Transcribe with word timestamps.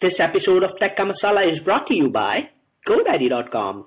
This 0.00 0.14
episode 0.20 0.62
of 0.62 0.78
Tech 0.78 0.96
Masala 0.96 1.52
is 1.52 1.58
brought 1.64 1.88
to 1.88 1.94
you 1.94 2.08
by 2.08 2.48
GoDaddy.com. 2.86 3.86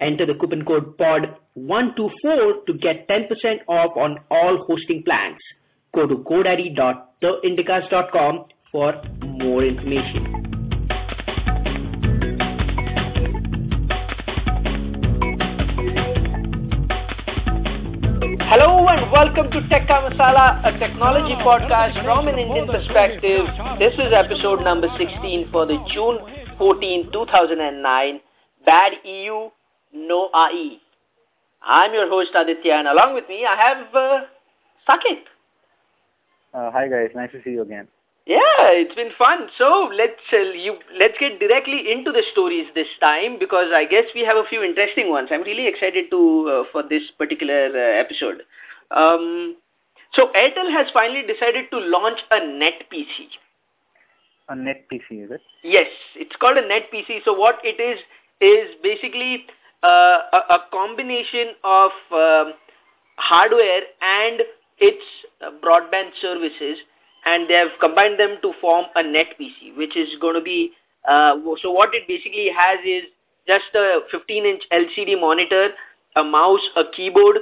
Enter 0.00 0.24
the 0.24 0.32
coupon 0.36 0.64
code 0.64 0.96
POD124 0.96 2.64
to 2.64 2.72
get 2.80 3.06
10% 3.06 3.28
off 3.68 3.94
on 3.94 4.18
all 4.30 4.64
hosting 4.66 5.02
plans. 5.02 5.36
Go 5.94 6.06
to 6.06 6.16
GoDaddy.theindicast.com 6.16 8.46
for 8.70 8.94
more 9.20 9.62
information. 9.62 10.24
Hello 18.40 18.81
welcome 19.12 19.50
to 19.50 19.60
Tech 19.68 19.86
Masala, 19.88 20.64
a 20.64 20.78
technology 20.78 21.34
podcast 21.44 22.02
from 22.02 22.28
an 22.28 22.38
Indian 22.38 22.66
perspective. 22.66 23.44
This 23.78 23.92
is 23.92 24.10
episode 24.10 24.64
number 24.64 24.88
16 24.96 25.50
for 25.52 25.66
the 25.66 25.76
June 25.92 26.18
14, 26.56 27.12
2009. 27.12 28.20
Bad 28.64 28.92
EU, 29.04 29.50
no 29.92 30.30
IE. 30.50 30.80
I'm 31.60 31.92
your 31.92 32.08
host 32.08 32.30
Aditya 32.34 32.72
and 32.72 32.88
along 32.88 33.12
with 33.12 33.28
me 33.28 33.44
I 33.44 33.54
have 33.54 33.94
uh, 33.94 34.20
Saket. 34.88 35.28
Uh, 36.54 36.70
hi 36.70 36.88
guys, 36.88 37.10
nice 37.14 37.32
to 37.32 37.42
see 37.44 37.50
you 37.50 37.60
again. 37.60 37.88
Yeah, 38.24 38.38
it's 38.70 38.94
been 38.94 39.10
fun. 39.18 39.48
So 39.58 39.90
let's 39.94 40.22
uh, 40.32 40.38
you 40.38 40.78
let's 40.98 41.18
get 41.20 41.38
directly 41.38 41.92
into 41.92 42.12
the 42.12 42.22
stories 42.32 42.66
this 42.74 42.88
time 42.98 43.38
because 43.38 43.72
I 43.74 43.84
guess 43.84 44.04
we 44.14 44.22
have 44.24 44.38
a 44.38 44.48
few 44.48 44.62
interesting 44.62 45.10
ones. 45.10 45.28
I'm 45.30 45.42
really 45.42 45.66
excited 45.66 46.08
to 46.10 46.48
uh, 46.48 46.64
for 46.72 46.82
this 46.82 47.02
particular 47.18 47.66
uh, 47.66 48.00
episode. 48.00 48.42
Um, 48.94 49.56
so 50.14 50.30
Airtel 50.36 50.70
has 50.70 50.88
finally 50.92 51.22
decided 51.22 51.70
to 51.70 51.78
launch 51.78 52.18
a 52.30 52.46
net 52.46 52.84
PC. 52.92 53.28
A 54.48 54.56
net 54.56 54.86
PC, 54.92 55.24
is 55.24 55.30
it? 55.30 55.40
Yes, 55.62 55.86
it's 56.16 56.36
called 56.36 56.58
a 56.58 56.66
net 56.66 56.90
PC. 56.92 57.24
So 57.24 57.32
what 57.32 57.58
it 57.64 57.80
is 57.80 57.98
is 58.40 58.74
basically 58.82 59.46
uh, 59.82 60.18
a, 60.32 60.54
a, 60.54 60.58
combination 60.70 61.54
of 61.64 61.90
um, 62.12 62.52
hardware 63.16 63.82
and 64.00 64.42
its 64.78 65.02
uh, 65.40 65.50
broadband 65.64 66.10
services 66.20 66.78
and 67.24 67.48
they 67.48 67.54
have 67.54 67.70
combined 67.80 68.18
them 68.18 68.36
to 68.42 68.52
form 68.60 68.86
a 68.96 69.02
net 69.02 69.26
PC, 69.40 69.76
which 69.76 69.96
is 69.96 70.08
going 70.20 70.34
to 70.34 70.40
be, 70.40 70.72
uh, 71.08 71.34
so 71.62 71.70
what 71.70 71.94
it 71.94 72.06
basically 72.08 72.48
has 72.54 72.78
is 72.84 73.04
just 73.46 73.74
a 73.74 74.00
15-inch 74.12 74.62
LCD 74.72 75.20
monitor, 75.20 75.70
a 76.16 76.24
mouse, 76.24 76.60
a 76.76 76.82
keyboard, 76.94 77.38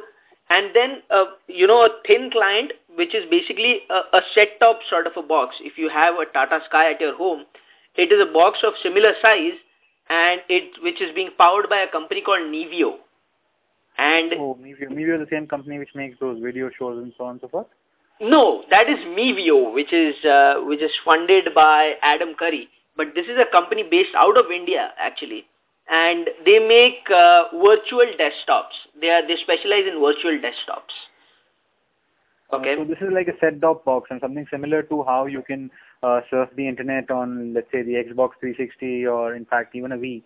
and 0.51 0.75
then, 0.75 1.03
uh, 1.11 1.27
you 1.47 1.67
know, 1.67 1.83
a 1.85 1.89
thin 2.07 2.29
client, 2.31 2.73
which 2.97 3.15
is 3.15 3.25
basically 3.31 3.81
a, 3.89 4.19
a 4.19 4.21
set-top 4.35 4.81
sort 4.91 5.07
of 5.07 5.13
a 5.17 5.23
box. 5.23 5.57
If 5.61 5.79
you 5.79 5.89
have 5.89 6.17
a 6.17 6.27
Tata 6.27 6.59
Sky 6.69 6.93
at 6.93 7.01
your 7.01 7.17
home, 7.17 7.45
it 7.97 8.13
is 8.13 8.21
a 8.21 8.33
box 8.33 8.59
of 8.65 8.75
similar 8.83 9.13
size, 9.23 9.59
and 10.11 10.41
it 10.49 10.83
which 10.83 11.01
is 11.01 11.15
being 11.15 11.31
powered 11.39 11.69
by 11.69 11.79
a 11.79 11.91
company 11.91 12.21
called 12.21 12.41
Nivio. 12.41 12.97
And 13.97 14.35
oh, 14.35 14.59
Nivio, 14.61 14.91
Nivio 14.91 15.21
is 15.21 15.29
the 15.29 15.35
same 15.35 15.47
company 15.47 15.79
which 15.79 15.95
makes 15.95 16.19
those 16.19 16.41
video 16.43 16.69
shows 16.77 17.03
and 17.03 17.13
so 17.17 17.25
on 17.25 17.33
and 17.33 17.41
so 17.41 17.49
forth? 17.49 17.67
No, 18.21 18.65
that 18.71 18.89
is 18.89 18.99
Mevio, 18.99 19.73
which 19.73 19.93
is 19.93 20.17
uh, 20.25 20.57
which 20.65 20.83
is 20.83 20.91
funded 21.05 21.55
by 21.55 21.95
Adam 22.03 22.35
Curry. 22.39 22.69
But 22.97 23.15
this 23.15 23.27
is 23.27 23.39
a 23.39 23.51
company 23.51 23.85
based 23.89 24.15
out 24.17 24.37
of 24.37 24.51
India, 24.51 24.91
actually, 24.99 25.47
and 25.91 26.29
they 26.45 26.59
make 26.59 27.11
uh, 27.11 27.45
virtual 27.53 28.07
desktops. 28.19 28.79
They 29.01 29.11
are 29.11 29.27
they 29.27 29.37
specialize 29.43 29.85
in 29.87 30.01
virtual 30.01 30.39
desktops. 30.39 30.95
Okay. 32.53 32.75
Uh, 32.75 32.77
so 32.77 32.85
this 32.85 32.99
is 33.01 33.13
like 33.13 33.29
a 33.29 33.39
set-top 33.41 33.85
box 33.85 34.09
and 34.11 34.21
something 34.21 34.47
similar 34.51 34.83
to 34.85 35.03
how 35.05 35.27
you 35.27 35.43
can 35.43 35.71
uh, 36.03 36.21
surf 36.31 36.49
the 36.57 36.67
internet 36.67 37.11
on, 37.11 37.55
let's 37.55 37.71
say, 37.71 37.83
the 37.83 37.93
Xbox 37.93 38.31
360 38.41 39.07
or, 39.07 39.35
in 39.35 39.45
fact, 39.45 39.75
even 39.75 39.93
a 39.93 39.97
Wii. 39.97 40.23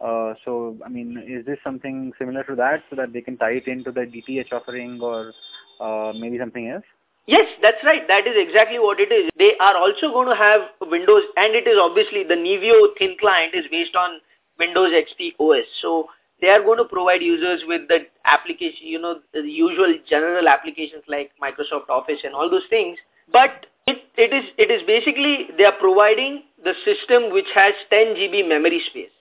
Uh, 0.00 0.34
so, 0.44 0.76
I 0.84 0.88
mean, 0.88 1.22
is 1.26 1.44
this 1.44 1.58
something 1.64 2.12
similar 2.18 2.44
to 2.44 2.54
that 2.56 2.82
so 2.88 2.96
that 2.96 3.12
they 3.12 3.20
can 3.20 3.36
tie 3.36 3.52
it 3.52 3.66
into 3.66 3.92
the 3.92 4.02
DTH 4.02 4.52
offering 4.52 5.00
or 5.00 5.32
uh, 5.80 6.12
maybe 6.14 6.38
something 6.38 6.68
else? 6.68 6.84
Yes, 7.26 7.46
that's 7.60 7.82
right. 7.84 8.06
That 8.06 8.26
is 8.26 8.34
exactly 8.36 8.78
what 8.78 9.00
it 9.00 9.10
is. 9.10 9.30
They 9.36 9.52
are 9.58 9.76
also 9.76 10.12
going 10.12 10.28
to 10.28 10.36
have 10.36 10.60
Windows, 10.80 11.24
and 11.36 11.56
it 11.56 11.66
is 11.66 11.76
obviously 11.80 12.22
the 12.22 12.34
Nivio 12.34 12.96
thin 12.98 13.16
client 13.18 13.52
is 13.54 13.64
based 13.68 13.96
on 13.96 14.20
Windows 14.58 14.90
XP 14.92 15.34
OS. 15.38 15.66
So 15.82 16.08
they 16.40 16.48
are 16.48 16.62
going 16.62 16.78
to 16.78 16.84
provide 16.84 17.22
users 17.22 17.62
with 17.66 17.88
the 17.88 18.06
application, 18.24 18.86
you 18.86 18.98
know, 18.98 19.20
the 19.32 19.40
usual 19.40 19.94
general 20.08 20.48
applications 20.48 21.02
like 21.08 21.32
Microsoft 21.42 21.88
Office 21.88 22.20
and 22.24 22.34
all 22.34 22.50
those 22.50 22.66
things. 22.68 22.98
But 23.32 23.66
it, 23.86 24.02
it 24.16 24.32
is 24.32 24.44
it 24.58 24.70
is 24.70 24.82
basically 24.86 25.48
they 25.56 25.64
are 25.64 25.78
providing 25.78 26.42
the 26.62 26.74
system 26.84 27.32
which 27.32 27.46
has 27.54 27.74
10 27.90 28.16
GB 28.16 28.48
memory 28.48 28.82
space, 28.90 29.14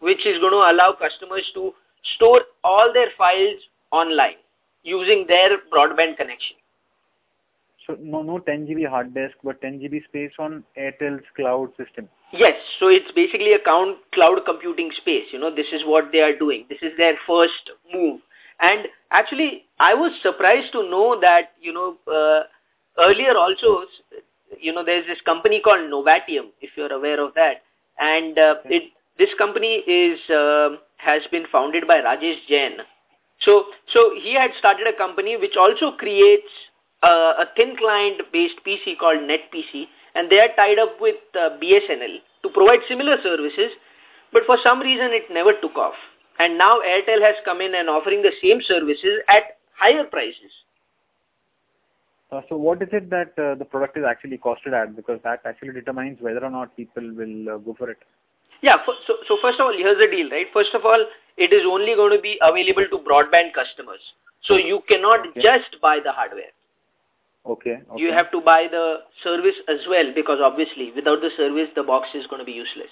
which 0.00 0.26
is 0.26 0.38
going 0.38 0.52
to 0.52 0.70
allow 0.70 0.92
customers 0.92 1.44
to 1.54 1.72
store 2.16 2.42
all 2.62 2.92
their 2.92 3.08
files 3.16 3.60
online 3.90 4.36
using 4.82 5.26
their 5.26 5.58
broadband 5.72 6.16
connection. 6.16 6.56
So 7.86 7.96
no, 8.00 8.22
no 8.22 8.38
10 8.38 8.66
GB 8.66 8.88
hard 8.88 9.14
disk, 9.14 9.36
but 9.42 9.60
10 9.60 9.80
GB 9.80 10.04
space 10.04 10.32
on 10.38 10.64
Airtel's 10.78 11.24
cloud 11.34 11.70
system. 11.76 12.08
Yes, 12.32 12.54
so 12.78 12.88
it's 12.88 13.10
basically 13.12 13.54
a 13.54 13.58
count 13.58 13.98
cloud 14.12 14.40
computing 14.46 14.90
space. 14.96 15.26
You 15.32 15.38
know, 15.38 15.54
this 15.54 15.66
is 15.72 15.82
what 15.84 16.12
they 16.12 16.20
are 16.20 16.36
doing. 16.36 16.66
This 16.68 16.78
is 16.80 16.92
their 16.96 17.14
first 17.26 17.70
move. 17.92 18.20
And 18.60 18.86
actually, 19.10 19.64
I 19.80 19.94
was 19.94 20.12
surprised 20.22 20.72
to 20.72 20.88
know 20.88 21.18
that, 21.20 21.52
you 21.60 21.72
know, 21.72 21.96
uh, 22.06 22.42
earlier 22.98 23.36
also, 23.36 23.84
you 24.60 24.72
know, 24.72 24.84
there's 24.84 25.06
this 25.06 25.20
company 25.22 25.60
called 25.60 25.90
Novatium, 25.90 26.50
if 26.60 26.70
you're 26.76 26.92
aware 26.92 27.20
of 27.20 27.34
that. 27.34 27.62
And 27.98 28.38
uh, 28.38 28.56
it, 28.66 28.92
this 29.18 29.30
company 29.36 29.82
is 29.86 30.18
uh, 30.30 30.76
has 30.98 31.22
been 31.30 31.46
founded 31.50 31.88
by 31.88 32.00
Rajesh 32.00 32.46
Jain. 32.48 32.78
So, 33.40 33.64
so 33.92 34.12
he 34.22 34.34
had 34.34 34.50
started 34.58 34.86
a 34.86 34.96
company 34.96 35.36
which 35.36 35.56
also 35.58 35.92
creates 35.92 36.48
uh, 37.02 37.34
a 37.38 37.46
thin 37.56 37.76
client 37.76 38.20
based 38.32 38.56
PC 38.66 38.98
called 38.98 39.20
NetPC 39.20 39.86
and 40.14 40.30
they 40.30 40.40
are 40.40 40.54
tied 40.56 40.78
up 40.78 41.00
with 41.00 41.16
uh, 41.34 41.50
BSNL 41.62 42.18
to 42.42 42.48
provide 42.50 42.80
similar 42.88 43.16
services 43.22 43.70
but 44.32 44.42
for 44.46 44.56
some 44.62 44.80
reason 44.80 45.10
it 45.12 45.24
never 45.30 45.52
took 45.60 45.76
off 45.76 45.94
and 46.38 46.56
now 46.56 46.80
Airtel 46.80 47.20
has 47.20 47.36
come 47.44 47.60
in 47.60 47.74
and 47.74 47.88
offering 47.88 48.22
the 48.22 48.32
same 48.42 48.60
services 48.66 49.20
at 49.28 49.58
higher 49.76 50.04
prices. 50.04 50.52
Uh, 52.32 52.40
so 52.48 52.56
what 52.56 52.80
is 52.80 52.88
it 52.92 53.10
that 53.10 53.32
uh, 53.38 53.54
the 53.56 53.64
product 53.64 53.98
is 53.98 54.04
actually 54.08 54.38
costed 54.38 54.72
at 54.72 54.94
because 54.94 55.18
that 55.24 55.40
actually 55.44 55.72
determines 55.72 56.18
whether 56.20 56.44
or 56.44 56.50
not 56.50 56.74
people 56.76 57.02
will 57.14 57.54
uh, 57.54 57.58
go 57.58 57.74
for 57.76 57.90
it. 57.90 57.98
Yeah, 58.62 58.76
so, 58.86 59.14
so 59.26 59.38
first 59.42 59.58
of 59.58 59.66
all, 59.66 59.76
here's 59.76 59.98
the 59.98 60.06
deal, 60.06 60.30
right? 60.30 60.46
First 60.52 60.74
of 60.74 60.84
all, 60.84 61.04
it 61.36 61.52
is 61.52 61.62
only 61.66 61.94
going 61.94 62.14
to 62.14 62.22
be 62.22 62.38
available 62.40 62.86
to 62.90 62.98
broadband 62.98 63.52
customers. 63.54 64.00
So 64.44 64.56
you 64.56 64.82
cannot 64.88 65.26
okay. 65.28 65.40
just 65.40 65.80
buy 65.82 65.98
the 66.04 66.12
hardware. 66.12 66.52
Okay, 67.46 67.80
okay. 67.90 68.02
You 68.02 68.12
have 68.12 68.30
to 68.32 68.40
buy 68.40 68.66
the 68.70 68.98
service 69.24 69.56
as 69.68 69.80
well 69.88 70.12
because 70.14 70.38
obviously 70.42 70.92
without 70.94 71.20
the 71.20 71.30
service 71.36 71.68
the 71.74 71.82
box 71.82 72.08
is 72.14 72.26
going 72.26 72.40
to 72.40 72.44
be 72.44 72.52
useless. 72.52 72.90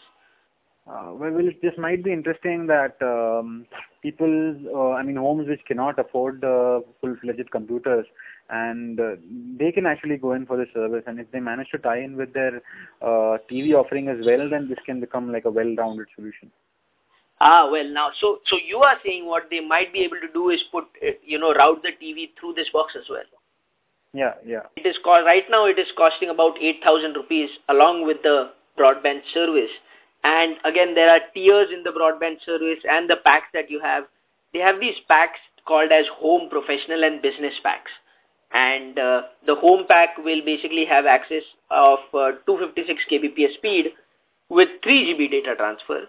Uh, 0.89 1.13
well, 1.13 1.31
this 1.63 1.75
might 1.77 2.03
be 2.03 2.11
interesting 2.11 2.67
that 2.67 2.97
um, 3.03 3.67
people, 4.03 4.55
uh, 4.75 4.93
I 4.93 5.03
mean, 5.03 5.17
homes 5.17 5.47
which 5.47 5.61
cannot 5.67 5.99
afford 5.99 6.43
uh, 6.43 6.81
full-fledged 7.03 7.51
computers, 7.51 8.07
and 8.49 8.99
uh, 8.99 9.17
they 9.59 9.71
can 9.71 9.85
actually 9.85 10.17
go 10.17 10.33
in 10.33 10.47
for 10.47 10.57
the 10.57 10.65
service. 10.73 11.03
And 11.07 11.21
if 11.21 11.31
they 11.31 11.41
manage 11.41 11.69
to 11.73 11.79
tie 11.79 11.99
in 11.99 12.17
with 12.17 12.33
their 12.33 12.63
uh, 13.03 13.37
TV 13.51 13.75
offering 13.75 14.09
as 14.09 14.25
well, 14.25 14.49
then 14.49 14.67
this 14.67 14.79
can 14.87 14.99
become 14.99 15.31
like 15.31 15.45
a 15.45 15.51
well-rounded 15.51 16.07
solution. 16.17 16.51
Ah, 17.41 17.69
well, 17.71 17.89
now, 17.89 18.11
so 18.19 18.39
so 18.47 18.57
you 18.67 18.79
are 18.79 18.97
saying 19.05 19.27
what 19.27 19.45
they 19.51 19.61
might 19.61 19.93
be 19.93 20.01
able 20.01 20.17
to 20.21 20.33
do 20.33 20.49
is 20.49 20.61
put, 20.73 20.85
uh, 21.07 21.11
you 21.23 21.39
know, 21.39 21.53
route 21.53 21.83
the 21.83 21.93
TV 22.03 22.31
through 22.41 22.55
this 22.55 22.69
box 22.73 22.95
as 22.97 23.05
well. 23.11 23.29
Yeah, 24.15 24.35
yeah. 24.45 24.63
It 24.77 24.87
is 24.87 24.97
cost, 25.05 25.25
right 25.25 25.45
now 25.51 25.67
it 25.67 25.79
is 25.79 25.89
costing 25.97 26.31
about 26.31 26.57
8,000 26.61 27.15
rupees 27.15 27.51
along 27.69 28.07
with 28.07 28.23
the 28.23 28.51
broadband 28.79 29.21
service. 29.35 29.71
And 30.25 30.57
again, 30.65 30.95
there 30.95 31.11
are 31.11 31.21
tiers 31.35 31.69
in 31.73 31.83
the 31.83 31.91
broadband 31.91 32.45
service 32.45 32.79
and 32.89 33.09
the 33.09 33.17
packs 33.17 33.49
that 33.55 33.71
you 33.71 33.81
have. 33.81 34.05
They 34.53 34.61
have 34.61 34.81
these 34.81 34.97
packs 35.09 35.39
called 35.67 35.93
as 35.93 36.07
home, 36.17 36.49
professional 36.49 37.05
and 37.05 37.21
business 37.21 37.55
packs. 37.63 37.91
And 38.53 38.99
uh, 38.99 39.23
the 39.47 39.55
home 39.55 39.85
pack 39.87 40.17
will 40.17 40.43
basically 40.43 40.87
have 40.87 41.05
access 41.05 41.43
of 41.71 41.99
uh, 42.15 42.33
256 42.47 43.03
kbps 43.11 43.55
speed 43.55 43.93
with 44.49 44.69
3 44.83 45.15
GB 45.15 45.31
data 45.31 45.55
transfer. 45.55 46.05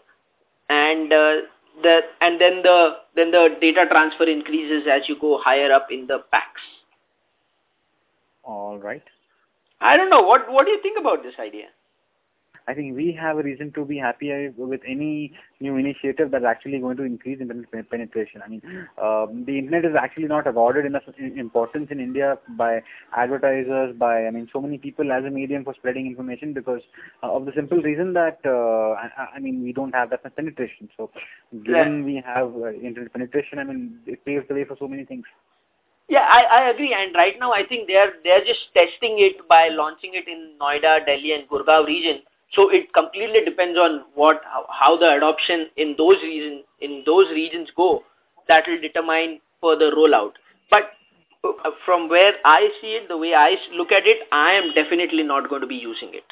And 0.69 1.12
uh, 1.12 1.36
the 1.81 2.00
and 2.22 2.40
then 2.40 2.62
the 2.63 2.96
then 3.16 3.31
the 3.31 3.57
data 3.60 3.86
transfer 3.90 4.24
increases 4.24 4.88
as 4.90 5.07
you 5.10 5.18
go 5.19 5.40
higher 5.44 5.72
up 5.72 5.88
in 5.92 6.07
the 6.07 6.24
packs. 6.31 6.62
All 8.44 8.77
right. 8.77 9.03
I 9.81 9.97
don't 9.97 10.09
know. 10.09 10.21
What 10.21 10.51
What 10.51 10.65
do 10.65 10.71
you 10.71 10.81
think 10.81 11.00
about 11.00 11.24
this 11.24 11.36
idea? 11.39 11.68
I 12.69 12.75
think 12.75 12.95
we 12.95 13.12
have 13.19 13.39
a 13.39 13.41
reason 13.41 13.71
to 13.74 13.83
be 13.83 13.97
happy 13.97 14.50
with 14.56 14.81
any 14.88 15.33
new 15.59 15.77
initiative 15.77 16.30
that's 16.30 16.45
actually 16.45 16.77
going 16.77 16.97
to 16.97 17.03
increase 17.03 17.41
internet 17.41 17.89
penetration. 17.89 18.44
I 18.45 18.47
mean, 18.47 18.62
um, 19.01 19.44
the 19.47 19.57
internet 19.57 19.86
is 19.86 19.95
actually 20.00 20.27
not 20.27 20.45
awarded 20.45 20.86
enough 20.86 21.01
importance 21.18 21.88
in 21.89 22.00
India 22.00 22.38
by 22.57 22.83
advertisers, 23.18 23.95
by 23.97 24.27
I 24.27 24.30
mean, 24.30 24.47
so 24.53 24.62
many 24.62 24.77
people 24.77 25.12
as 25.12 25.25
a 25.25 25.31
medium 25.31 25.63
for 25.63 25.74
spreading 25.74 26.06
information 26.06 26.53
because 26.53 26.81
uh, 27.24 27.31
of 27.31 27.45
the 27.45 27.53
simple 27.56 27.81
reason 27.81 28.13
that 28.13 28.38
uh, 28.45 28.91
I, 29.01 29.38
I, 29.38 29.39
mean 29.39 29.63
we 29.63 29.74
don't 29.74 29.95
have 29.95 30.12
that 30.12 30.24
much 30.24 30.36
penetration. 30.36 30.89
So, 30.95 31.09
given 31.65 32.00
yeah. 32.00 32.06
we 32.06 32.24
have 32.24 32.53
uh, 32.56 32.71
internet 32.74 33.13
penetration, 33.13 33.57
I 33.57 33.63
mean, 33.63 33.97
it 34.06 34.24
paves 34.25 34.47
the 34.47 34.53
way 34.53 34.65
for 34.65 34.77
so 34.80 34.88
many 34.88 35.06
things. 35.06 35.25
Yeah, 36.10 36.26
I, 36.28 36.44
I 36.62 36.70
agree. 36.70 36.96
And 36.98 37.14
right 37.16 37.36
now, 37.40 37.54
I 37.54 37.66
think 37.66 37.88
they're 37.88 38.14
they're 38.24 38.44
just 38.44 38.74
testing 38.74 39.18
it 39.20 39.48
by 39.48 39.70
launching 39.70 40.12
it 40.16 40.28
in 40.28 40.54
Noida, 40.60 41.06
Delhi, 41.06 41.34
and 41.34 41.48
Gurgaon 41.48 41.86
region. 41.86 42.22
So 42.54 42.70
it 42.70 42.92
completely 42.94 43.46
depends 43.46 43.78
on 43.78 44.06
what 44.16 44.42
how, 44.44 44.66
how 44.70 44.98
the 44.98 45.16
adoption 45.18 45.68
in 45.78 45.96
those 45.98 46.18
regions 46.24 46.64
in 46.82 47.04
those 47.06 47.30
regions 47.30 47.70
go. 47.78 48.04
That 48.48 48.66
will 48.68 48.82
determine 48.82 49.40
further 49.62 49.92
rollout. 49.92 50.32
But 50.72 50.90
uh, 51.44 51.70
from 51.86 52.10
where 52.10 52.34
I 52.44 52.70
see 52.82 52.94
it, 52.96 53.08
the 53.08 53.18
way 53.18 53.36
I 53.36 53.56
look 53.74 53.92
at 53.92 54.08
it, 54.08 54.28
I 54.32 54.54
am 54.54 54.74
definitely 54.74 55.22
not 55.22 55.48
going 55.48 55.62
to 55.62 55.68
be 55.68 55.76
using 55.76 56.10
it. 56.16 56.26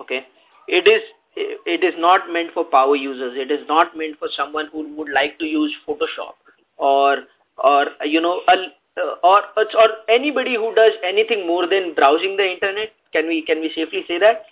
Okay, 0.00 0.24
it 0.68 0.86
is 0.86 1.02
it 1.36 1.82
is 1.82 1.94
not 1.98 2.30
meant 2.32 2.52
for 2.54 2.64
power 2.64 2.94
users. 2.94 3.36
It 3.36 3.50
is 3.50 3.66
not 3.68 3.96
meant 3.96 4.20
for 4.20 4.28
someone 4.36 4.68
who 4.72 4.94
would 4.96 5.10
like 5.10 5.38
to 5.40 5.44
use 5.46 5.74
Photoshop 5.86 6.34
or 6.76 7.24
or 7.58 7.86
you 8.04 8.20
know 8.20 8.42
a 8.48 8.54
uh, 8.96 9.14
or 9.22 9.42
or 9.56 9.88
anybody 10.08 10.54
who 10.54 10.74
does 10.74 10.92
anything 11.04 11.46
more 11.46 11.66
than 11.66 11.94
browsing 11.94 12.36
the 12.36 12.52
internet? 12.52 12.92
Can 13.12 13.26
we 13.28 13.42
can 13.42 13.60
we 13.60 13.72
safely 13.74 14.04
say 14.08 14.18
that? 14.18 14.46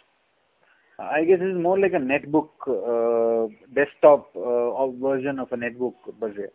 I 0.99 1.25
guess 1.25 1.39
it's 1.41 1.61
more 1.61 1.79
like 1.79 1.93
a 1.93 1.97
netbook 1.97 2.51
uh, 2.69 3.49
desktop 3.75 4.31
uh, 4.37 4.87
version 4.89 5.39
of 5.41 5.51
a 5.53 5.57
netbook, 5.57 5.95
Bajre. 6.21 6.49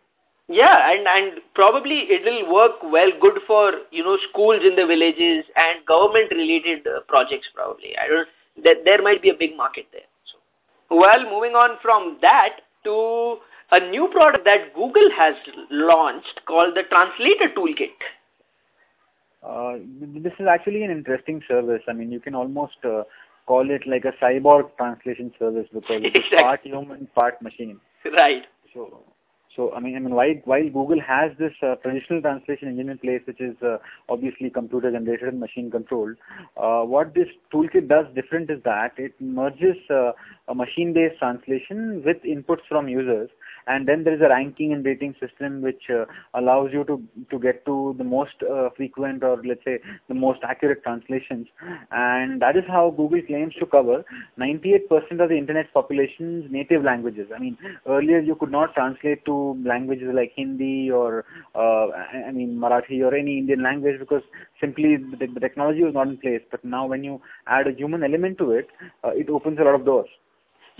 Yeah, 0.47 0.91
and 0.91 1.07
and 1.07 1.41
probably 1.53 2.07
it 2.09 2.24
will 2.24 2.51
work 2.51 2.81
well, 2.83 3.12
good 3.21 3.39
for 3.45 3.74
you 3.92 4.03
know 4.03 4.18
schools 4.30 4.62
in 4.63 4.75
the 4.75 4.85
villages 4.85 5.45
and 5.56 5.85
government 5.85 6.31
related 6.31 6.88
uh, 6.88 7.01
projects. 7.07 7.47
Probably, 7.53 7.95
I 7.97 8.07
don't. 8.07 8.27
That 8.63 8.83
there 8.83 9.01
might 9.01 9.21
be 9.21 9.30
a 9.30 9.35
big 9.35 9.56
market 9.56 9.85
there. 9.92 10.09
So, 10.25 10.38
well, 10.95 11.24
moving 11.30 11.53
on 11.53 11.77
from 11.81 12.18
that 12.21 12.62
to 12.85 13.38
a 13.71 13.80
new 13.89 14.07
product 14.12 14.45
that 14.45 14.74
Google 14.74 15.10
has 15.16 15.36
launched 15.69 16.42
called 16.45 16.75
the 16.75 16.83
Translator 16.83 17.54
Toolkit. 17.56 17.98
Uh, 19.42 19.80
this 20.24 20.33
is 20.39 20.48
actually 20.50 20.83
an 20.83 20.92
interesting 20.92 21.42
service. 21.48 21.81
I 21.88 21.94
mean, 21.94 22.12
you 22.12 22.19
can 22.19 22.36
almost 22.36 22.77
uh, 22.83 23.04
call 23.45 23.69
it 23.69 23.81
like 23.88 24.06
a 24.06 24.12
cyborg 24.24 24.69
translation 24.77 25.31
service 25.39 25.68
because 25.74 26.01
it's 26.04 26.16
exactly. 26.16 26.39
part 26.39 26.60
human, 26.63 27.07
part 27.16 27.42
machine. 27.42 27.80
Right. 28.06 28.44
So, 28.74 29.04
so 29.56 29.74
I 29.74 29.80
mean, 29.80 29.95
I 29.95 30.00
mean, 30.00 30.13
while 30.13 30.33
while 30.44 30.63
Google 30.63 31.00
has 31.01 31.31
this 31.39 31.54
uh, 31.63 31.75
traditional 31.75 32.21
translation 32.21 32.68
engine 32.68 32.89
in 32.89 32.98
place, 32.98 33.21
which 33.25 33.39
is 33.39 33.56
uh, 33.63 33.77
obviously 34.10 34.50
computer 34.50 34.92
generated 34.92 35.30
and 35.30 35.39
machine 35.39 35.71
controlled, 35.71 36.18
uh, 36.57 36.81
what 36.81 37.13
this 37.16 37.27
toolkit 37.54 37.88
does 37.88 38.06
different 38.13 38.50
is 38.51 38.62
that 38.66 38.92
it 38.98 39.13
merges 39.19 39.77
uh, 39.89 40.12
a 40.50 40.54
machine-based 40.54 41.18
translation 41.19 42.04
with 42.06 42.18
inputs 42.24 42.68
from 42.68 42.88
users 42.89 43.30
and 43.69 43.88
then 43.88 44.04
there 44.04 44.16
is 44.16 44.21
a 44.21 44.30
ranking 44.30 44.74
and 44.74 44.86
rating 44.86 45.13
system 45.19 45.62
which 45.62 45.83
uh, 45.95 46.06
allows 46.33 46.69
you 46.74 46.83
to 46.89 46.95
to 47.31 47.39
get 47.45 47.66
to 47.66 47.95
the 47.98 48.04
most 48.04 48.44
uh, 48.54 48.69
frequent 48.77 49.24
or 49.24 49.42
let's 49.50 49.63
say 49.63 49.77
the 50.07 50.18
most 50.25 50.39
accurate 50.44 50.83
translations. 50.83 51.48
And 51.92 52.42
that 52.42 52.57
is 52.62 52.63
how 52.68 52.83
google 53.00 53.21
claims 53.30 53.54
to 53.60 53.66
cover 53.66 54.04
98% 54.39 55.24
of 55.24 55.30
the 55.30 55.38
internet 55.38 55.74
population's 55.74 56.51
native 56.51 56.83
languages. 56.83 57.27
I 57.36 57.39
mean 57.39 57.57
earlier 57.88 58.19
you 58.19 58.36
could 58.36 58.51
not 58.51 58.74
translate 58.74 59.25
to 59.25 59.36
languages 59.74 60.10
like 60.13 60.33
hindi 60.36 60.89
or 60.92 61.25
uh, 61.56 61.88
i 62.30 62.31
mean 62.31 62.57
marathi 62.63 63.01
or 63.10 63.13
any 63.16 63.38
indian 63.44 63.63
language 63.69 64.00
because 64.00 64.24
simply 64.62 64.95
the, 64.98 65.27
the 65.36 65.39
technology 65.39 65.83
was 65.83 65.94
not 65.94 66.07
in 66.07 66.18
place. 66.18 66.42
But 66.51 66.66
now 66.66 66.88
when 66.88 67.04
you 67.04 67.21
add 67.48 67.68
a 67.68 67.77
human 67.83 68.04
element 68.04 68.38
to 68.39 68.51
it 68.51 68.68
uh, 69.04 69.13
it 69.24 69.30
opens 69.30 69.60
a 69.60 69.63
lot 69.69 69.75
of 69.75 69.86
doors 69.86 70.10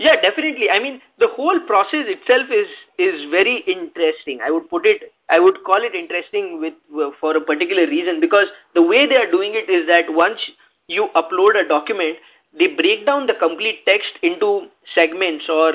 yeah, 0.00 0.18
definitely. 0.18 0.70
I 0.70 0.78
mean, 0.78 1.02
the 1.18 1.28
whole 1.28 1.60
process 1.60 2.06
itself 2.08 2.48
is 2.50 2.68
is 2.98 3.30
very 3.30 3.58
interesting. 3.66 4.40
I 4.42 4.50
would 4.50 4.68
put 4.70 4.86
it, 4.86 5.12
I 5.28 5.38
would 5.38 5.62
call 5.64 5.84
it 5.84 5.94
interesting 5.94 6.58
with 6.58 6.72
for 7.20 7.36
a 7.36 7.40
particular 7.40 7.86
reason 7.86 8.18
because 8.18 8.46
the 8.74 8.80
way 8.80 9.06
they 9.06 9.16
are 9.16 9.30
doing 9.30 9.52
it 9.54 9.68
is 9.68 9.86
that 9.88 10.06
once 10.08 10.40
you 10.88 11.08
upload 11.14 11.62
a 11.62 11.68
document, 11.68 12.16
they 12.58 12.68
break 12.68 13.04
down 13.04 13.26
the 13.26 13.34
complete 13.34 13.84
text 13.84 14.08
into 14.22 14.68
segments 14.94 15.44
or 15.50 15.74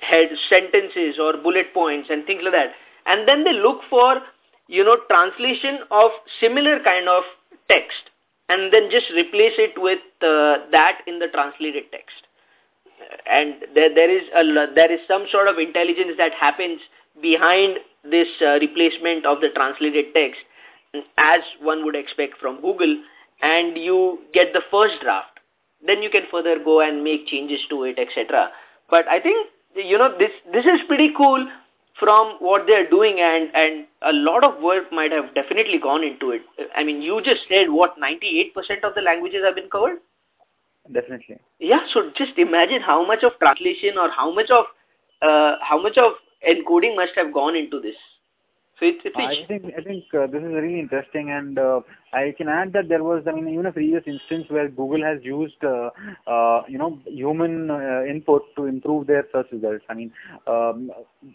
head 0.00 0.30
sentences 0.48 1.18
or 1.20 1.36
bullet 1.36 1.74
points 1.74 2.08
and 2.10 2.24
things 2.24 2.40
like 2.42 2.54
that, 2.54 2.72
and 3.04 3.28
then 3.28 3.44
they 3.44 3.52
look 3.52 3.82
for 3.90 4.22
you 4.68 4.82
know 4.82 4.96
translation 5.10 5.80
of 5.90 6.10
similar 6.40 6.82
kind 6.82 7.06
of 7.06 7.22
text 7.68 8.16
and 8.48 8.72
then 8.72 8.88
just 8.90 9.10
replace 9.10 9.60
it 9.60 9.76
with 9.76 10.00
uh, 10.22 10.64
that 10.72 11.02
in 11.06 11.18
the 11.18 11.28
translated 11.28 11.84
text 11.92 12.27
and 13.30 13.54
there, 13.74 13.94
there 13.94 14.10
is 14.10 14.22
a 14.34 14.74
there 14.74 14.92
is 14.92 15.00
some 15.08 15.26
sort 15.30 15.48
of 15.48 15.58
intelligence 15.58 16.12
that 16.18 16.32
happens 16.34 16.80
behind 17.20 17.78
this 18.04 18.28
uh, 18.40 18.58
replacement 18.60 19.26
of 19.26 19.40
the 19.40 19.50
translated 19.50 20.06
text 20.14 20.40
as 21.18 21.40
one 21.60 21.84
would 21.84 21.96
expect 21.96 22.38
from 22.38 22.60
Google 22.60 23.02
and 23.42 23.76
you 23.76 24.20
get 24.32 24.52
the 24.52 24.62
first 24.70 24.94
draft. 25.02 25.40
Then 25.86 26.02
you 26.02 26.10
can 26.10 26.22
further 26.30 26.56
go 26.62 26.80
and 26.80 27.04
make 27.04 27.26
changes 27.26 27.60
to 27.70 27.84
it 27.84 27.98
etc 27.98 28.50
but 28.90 29.06
I 29.08 29.20
think 29.20 29.48
you 29.74 29.98
know 29.98 30.16
this 30.18 30.30
this 30.52 30.64
is 30.64 30.80
pretty 30.86 31.12
cool 31.16 31.46
from 31.98 32.36
what 32.38 32.66
they're 32.66 32.88
doing 32.88 33.20
and 33.20 33.50
and 33.54 33.86
a 34.02 34.12
lot 34.12 34.44
of 34.44 34.62
work 34.62 34.92
might 34.92 35.12
have 35.12 35.34
definitely 35.34 35.78
gone 35.78 36.04
into 36.04 36.30
it. 36.30 36.42
I 36.76 36.84
mean 36.84 37.02
you 37.02 37.20
just 37.22 37.42
said 37.48 37.70
what 37.70 37.98
98% 37.98 38.52
of 38.84 38.94
the 38.94 39.02
languages 39.02 39.42
have 39.44 39.54
been 39.54 39.70
covered 39.70 39.98
definitely. 40.92 41.38
Yeah, 41.58 41.80
so 41.92 42.10
just 42.16 42.36
imagine 42.38 42.80
how 42.80 43.06
much 43.06 43.22
of 43.22 43.32
translation 43.38 43.98
or 43.98 44.10
how 44.10 44.32
much 44.32 44.50
of 44.50 44.64
uh, 45.22 45.56
how 45.60 45.80
much 45.82 45.98
of 45.98 46.12
encoding 46.48 46.94
must 46.96 47.12
have 47.16 47.32
gone 47.32 47.56
into 47.56 47.80
this. 47.80 47.96
So 48.78 48.86
it's, 48.86 49.00
it's 49.04 49.16
I 49.16 49.44
think 49.48 49.74
I 49.76 49.82
think 49.82 50.04
uh, 50.14 50.26
this 50.26 50.42
is 50.42 50.52
really 50.52 50.78
interesting, 50.78 51.30
and 51.30 51.58
uh, 51.58 51.80
I 52.12 52.34
can 52.36 52.48
add 52.48 52.72
that 52.72 52.88
there 52.88 53.04
was 53.04 53.24
I 53.26 53.32
mean 53.32 53.48
even 53.48 53.66
a 53.66 53.72
previous 53.72 54.02
instance 54.06 54.46
where 54.48 54.68
Google 54.68 55.02
has 55.02 55.18
used 55.22 55.62
uh, 55.64 55.90
uh, 56.26 56.62
you 56.68 56.78
know 56.78 56.98
human 57.06 57.70
uh, 57.70 58.04
input 58.08 58.42
to 58.56 58.66
improve 58.66 59.06
their 59.06 59.26
search 59.32 59.46
results. 59.52 59.84
I 59.88 59.94
mean 59.94 60.12
um, 60.46 60.90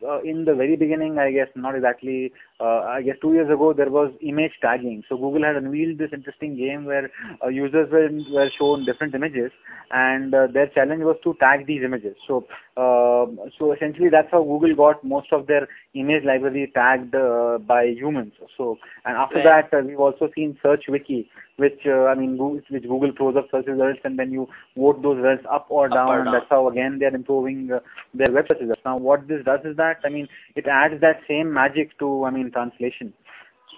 uh, 0.08 0.22
in 0.22 0.46
the 0.46 0.56
very 0.56 0.75
beginning, 0.75 1.20
I 1.20 1.31
guess 1.31 1.48
not 1.56 1.75
exactly. 1.75 2.31
Uh, 2.60 2.81
I 2.88 3.02
guess 3.02 3.16
two 3.22 3.34
years 3.34 3.50
ago 3.50 3.74
there 3.74 3.90
was 3.90 4.12
image 4.22 4.54
tagging. 4.62 5.04
So 5.10 5.18
Google 5.18 5.44
had 5.44 5.58
unveiled 5.58 5.98
this 5.98 6.12
interesting 6.14 6.56
game 6.56 6.86
where 6.86 7.10
uh, 7.44 7.50
users 7.50 7.92
were 7.92 8.10
were 8.31 8.50
shown 8.58 8.86
different 8.86 9.16
images, 9.16 9.52
and 9.92 10.34
uh, 10.34 10.48
their 10.48 10.68
challenge 10.68 11.04
was 11.04 11.18
to 11.24 11.36
tag 11.40 11.68
these 11.68 11.84
images. 11.84 12.16
So 12.28 12.48
uh, 12.78 13.25
so 13.60 13.74
essentially 13.74 14.10
that's 14.10 14.32
how 14.32 14.44
Google 14.44 14.75
got 14.75 15.03
most 15.03 15.32
of 15.32 15.48
their 15.48 15.68
image 15.94 16.24
library 16.24 16.72
tagged 16.74 17.13
uh, 17.15 17.58
by 17.60 17.86
humans. 17.86 18.34
So 18.58 18.77
and 19.06 19.18
after 19.18 19.44
right. 19.44 19.70
that 19.70 19.77
uh, 19.77 19.82
we've 19.86 20.00
also 20.00 20.30
seen 20.36 20.58
Search 20.63 20.86
Wiki, 20.88 21.29
which 21.58 21.82
uh, 21.86 22.05
I 22.05 22.15
mean 22.15 22.32
Google, 22.38 22.62
which 22.70 22.84
Google 22.84 23.12
throws 23.15 23.36
up 23.38 23.48
search 23.51 23.67
results 23.67 24.00
and 24.03 24.17
then 24.17 24.32
you 24.32 24.48
vote 24.77 25.01
those 25.03 25.17
results 25.17 25.46
up 25.51 25.67
or 25.70 25.89
down, 25.89 25.98
up 25.98 26.08
or 26.10 26.17
down. 26.17 26.27
and 26.27 26.36
that's 26.36 26.50
how 26.50 26.67
again 26.70 26.98
they're 27.00 27.13
improving 27.13 27.72
uh, 27.72 27.79
their 28.13 28.32
web 28.32 28.46
search 28.48 28.62
results. 28.62 28.82
Now 28.86 28.98
what 28.98 29.27
this 29.27 29.43
does 29.46 29.60
is 29.65 29.77
that 29.77 29.98
I 30.03 30.10
mean 30.10 30.27
it 30.55 30.65
adds 30.67 31.01
that 31.01 31.22
same 31.27 31.53
magic 31.53 31.98
to 32.00 32.24
I 32.24 32.32
mean 32.32 32.51
translation. 32.51 33.13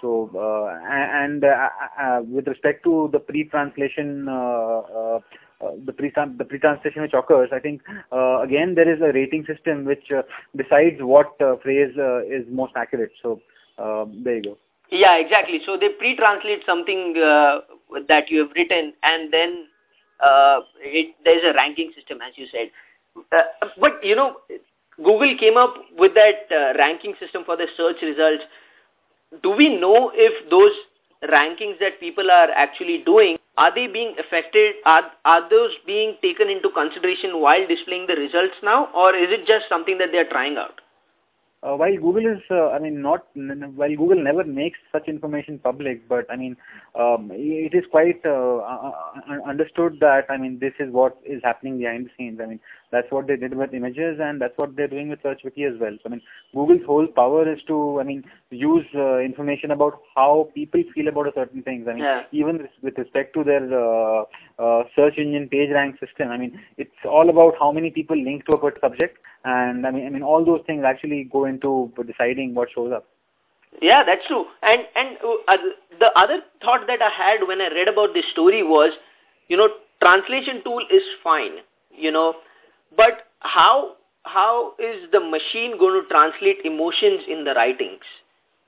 So 0.02 0.30
uh, 0.36 0.80
and 0.86 1.44
uh, 1.44 1.70
uh, 2.02 2.22
with 2.22 2.48
respect 2.48 2.84
to 2.84 3.10
the 3.12 3.20
pre-translation. 3.20 4.28
Uh, 4.30 4.80
uh, 5.00 5.20
uh, 5.62 5.72
the 5.86 5.94
pre 5.94 6.12
the 6.38 6.44
pre-translation 6.44 7.02
which 7.02 7.14
occurs, 7.14 7.50
I 7.54 7.60
think 7.60 7.82
uh, 8.12 8.42
again 8.42 8.76
there 8.76 8.94
is 8.94 9.02
a 9.02 9.14
rating 9.14 9.46
system 9.46 9.86
which 9.86 10.12
uh, 10.12 10.24
decides 10.56 10.98
what 11.00 11.40
uh, 11.42 11.56
phrase 11.64 11.94
uh, 11.98 12.24
is 12.26 12.46
most 12.50 12.74
accurate. 12.76 13.12
So 13.22 13.42
uh, 13.78 14.06
there 14.24 14.36
you 14.36 14.44
go. 14.44 14.58
Yeah, 14.92 15.18
exactly. 15.18 15.60
So 15.66 15.78
they 15.78 15.90
pre-translate 15.90 16.64
something 16.66 17.16
uh, 17.18 17.62
that 18.08 18.30
you 18.30 18.40
have 18.40 18.52
written, 18.56 18.94
and 19.04 19.34
then 19.34 19.68
uh, 20.24 20.62
it, 20.80 21.16
there's 21.24 21.44
a 21.44 21.54
ranking 21.54 21.92
system, 21.96 22.20
as 22.22 22.34
you 22.36 22.48
said. 22.52 22.70
Uh, 23.18 23.68
but 23.80 24.04
you 24.04 24.16
know, 24.16 24.38
Google 24.98 25.36
came 25.38 25.58
up 25.58 25.76
with 25.98 26.14
that 26.16 26.48
uh, 26.52 26.78
ranking 26.78 27.16
system 27.20 27.44
for 27.46 27.58
the 27.58 27.68
search 27.76 28.02
results. 28.02 28.44
Do 29.42 29.52
we 29.52 29.76
know 29.78 30.12
if 30.14 30.50
those 30.50 30.72
rankings 31.30 31.80
that 31.80 32.00
people 32.00 32.30
are 32.30 32.52
actually 32.52 33.04
doing 33.04 33.38
are 33.58 33.74
they 33.74 33.88
being 33.88 34.16
affected? 34.20 34.76
Are 34.86 35.12
are 35.24 35.50
those 35.50 35.72
being 35.86 36.18
taken 36.22 36.50
into 36.50 36.70
consideration 36.70 37.40
while 37.40 37.66
displaying 37.68 38.08
the 38.08 38.16
results 38.16 38.56
now, 38.62 38.90
or 38.94 39.16
is 39.16 39.32
it 39.32 39.48
just 39.48 39.70
something 39.70 39.98
that 39.98 40.12
they 40.12 40.18
are 40.18 40.30
trying 40.30 40.58
out? 40.58 40.82
Uh, 41.64 41.76
while 41.76 41.96
Google 41.96 42.28
is, 42.28 42.42
uh, 42.52 42.70
I 42.70 42.80
mean, 42.80 43.02
not 43.02 43.26
while 43.34 43.90
Google 43.90 44.24
never 44.24 44.44
makes 44.44 44.78
such 44.92 45.08
information 45.08 45.58
public, 45.58 46.08
but 46.08 46.30
I 46.30 46.36
mean, 46.36 46.58
um, 46.94 47.32
it 47.34 47.74
is 47.74 47.84
quite 47.90 48.24
uh, 48.26 48.62
understood 49.48 49.98
that 50.00 50.26
I 50.30 50.38
mean 50.38 50.60
this 50.60 50.74
is 50.80 50.92
what 50.92 51.18
is 51.26 51.42
happening 51.44 51.80
behind 51.80 52.06
the 52.06 52.12
scenes. 52.18 52.40
I 52.42 52.46
mean, 52.46 52.60
that's 52.92 53.12
what 53.12 53.28
they 53.28 53.36
did 53.36 53.56
with 53.56 53.74
images, 53.74 54.20
and 54.22 54.40
that's 54.40 54.58
what 54.58 54.76
they're 54.76 54.88
doing 54.88 55.10
with 55.10 55.24
SearchWiki 55.24 55.68
as 55.74 55.80
well. 55.80 55.98
So 56.04 56.08
I 56.08 56.10
mean, 56.10 56.22
Google's 56.54 56.86
whole 56.86 57.08
power 57.08 57.52
is 57.52 57.60
to, 57.68 58.00
I 58.00 58.04
mean, 58.04 58.24
use 58.52 58.86
uh, 58.96 59.20
information 59.20 59.72
about 59.72 60.00
how 60.16 60.52
people 60.54 60.84
feel 60.94 61.08
about 61.08 61.28
a 61.28 61.32
certain 61.34 61.64
things. 61.64 61.88
I 61.90 61.94
mean, 61.94 62.04
yeah. 62.04 62.24
even 62.32 62.68
with 62.84 62.98
respect 62.98 63.34
to 63.36 63.44
their 63.44 63.66
uh, 64.60 64.64
uh, 64.64 64.84
search 64.96 65.18
engine 65.18 65.48
page 65.50 65.70
rank 65.72 66.00
system, 66.00 66.30
I 66.30 66.38
mean, 66.38 66.60
it's 66.78 66.92
all 67.06 67.30
about 67.30 67.56
how 67.60 67.72
many 67.72 67.92
people 67.92 68.18
link 68.18 68.46
to 68.46 68.54
a 68.54 68.58
particular 68.58 68.90
subject 68.90 69.18
and 69.46 69.86
I 69.86 69.92
mean, 69.92 70.08
I 70.08 70.10
mean, 70.10 70.24
all 70.24 70.44
those 70.44 70.62
things 70.66 70.84
actually 70.86 71.30
go 71.32 71.46
into 71.46 71.94
deciding 72.06 72.56
what 72.56 72.70
shows 72.74 72.92
up. 72.92 73.06
Yeah, 73.82 74.04
that's 74.04 74.26
true. 74.28 74.46
And 74.64 74.82
and 74.96 75.18
uh, 75.48 75.58
the 76.00 76.12
other 76.18 76.40
thought 76.62 76.88
that 76.88 77.02
I 77.02 77.10
had 77.10 77.48
when 77.48 77.62
I 77.62 77.68
read 77.68 77.88
about 77.88 78.14
this 78.14 78.26
story 78.32 78.64
was, 78.64 78.94
you 79.48 79.58
know, 79.58 79.70
translation 80.02 80.64
tool 80.64 80.80
is 80.92 81.04
fine, 81.24 81.58
you 81.96 82.12
know, 82.12 82.36
but 82.98 83.28
how 83.40 83.96
how 84.24 84.74
is 84.80 85.12
the 85.12 85.20
machine 85.20 85.78
going 85.78 86.02
to 86.02 86.08
translate 86.10 86.66
emotions 86.66 87.22
in 87.30 87.44
the 87.44 87.54
writings? 87.54 88.02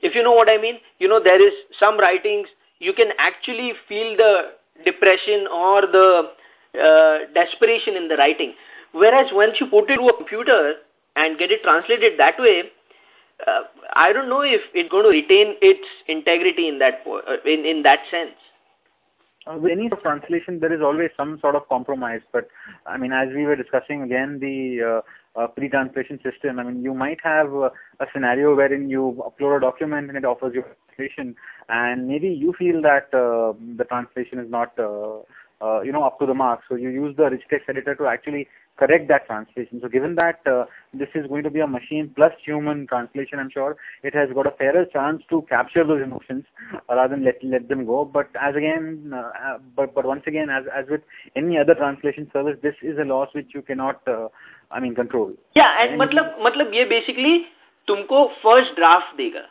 If 0.01 0.13
you 0.13 0.21
know 0.21 0.33
what 0.33 0.49
I 0.49 0.57
mean, 0.57 0.75
you 0.99 1.07
know, 1.07 1.19
there 1.23 1.41
is 1.41 1.53
some 1.79 1.97
writings 1.99 2.47
you 2.79 2.93
can 2.93 3.07
actually 3.17 3.73
feel 3.87 4.15
the 4.15 4.51
depression 4.85 5.47
or 5.51 5.81
the 5.81 6.31
uh, 6.79 7.17
desperation 7.33 7.95
in 7.95 8.07
the 8.07 8.15
writing. 8.17 8.53
Whereas 8.91 9.27
once 9.31 9.57
you 9.59 9.67
put 9.67 9.89
it 9.89 9.97
to 9.97 10.07
a 10.07 10.17
computer 10.17 10.75
and 11.15 11.37
get 11.37 11.51
it 11.51 11.63
translated 11.63 12.19
that 12.19 12.39
way, 12.39 12.63
uh, 13.45 13.61
I 13.93 14.13
don't 14.13 14.29
know 14.29 14.41
if 14.41 14.61
it's 14.73 14.89
going 14.89 15.03
to 15.03 15.09
retain 15.09 15.55
its 15.61 15.85
integrity 16.07 16.67
in 16.67 16.79
that 16.79 17.03
uh, 17.05 17.37
in 17.45 17.65
in 17.65 17.83
that 17.83 17.99
sense. 18.09 18.33
Uh, 19.45 19.57
with 19.57 19.71
any 19.71 19.89
translation, 19.89 20.59
there 20.59 20.73
is 20.73 20.81
always 20.81 21.09
some 21.15 21.37
sort 21.39 21.55
of 21.55 21.67
compromise. 21.69 22.21
But 22.33 22.47
I 22.85 22.97
mean, 22.97 23.11
as 23.11 23.29
we 23.33 23.45
were 23.45 23.55
discussing 23.55 24.01
again, 24.01 24.39
the 24.39 25.01
uh, 25.37 25.41
uh, 25.41 25.47
pre-translation 25.47 26.19
system. 26.23 26.59
I 26.59 26.63
mean, 26.63 26.83
you 26.83 26.93
might 26.93 27.19
have 27.23 27.53
uh, 27.53 27.69
a 27.99 28.05
scenario 28.11 28.55
wherein 28.55 28.89
you 28.89 29.23
upload 29.23 29.57
a 29.57 29.61
document 29.61 30.09
and 30.09 30.17
it 30.17 30.25
offers 30.25 30.53
you 30.55 30.63
translation, 30.95 31.35
and 31.68 32.08
maybe 32.08 32.28
you 32.28 32.54
feel 32.58 32.82
that 32.82 33.12
uh, 33.14 33.52
the 33.76 33.84
translation 33.84 34.38
is 34.38 34.50
not, 34.50 34.72
uh, 34.78 35.20
uh, 35.60 35.80
you 35.82 35.92
know, 35.92 36.02
up 36.04 36.18
to 36.18 36.26
the 36.26 36.34
mark. 36.34 36.60
So 36.68 36.74
you 36.74 36.90
use 36.90 37.16
the 37.16 37.30
rich 37.30 37.42
text 37.48 37.68
editor 37.68 37.94
to 37.94 38.06
actually 38.06 38.48
correct 38.78 39.08
that 39.08 39.26
translation. 39.26 39.80
So 39.80 39.88
given 39.88 40.14
that 40.16 40.40
uh, 40.46 40.64
this 40.92 41.08
is 41.14 41.26
going 41.26 41.44
to 41.44 41.50
be 41.50 41.60
a 41.60 41.66
machine 41.66 42.12
plus 42.16 42.32
human 42.44 42.86
translation, 42.86 43.38
I'm 43.38 43.50
sure 43.50 43.76
it 44.02 44.14
has 44.14 44.28
got 44.34 44.46
a 44.46 44.50
fairer 44.52 44.86
chance 44.86 45.22
to 45.30 45.42
capture 45.48 45.84
those 45.84 46.02
emotions 46.02 46.44
rather 46.88 47.14
than 47.14 47.24
let 47.24 47.42
let 47.44 47.68
them 47.68 47.86
go. 47.86 48.04
But 48.04 48.28
as 48.40 48.56
again, 48.56 49.12
uh, 49.14 49.16
uh, 49.16 49.58
but 49.76 49.94
but 49.94 50.04
once 50.04 50.22
again, 50.26 50.50
as 50.50 50.64
as 50.74 50.86
with 50.90 51.02
any 51.36 51.58
other 51.58 51.74
translation 51.74 52.30
service, 52.32 52.58
this 52.62 52.74
is 52.82 52.98
a 52.98 53.04
loss 53.04 53.28
which 53.34 53.54
you 53.54 53.62
cannot, 53.62 54.00
uh, 54.08 54.28
I 54.70 54.80
mean, 54.80 54.94
control. 54.94 55.32
Yeah, 55.54 55.70
and, 55.80 55.92
and 55.92 56.02
मतलब 56.02 56.38
मतलब 56.42 56.74
ये 56.74 56.88
basically 56.88 57.46
तुमको 57.88 58.28
first 58.42 58.76
draft 58.76 59.16
देगा 59.16 59.46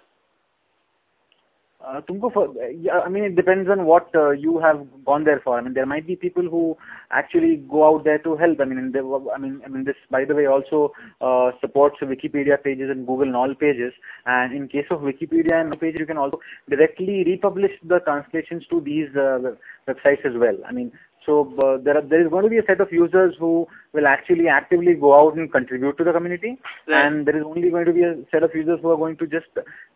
Uh, 1.87 2.00
for, 2.35 2.52
yeah, 2.81 2.99
I 2.99 3.09
mean, 3.09 3.23
it 3.23 3.37
depends 3.37 3.71
on 3.71 3.85
what 3.85 4.11
uh, 4.12 4.31
you 4.31 4.59
have 4.59 4.85
gone 5.05 5.23
there 5.23 5.40
for. 5.45 5.57
I 5.57 5.62
mean, 5.62 5.75
there 5.75 5.87
might 5.87 6.05
be 6.05 6.16
people 6.16 6.43
who 6.43 6.76
actually 7.12 7.62
go 7.71 7.87
out 7.87 8.02
there 8.02 8.19
to 8.19 8.37
help. 8.37 8.59
I 8.61 8.64
mean, 8.64 8.90
they, 8.93 8.99
I 8.99 9.38
mean, 9.38 9.61
I 9.64 9.69
mean, 9.69 9.85
this, 9.85 9.95
by 10.11 10.25
the 10.25 10.35
way, 10.35 10.47
also 10.47 10.93
uh, 11.21 11.52
supports 11.61 11.99
Wikipedia 12.02 12.61
pages 12.61 12.90
and 12.90 13.07
Google 13.07 13.28
Knol 13.28 13.57
pages. 13.57 13.93
And 14.25 14.52
in 14.52 14.66
case 14.66 14.87
of 14.90 15.02
Wikipedia 15.02 15.61
and 15.61 15.78
pages, 15.78 16.00
you 16.00 16.07
can 16.07 16.19
also 16.19 16.40
directly 16.69 17.23
republish 17.25 17.73
the 17.85 18.00
translations 18.00 18.64
to 18.71 18.81
these 18.81 19.09
uh, 19.14 19.55
websites 19.87 20.26
as 20.26 20.35
well. 20.35 20.57
I 20.66 20.73
mean, 20.73 20.90
there, 21.26 21.99
are, 21.99 22.02
there 22.02 22.23
is 22.23 22.28
going 22.30 22.45
to 22.45 22.50
be 22.50 22.59
a 22.59 22.64
set 22.66 22.80
of 22.80 22.92
users 22.92 23.35
who 23.38 23.66
will 23.92 24.06
actually 24.06 24.49
actively 24.49 24.95
go 24.95 25.14
out 25.18 25.37
and 25.37 25.50
contribute 25.50 25.97
to 25.99 26.04
the 26.04 26.12
community, 26.12 26.59
right. 26.88 27.06
and 27.06 27.26
there 27.26 27.37
is 27.37 27.45
only 27.45 27.71
going 27.71 27.87
to 27.87 27.92
be 27.92 28.02
a 28.02 28.14
set 28.30 28.42
of 28.42 28.54
users 28.54 28.78
who 28.83 28.90
are 28.90 28.97
going 28.97 29.16
to 29.16 29.26
just 29.26 29.47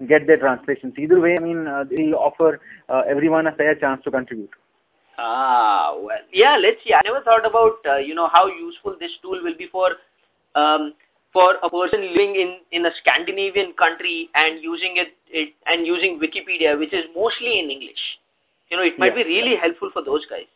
get 0.08 0.26
their 0.26 0.38
translations. 0.38 0.94
Either 0.98 1.20
way, 1.20 1.36
I 1.36 1.38
mean, 1.38 1.66
uh, 1.66 1.84
they 1.88 2.12
offer 2.12 2.60
uh, 2.88 3.02
everyone 3.08 3.46
a 3.46 3.52
fair 3.52 3.74
chance 3.74 4.02
to 4.04 4.10
contribute. 4.10 4.50
Ah, 5.18 5.94
well, 6.00 6.24
yeah. 6.32 6.56
Let's 6.56 6.78
see. 6.82 6.94
I 6.94 7.00
never 7.04 7.20
thought 7.20 7.46
about 7.46 7.76
uh, 7.86 7.98
you 7.98 8.14
know 8.14 8.28
how 8.28 8.46
useful 8.46 8.96
this 8.98 9.10
tool 9.20 9.38
will 9.42 9.56
be 9.56 9.68
for 9.70 9.90
um, 10.54 10.94
for 11.32 11.56
a 11.62 11.68
person 11.68 12.00
living 12.00 12.36
in 12.36 12.56
in 12.72 12.86
a 12.86 12.90
Scandinavian 13.00 13.74
country 13.74 14.30
and 14.34 14.62
using 14.62 14.94
it, 14.96 15.08
it 15.28 15.52
and 15.66 15.86
using 15.86 16.18
Wikipedia, 16.18 16.78
which 16.78 16.94
is 16.94 17.04
mostly 17.14 17.60
in 17.60 17.70
English. 17.70 18.00
You 18.70 18.78
know, 18.78 18.82
it 18.82 18.98
might 18.98 19.16
yeah, 19.16 19.24
be 19.24 19.28
really 19.28 19.56
helpful 19.56 19.90
for 19.92 20.02
those 20.02 20.24
guys 20.26 20.46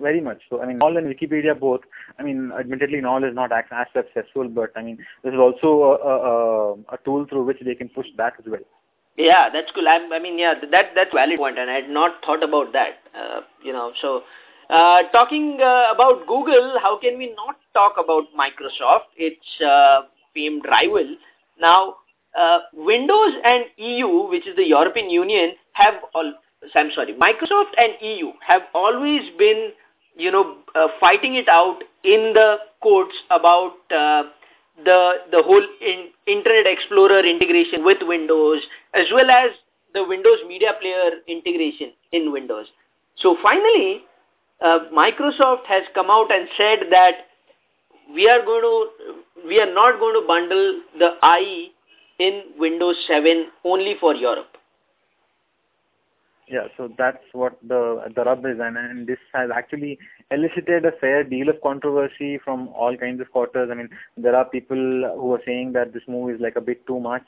very 0.00 0.20
much 0.20 0.40
so. 0.48 0.62
I 0.62 0.66
mean, 0.66 0.78
Knol 0.78 0.98
and 0.98 1.06
Wikipedia 1.06 1.58
both. 1.58 1.80
I 2.18 2.22
mean, 2.22 2.52
admittedly, 2.58 3.02
all 3.04 3.24
is 3.24 3.34
not 3.34 3.52
as, 3.52 3.64
as 3.70 3.86
successful, 3.92 4.48
but 4.48 4.70
I 4.76 4.82
mean, 4.82 4.98
this 5.22 5.32
is 5.32 5.38
also 5.38 5.98
a, 6.02 6.92
a, 6.92 6.94
a 6.94 6.98
tool 7.04 7.26
through 7.28 7.44
which 7.44 7.58
they 7.64 7.74
can 7.74 7.88
push 7.88 8.06
back 8.16 8.34
as 8.38 8.44
well. 8.46 8.60
Yeah, 9.16 9.48
that's 9.52 9.70
cool. 9.72 9.86
I, 9.86 10.08
I 10.12 10.18
mean, 10.18 10.38
yeah, 10.38 10.54
that 10.70 10.86
that's 10.94 11.14
valid 11.14 11.38
point, 11.38 11.58
and 11.58 11.70
I 11.70 11.74
had 11.74 11.88
not 11.88 12.24
thought 12.24 12.42
about 12.42 12.72
that. 12.72 12.98
Uh, 13.16 13.40
you 13.62 13.72
know, 13.72 13.92
so 14.00 14.22
uh, 14.70 15.02
talking 15.12 15.58
uh, 15.60 15.86
about 15.94 16.26
Google, 16.26 16.78
how 16.82 16.98
can 16.98 17.18
we 17.18 17.34
not 17.34 17.56
talk 17.74 17.94
about 18.02 18.24
Microsoft? 18.36 19.12
Its 19.16 19.44
uh, 19.64 20.02
famed 20.34 20.64
rival. 20.64 21.16
Now, 21.60 21.96
uh, 22.38 22.58
Windows 22.72 23.34
and 23.44 23.64
EU, 23.76 24.28
which 24.28 24.46
is 24.46 24.56
the 24.56 24.66
European 24.66 25.10
Union, 25.10 25.52
have 25.72 25.94
all 26.14 26.34
I'm 26.74 26.90
sorry, 26.94 27.14
Microsoft 27.14 27.72
and 27.76 27.92
EU 28.00 28.32
have 28.46 28.62
always 28.74 29.22
been, 29.38 29.70
you 30.16 30.30
know, 30.30 30.56
uh, 30.74 30.88
fighting 31.00 31.34
it 31.34 31.48
out 31.48 31.82
in 32.04 32.32
the 32.34 32.56
courts 32.82 33.14
about 33.30 33.72
uh, 33.90 34.24
the 34.84 35.14
the 35.30 35.42
whole 35.42 35.66
in, 35.80 36.10
Internet 36.26 36.66
Explorer 36.66 37.24
integration 37.24 37.84
with 37.84 37.98
Windows, 38.02 38.62
as 38.94 39.06
well 39.12 39.30
as 39.30 39.50
the 39.94 40.04
Windows 40.04 40.38
Media 40.48 40.72
Player 40.80 41.10
integration 41.28 41.92
in 42.12 42.32
Windows. 42.32 42.66
So 43.16 43.36
finally, 43.42 44.02
uh, 44.60 44.80
Microsoft 44.92 45.66
has 45.66 45.84
come 45.94 46.10
out 46.10 46.32
and 46.32 46.48
said 46.56 46.90
that 46.90 47.14
we 48.12 48.28
are 48.28 48.44
going 48.44 48.62
to, 48.62 49.46
we 49.46 49.60
are 49.60 49.72
not 49.72 49.98
going 49.98 50.20
to 50.20 50.26
bundle 50.26 50.80
the 50.98 51.14
IE 51.38 51.72
in 52.18 52.42
Windows 52.58 52.96
7 53.06 53.46
only 53.64 53.96
for 54.00 54.14
Europe. 54.14 54.53
Yeah, 56.46 56.68
so 56.76 56.92
that's 56.98 57.24
what 57.32 57.58
the 57.66 58.02
the 58.14 58.22
rub 58.22 58.44
is, 58.44 58.58
and, 58.60 58.76
and 58.76 59.06
this 59.06 59.18
has 59.32 59.48
actually 59.54 59.98
elicited 60.30 60.84
a 60.84 60.92
fair 60.92 61.24
deal 61.24 61.48
of 61.48 61.62
controversy 61.62 62.38
from 62.44 62.68
all 62.68 62.98
kinds 62.98 63.22
of 63.22 63.32
quarters. 63.32 63.70
I 63.72 63.74
mean, 63.74 63.88
there 64.18 64.36
are 64.36 64.44
people 64.44 64.76
who 64.76 65.32
are 65.32 65.40
saying 65.46 65.72
that 65.72 65.94
this 65.94 66.02
move 66.06 66.34
is 66.34 66.40
like 66.42 66.56
a 66.56 66.60
bit 66.60 66.86
too 66.86 67.00
much, 67.00 67.26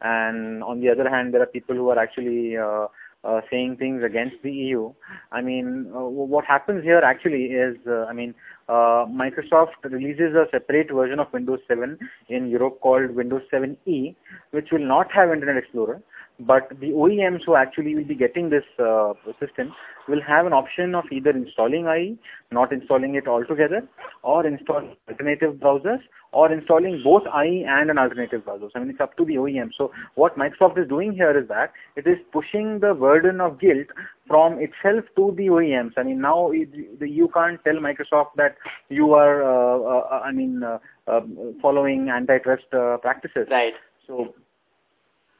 and 0.00 0.64
on 0.64 0.80
the 0.80 0.88
other 0.88 1.10
hand, 1.10 1.34
there 1.34 1.42
are 1.42 1.46
people 1.58 1.76
who 1.76 1.90
are 1.90 1.98
actually 1.98 2.56
uh, 2.56 2.86
uh, 3.22 3.40
saying 3.50 3.76
things 3.76 4.02
against 4.02 4.36
the 4.42 4.52
EU. 4.52 4.92
I 5.30 5.42
mean, 5.42 5.90
uh, 5.94 6.00
what 6.00 6.46
happens 6.46 6.84
here 6.84 7.02
actually 7.04 7.44
is, 7.44 7.76
uh, 7.86 8.04
I 8.04 8.14
mean, 8.14 8.34
uh, 8.68 9.04
Microsoft 9.22 9.84
releases 9.84 10.34
a 10.34 10.46
separate 10.50 10.90
version 10.90 11.20
of 11.20 11.32
Windows 11.34 11.60
7 11.68 11.98
in 12.30 12.48
Europe 12.48 12.80
called 12.80 13.10
Windows 13.10 13.42
7e, 13.52 14.14
which 14.52 14.68
will 14.72 14.86
not 14.86 15.12
have 15.12 15.32
Internet 15.32 15.58
Explorer 15.58 16.02
but 16.40 16.68
the 16.80 16.90
OEMs 16.90 17.44
who 17.44 17.54
actually 17.54 17.94
will 17.94 18.04
be 18.04 18.14
getting 18.14 18.50
this 18.50 18.64
uh, 18.78 19.12
system 19.38 19.72
will 20.08 20.20
have 20.20 20.46
an 20.46 20.52
option 20.52 20.94
of 20.94 21.04
either 21.10 21.30
installing 21.30 21.86
IE, 21.86 22.18
not 22.50 22.72
installing 22.72 23.14
it 23.14 23.26
altogether, 23.26 23.86
or 24.22 24.46
installing 24.46 24.96
alternative 25.08 25.54
browsers, 25.54 26.00
or 26.32 26.52
installing 26.52 27.00
both 27.04 27.22
IE 27.44 27.64
and 27.66 27.90
an 27.90 27.98
alternative 27.98 28.44
browser. 28.44 28.68
I 28.74 28.80
mean, 28.80 28.90
it's 28.90 29.00
up 29.00 29.16
to 29.16 29.24
the 29.24 29.36
OEM. 29.36 29.70
So 29.78 29.92
what 30.16 30.36
Microsoft 30.36 30.76
is 30.82 30.88
doing 30.88 31.12
here 31.12 31.38
is 31.38 31.48
that 31.48 31.72
it 31.96 32.06
is 32.06 32.18
pushing 32.32 32.80
the 32.80 32.92
burden 32.92 33.40
of 33.40 33.60
guilt 33.60 33.86
from 34.26 34.54
itself 34.54 35.04
to 35.16 35.32
the 35.36 35.46
OEMs. 35.46 35.92
I 35.96 36.02
mean, 36.02 36.20
now 36.20 36.50
you 36.50 37.30
can't 37.32 37.62
tell 37.64 37.74
Microsoft 37.74 38.34
that 38.36 38.56
you 38.88 39.14
are, 39.14 39.42
uh, 39.42 40.00
uh, 40.00 40.20
I 40.24 40.32
mean, 40.32 40.62
uh, 40.62 40.78
um, 41.06 41.56
following 41.62 42.08
antitrust 42.10 42.64
uh, 42.72 42.96
practices. 42.98 43.46
Right. 43.50 43.74
So 44.06 44.34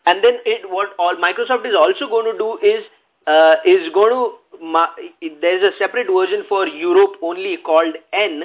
and 0.07 0.23
then 0.23 0.35
it 0.45 0.71
what 0.71 0.91
all 0.99 1.15
Microsoft 1.17 1.67
is 1.67 1.75
also 1.75 2.09
going 2.09 2.31
to 2.31 2.39
do 2.39 2.59
is 2.63 2.85
uh, 3.27 3.55
is 3.65 3.89
going 3.93 4.13
to 4.13 4.45
there's 5.41 5.63
a 5.63 5.77
separate 5.79 6.07
version 6.07 6.45
for 6.49 6.67
Europe 6.67 7.13
only 7.23 7.57
called 7.57 7.95
N, 8.13 8.45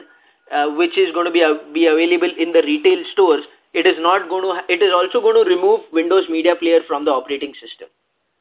uh, 0.51 0.69
which 0.71 0.97
is 0.97 1.11
going 1.13 1.25
to 1.25 1.31
be 1.31 1.41
a, 1.41 1.59
be 1.73 1.85
available 1.85 2.31
in 2.37 2.51
the 2.51 2.61
retail 2.63 3.03
stores. 3.11 3.43
It 3.73 3.85
is 3.85 3.95
not 3.99 4.29
going 4.29 4.43
to. 4.43 4.73
It 4.73 4.81
is 4.81 4.91
also 4.93 5.21
going 5.21 5.43
to 5.43 5.49
remove 5.49 5.81
Windows 5.93 6.25
Media 6.29 6.55
Player 6.55 6.79
from 6.87 7.05
the 7.05 7.11
operating 7.11 7.53
system. 7.53 7.87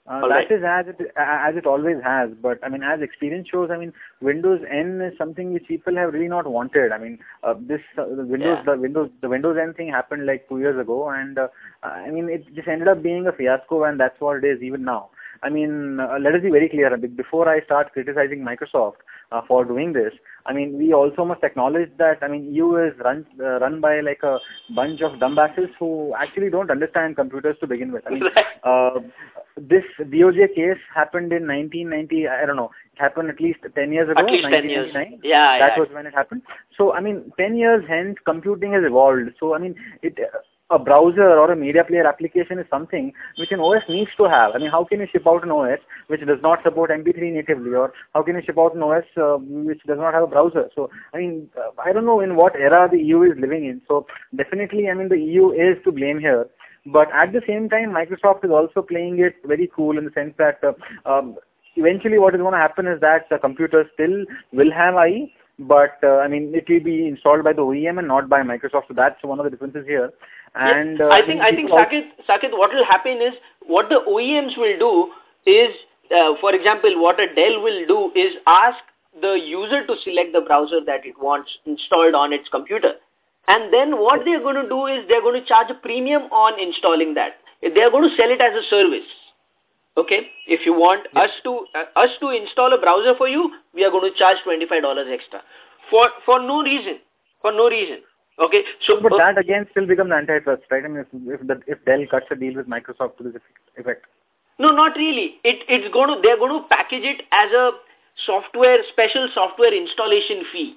Uh, 0.08 0.22
that 0.22 0.28
right. 0.28 0.50
is 0.50 0.62
as 0.64 0.86
it 0.88 1.12
as 1.16 1.54
it 1.54 1.66
always 1.66 1.98
has, 2.02 2.30
but 2.40 2.58
I 2.64 2.70
mean, 2.70 2.82
as 2.82 3.02
experience 3.02 3.46
shows, 3.52 3.68
I 3.70 3.76
mean, 3.76 3.92
Windows 4.22 4.60
N 4.70 5.02
is 5.02 5.18
something 5.18 5.52
which 5.52 5.66
people 5.68 5.96
have 5.96 6.14
really 6.14 6.28
not 6.28 6.46
wanted. 6.46 6.92
I 6.92 6.98
mean, 6.98 7.18
uh, 7.42 7.52
this 7.60 7.82
uh, 7.98 8.06
the 8.06 8.24
Windows 8.24 8.56
yeah. 8.64 8.74
the 8.74 8.80
Windows 8.80 9.10
the 9.20 9.28
Windows 9.28 9.58
N 9.60 9.74
thing 9.74 9.88
happened 9.88 10.24
like 10.24 10.48
two 10.48 10.60
years 10.60 10.80
ago, 10.80 11.10
and 11.10 11.38
uh, 11.38 11.48
I 11.82 12.10
mean, 12.10 12.30
it 12.30 12.46
just 12.54 12.68
ended 12.68 12.88
up 12.88 13.02
being 13.02 13.26
a 13.26 13.32
fiasco, 13.32 13.84
and 13.84 14.00
that's 14.00 14.18
what 14.18 14.42
it 14.42 14.46
is 14.46 14.62
even 14.62 14.82
now. 14.82 15.10
I 15.42 15.48
mean, 15.48 16.00
uh, 16.00 16.18
let 16.20 16.34
us 16.34 16.42
be 16.42 16.50
very 16.50 16.68
clear. 16.68 16.96
Before 16.96 17.48
I 17.48 17.60
start 17.64 17.92
criticizing 17.92 18.40
Microsoft 18.40 18.96
uh, 19.32 19.42
for 19.46 19.64
doing 19.64 19.92
this, 19.92 20.12
I 20.46 20.52
mean, 20.52 20.78
we 20.78 20.92
also 20.92 21.24
must 21.24 21.42
acknowledge 21.44 21.90
that, 21.98 22.18
I 22.22 22.28
mean, 22.28 22.52
EU 22.54 22.76
is 22.76 22.94
run, 23.04 23.26
uh, 23.40 23.60
run 23.60 23.80
by 23.80 24.00
like 24.00 24.22
a 24.22 24.38
bunch 24.74 25.00
of 25.02 25.12
dumbasses 25.12 25.68
who 25.78 26.14
actually 26.18 26.50
don't 26.50 26.70
understand 26.70 27.16
computers 27.16 27.56
to 27.60 27.66
begin 27.66 27.92
with. 27.92 28.04
I 28.06 28.10
mean, 28.10 28.22
uh, 28.64 29.00
this 29.56 29.84
DOJ 30.00 30.54
case 30.54 30.78
happened 30.94 31.32
in 31.32 31.46
1990, 31.46 32.28
I 32.28 32.46
don't 32.46 32.56
know, 32.56 32.70
it 32.92 33.00
happened 33.00 33.30
at 33.30 33.40
least 33.40 33.60
10 33.74 33.92
years 33.92 34.08
ago. 34.08 34.20
At 34.20 34.30
least 34.30 34.48
10 34.48 34.68
years. 34.68 34.94
Yeah, 35.22 35.58
That 35.58 35.72
yeah. 35.74 35.78
was 35.78 35.88
when 35.92 36.06
it 36.06 36.14
happened. 36.14 36.42
So, 36.76 36.92
I 36.92 37.00
mean, 37.00 37.32
10 37.38 37.56
years 37.56 37.84
hence, 37.88 38.16
computing 38.24 38.72
has 38.72 38.82
evolved. 38.84 39.30
So, 39.38 39.54
I 39.54 39.58
mean, 39.58 39.74
it 40.02 40.18
a 40.70 40.78
browser 40.78 41.38
or 41.38 41.50
a 41.50 41.56
media 41.56 41.82
player 41.84 42.06
application 42.06 42.58
is 42.58 42.66
something 42.70 43.12
which 43.38 43.52
an 43.52 43.60
OS 43.60 43.82
needs 43.88 44.10
to 44.16 44.24
have. 44.24 44.52
I 44.54 44.58
mean, 44.58 44.70
how 44.70 44.84
can 44.84 45.00
you 45.00 45.06
ship 45.10 45.26
out 45.26 45.42
an 45.42 45.50
OS 45.50 45.78
which 46.08 46.20
does 46.20 46.42
not 46.42 46.62
support 46.62 46.90
MP3 46.90 47.32
natively, 47.32 47.74
or 47.74 47.92
how 48.14 48.22
can 48.22 48.36
you 48.36 48.42
ship 48.44 48.58
out 48.58 48.74
an 48.74 48.82
OS 48.82 49.04
uh, 49.16 49.38
which 49.40 49.80
does 49.86 49.98
not 49.98 50.12
have 50.12 50.24
a 50.24 50.26
browser? 50.26 50.68
So, 50.74 50.90
I 51.14 51.18
mean, 51.18 51.48
uh, 51.56 51.70
I 51.82 51.92
don't 51.92 52.06
know 52.06 52.20
in 52.20 52.36
what 52.36 52.54
era 52.54 52.88
the 52.90 52.98
EU 52.98 53.22
is 53.22 53.38
living 53.38 53.64
in. 53.64 53.80
So, 53.88 54.06
definitely, 54.36 54.88
I 54.90 54.94
mean, 54.94 55.08
the 55.08 55.18
EU 55.18 55.50
is 55.52 55.82
to 55.84 55.92
blame 55.92 56.18
here. 56.18 56.46
But 56.86 57.08
at 57.12 57.32
the 57.32 57.42
same 57.46 57.68
time, 57.68 57.92
Microsoft 57.92 58.44
is 58.44 58.50
also 58.50 58.82
playing 58.82 59.18
it 59.18 59.36
very 59.46 59.70
cool 59.74 59.98
in 59.98 60.04
the 60.04 60.10
sense 60.12 60.34
that 60.38 60.60
uh, 60.62 61.10
um, 61.10 61.36
eventually 61.76 62.18
what 62.18 62.34
is 62.34 62.40
going 62.40 62.52
to 62.52 62.58
happen 62.58 62.86
is 62.86 63.00
that 63.00 63.26
the 63.30 63.38
computers 63.38 63.86
still 63.94 64.24
will 64.52 64.72
have 64.72 64.94
IE, 65.06 65.32
but 65.58 65.98
uh, 66.02 66.18
I 66.18 66.28
mean, 66.28 66.52
it 66.54 66.64
will 66.68 66.82
be 66.82 67.08
installed 67.08 67.44
by 67.44 67.52
the 67.52 67.62
OEM 67.62 67.98
and 67.98 68.08
not 68.08 68.28
by 68.28 68.42
Microsoft. 68.42 68.88
So 68.88 68.94
that's 68.94 69.22
one 69.22 69.40
of 69.40 69.44
the 69.44 69.50
differences 69.50 69.84
here. 69.86 70.10
And 70.54 71.00
uh, 71.00 71.08
I 71.08 71.24
think 71.24 71.40
I 71.40 71.50
think 71.50 71.70
Saket, 71.70 72.08
Saket, 72.28 72.52
what 72.52 72.72
will 72.72 72.84
happen 72.84 73.20
is 73.22 73.34
what 73.66 73.88
the 73.88 74.00
OEMs 74.08 74.56
will 74.56 74.78
do 74.78 75.50
is, 75.50 75.74
uh, 76.14 76.34
for 76.40 76.54
example, 76.54 77.00
what 77.00 77.20
a 77.20 77.32
Dell 77.34 77.60
will 77.62 77.86
do 77.86 78.12
is 78.18 78.34
ask 78.46 78.78
the 79.20 79.32
user 79.32 79.86
to 79.86 79.94
select 80.04 80.32
the 80.32 80.40
browser 80.40 80.80
that 80.84 81.04
it 81.04 81.14
wants 81.20 81.50
installed 81.66 82.14
on 82.14 82.32
its 82.32 82.48
computer. 82.48 82.94
And 83.48 83.72
then 83.72 83.98
what 83.98 84.24
they're 84.24 84.42
going 84.42 84.62
to 84.62 84.68
do 84.68 84.86
is 84.86 85.08
they're 85.08 85.22
going 85.22 85.40
to 85.40 85.46
charge 85.46 85.70
a 85.70 85.74
premium 85.74 86.22
on 86.32 86.60
installing 86.60 87.14
that. 87.14 87.40
They're 87.62 87.90
going 87.90 88.08
to 88.08 88.16
sell 88.16 88.30
it 88.30 88.40
as 88.40 88.52
a 88.54 88.68
service. 88.68 89.08
Okay, 89.96 90.28
if 90.46 90.64
you 90.64 90.72
want 90.74 91.08
yes. 91.12 91.24
us 91.24 91.30
to 91.42 91.66
uh, 91.74 91.98
us 91.98 92.10
to 92.20 92.30
install 92.30 92.72
a 92.72 92.78
browser 92.78 93.16
for 93.16 93.26
you, 93.26 93.50
we 93.74 93.84
are 93.84 93.90
going 93.90 94.10
to 94.10 94.16
charge 94.16 94.36
twenty 94.44 94.64
five 94.66 94.82
dollars 94.82 95.08
extra 95.10 95.42
for 95.90 96.08
for 96.24 96.38
no 96.40 96.62
reason, 96.62 96.98
for 97.42 97.50
no 97.50 97.68
reason. 97.68 97.98
Okay. 98.38 98.62
So, 98.86 99.00
but 99.02 99.12
uh, 99.12 99.16
that 99.18 99.38
again 99.38 99.66
still 99.70 99.86
becomes 99.86 100.12
antitrust, 100.12 100.62
right? 100.70 100.84
I 100.84 100.88
mean, 100.88 101.04
if 101.04 101.40
if, 101.40 101.46
the, 101.46 101.60
if 101.66 101.84
Dell 101.84 102.04
cuts 102.10 102.26
a 102.30 102.36
deal 102.36 102.54
with 102.54 102.68
Microsoft 102.68 103.18
to 103.18 103.24
this 103.24 103.42
effect. 103.76 104.06
No, 104.58 104.70
not 104.70 104.96
really. 104.96 105.38
It 105.42 105.64
it's 105.68 105.92
going 105.92 106.08
to 106.08 106.20
they're 106.22 106.38
going 106.38 106.62
to 106.62 106.68
package 106.68 107.02
it 107.02 107.22
as 107.32 107.50
a 107.50 107.70
software 108.26 108.78
special 108.92 109.28
software 109.34 109.74
installation 109.74 110.44
fee, 110.52 110.76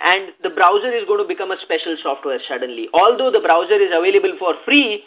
and 0.00 0.32
the 0.42 0.50
browser 0.50 0.92
is 0.92 1.04
going 1.04 1.20
to 1.20 1.28
become 1.28 1.50
a 1.50 1.60
special 1.60 1.96
software 2.02 2.40
suddenly. 2.48 2.88
Although 2.94 3.30
the 3.30 3.40
browser 3.40 3.76
is 3.76 3.92
available 3.92 4.36
for 4.38 4.54
free, 4.64 5.04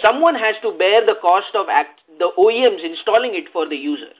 someone 0.00 0.36
has 0.36 0.54
to 0.62 0.78
bear 0.78 1.04
the 1.04 1.18
cost 1.20 1.54
of 1.54 1.66
act, 1.68 2.00
the 2.18 2.30
OEMs 2.38 2.84
installing 2.84 3.34
it 3.34 3.50
for 3.52 3.68
the 3.68 3.76
user. 3.76 4.14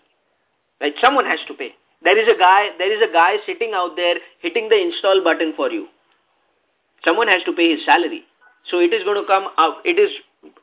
Right? 0.81 0.95
Someone 1.01 1.25
has 1.25 1.39
to 1.47 1.55
pay. 1.55 1.71
There 2.03 2.19
is 2.19 2.27
a 2.29 2.39
guy. 2.39 2.71
There 2.79 2.91
is 2.91 3.03
a 3.03 3.13
guy 3.13 3.37
sitting 3.47 3.73
out 3.75 3.95
there 3.95 4.17
hitting 4.43 4.69
the 4.69 4.79
install 4.79 5.23
button 5.23 5.55
for 5.57 5.71
you 5.71 5.87
Someone 7.07 7.29
has 7.29 7.43
to 7.45 7.53
pay 7.53 7.71
his 7.71 7.85
salary. 7.87 8.25
So 8.71 8.81
it 8.81 8.93
is 8.93 9.05
going 9.05 9.21
to 9.21 9.27
come 9.27 9.47
out. 9.57 9.77
It 9.85 9.99
is 9.99 10.11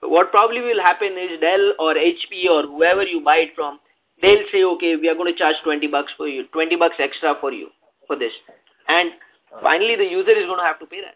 what 0.02 0.32
probably 0.32 0.62
will 0.62 0.82
happen 0.82 1.18
is 1.18 1.40
Dell 1.40 1.74
or 1.80 1.96
HP 1.96 2.50
or 2.50 2.64
whoever 2.64 3.04
you 3.04 3.22
buy 3.24 3.38
it 3.38 3.50
from, 3.56 3.80
they'll 4.22 4.46
say, 4.52 4.64
okay, 4.64 4.96
we 4.96 5.10
are 5.10 5.16
going 5.16 5.32
to 5.32 5.38
charge 5.38 5.56
20 5.64 5.88
bucks 5.88 6.12
for 6.18 6.28
you, 6.28 6.46
20 6.54 6.76
bucks 6.76 6.96
extra 7.00 7.36
for 7.40 7.52
you 7.52 7.70
for 8.08 8.18
this. 8.18 8.32
And 8.88 9.12
finally 9.62 9.96
the 9.96 10.06
user 10.06 10.32
is 10.32 10.46
going 10.46 10.60
to 10.60 10.66
have 10.66 10.80
to 10.80 10.86
pay 10.86 11.02
that. 11.02 11.16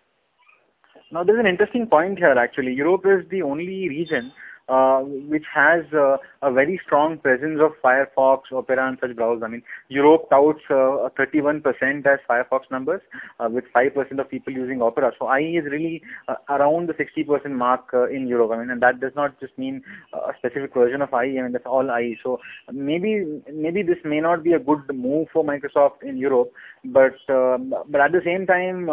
Now 1.12 1.24
there's 1.24 1.40
an 1.40 1.48
interesting 1.48 1.88
point 1.88 2.18
here 2.18 2.36
actually. 2.38 2.74
Europe 2.74 3.06
is 3.06 3.30
the 3.30 3.42
only 3.42 3.90
region 3.90 4.32
uh, 4.70 5.00
which 5.00 5.46
has 5.54 5.86
uh, 5.94 6.18
a 6.42 6.52
very 6.52 6.80
strong 6.86 7.18
presence 7.18 7.60
of 7.62 7.72
Firefox, 7.84 8.42
Opera 8.52 8.88
and 8.88 8.98
such 9.00 9.12
browsers. 9.12 9.44
I 9.44 9.48
mean, 9.48 9.64
Europe 9.90 10.30
touts 10.30 10.60
uh, 10.70 11.10
31% 11.18 11.64
as 12.06 12.20
Firefox 12.30 12.70
numbers 12.70 13.02
uh, 13.40 13.48
with 13.50 13.64
5% 13.76 14.20
of 14.20 14.30
people 14.30 14.54
using 14.54 14.82
Opera. 14.82 15.12
So 15.18 15.34
IE 15.34 15.58
is 15.58 15.66
really 15.72 16.02
uh, 16.28 16.36
around 16.50 16.90
the 16.90 16.94
60% 16.94 17.52
mark 17.52 17.90
uh, 17.94 18.10
in 18.10 18.28
Europe. 18.28 18.52
I 18.52 18.60
mean, 18.60 18.70
and 18.70 18.82
that 18.82 19.00
does 19.00 19.14
not 19.16 19.40
just 19.40 19.58
mean 19.58 19.84
a 20.14 20.34
specific 20.38 20.74
version 20.74 21.02
of 21.02 21.10
IE. 21.14 21.40
I 21.40 21.44
mean, 21.44 21.52
that's 21.54 21.66
all 21.66 21.90
IE. 22.00 22.18
So 22.24 22.40
maybe 22.72 23.42
maybe 23.52 23.84
this 23.84 23.98
may 24.04 24.20
not 24.20 24.44
be 24.44 24.54
a 24.54 24.60
good 24.60 24.84
move 24.94 25.28
for 25.32 25.44
Microsoft 25.44 26.04
in 26.04 26.18
Europe, 26.18 26.52
but 26.84 27.14
but 27.28 28.02
at 28.02 28.12
the 28.12 28.22
same 28.26 28.46
time, 28.46 28.90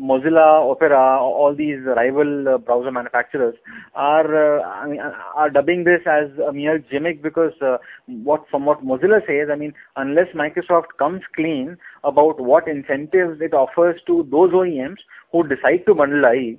Mozilla, 0.00 0.70
Opera, 0.70 1.18
all 1.20 1.54
these 1.56 1.78
rival 1.84 2.48
uh, 2.48 2.58
browser 2.58 2.92
manufacturers 2.92 3.56
are, 3.94 4.60
uh, 4.60 5.12
are 5.34 5.50
dubbing 5.50 5.84
this 5.84 6.00
as 6.06 6.28
a 6.46 6.52
mere 6.52 6.78
gimmick 6.78 7.22
because 7.22 7.52
uh, 7.60 7.78
what 8.06 8.44
from 8.50 8.64
what 8.64 8.84
Mozilla 8.84 9.20
says, 9.26 9.48
I 9.50 9.56
mean, 9.56 9.74
unless 9.96 10.28
Microsoft 10.34 10.96
comes 10.98 11.22
clean 11.34 11.76
about 12.04 12.40
what 12.40 12.68
incentives 12.68 13.40
it 13.40 13.54
offers 13.54 14.00
to 14.06 14.26
those 14.30 14.52
OEMs 14.52 14.98
who 15.32 15.46
decide 15.46 15.84
to 15.86 15.94
bundle 15.94 16.24
IE, 16.32 16.58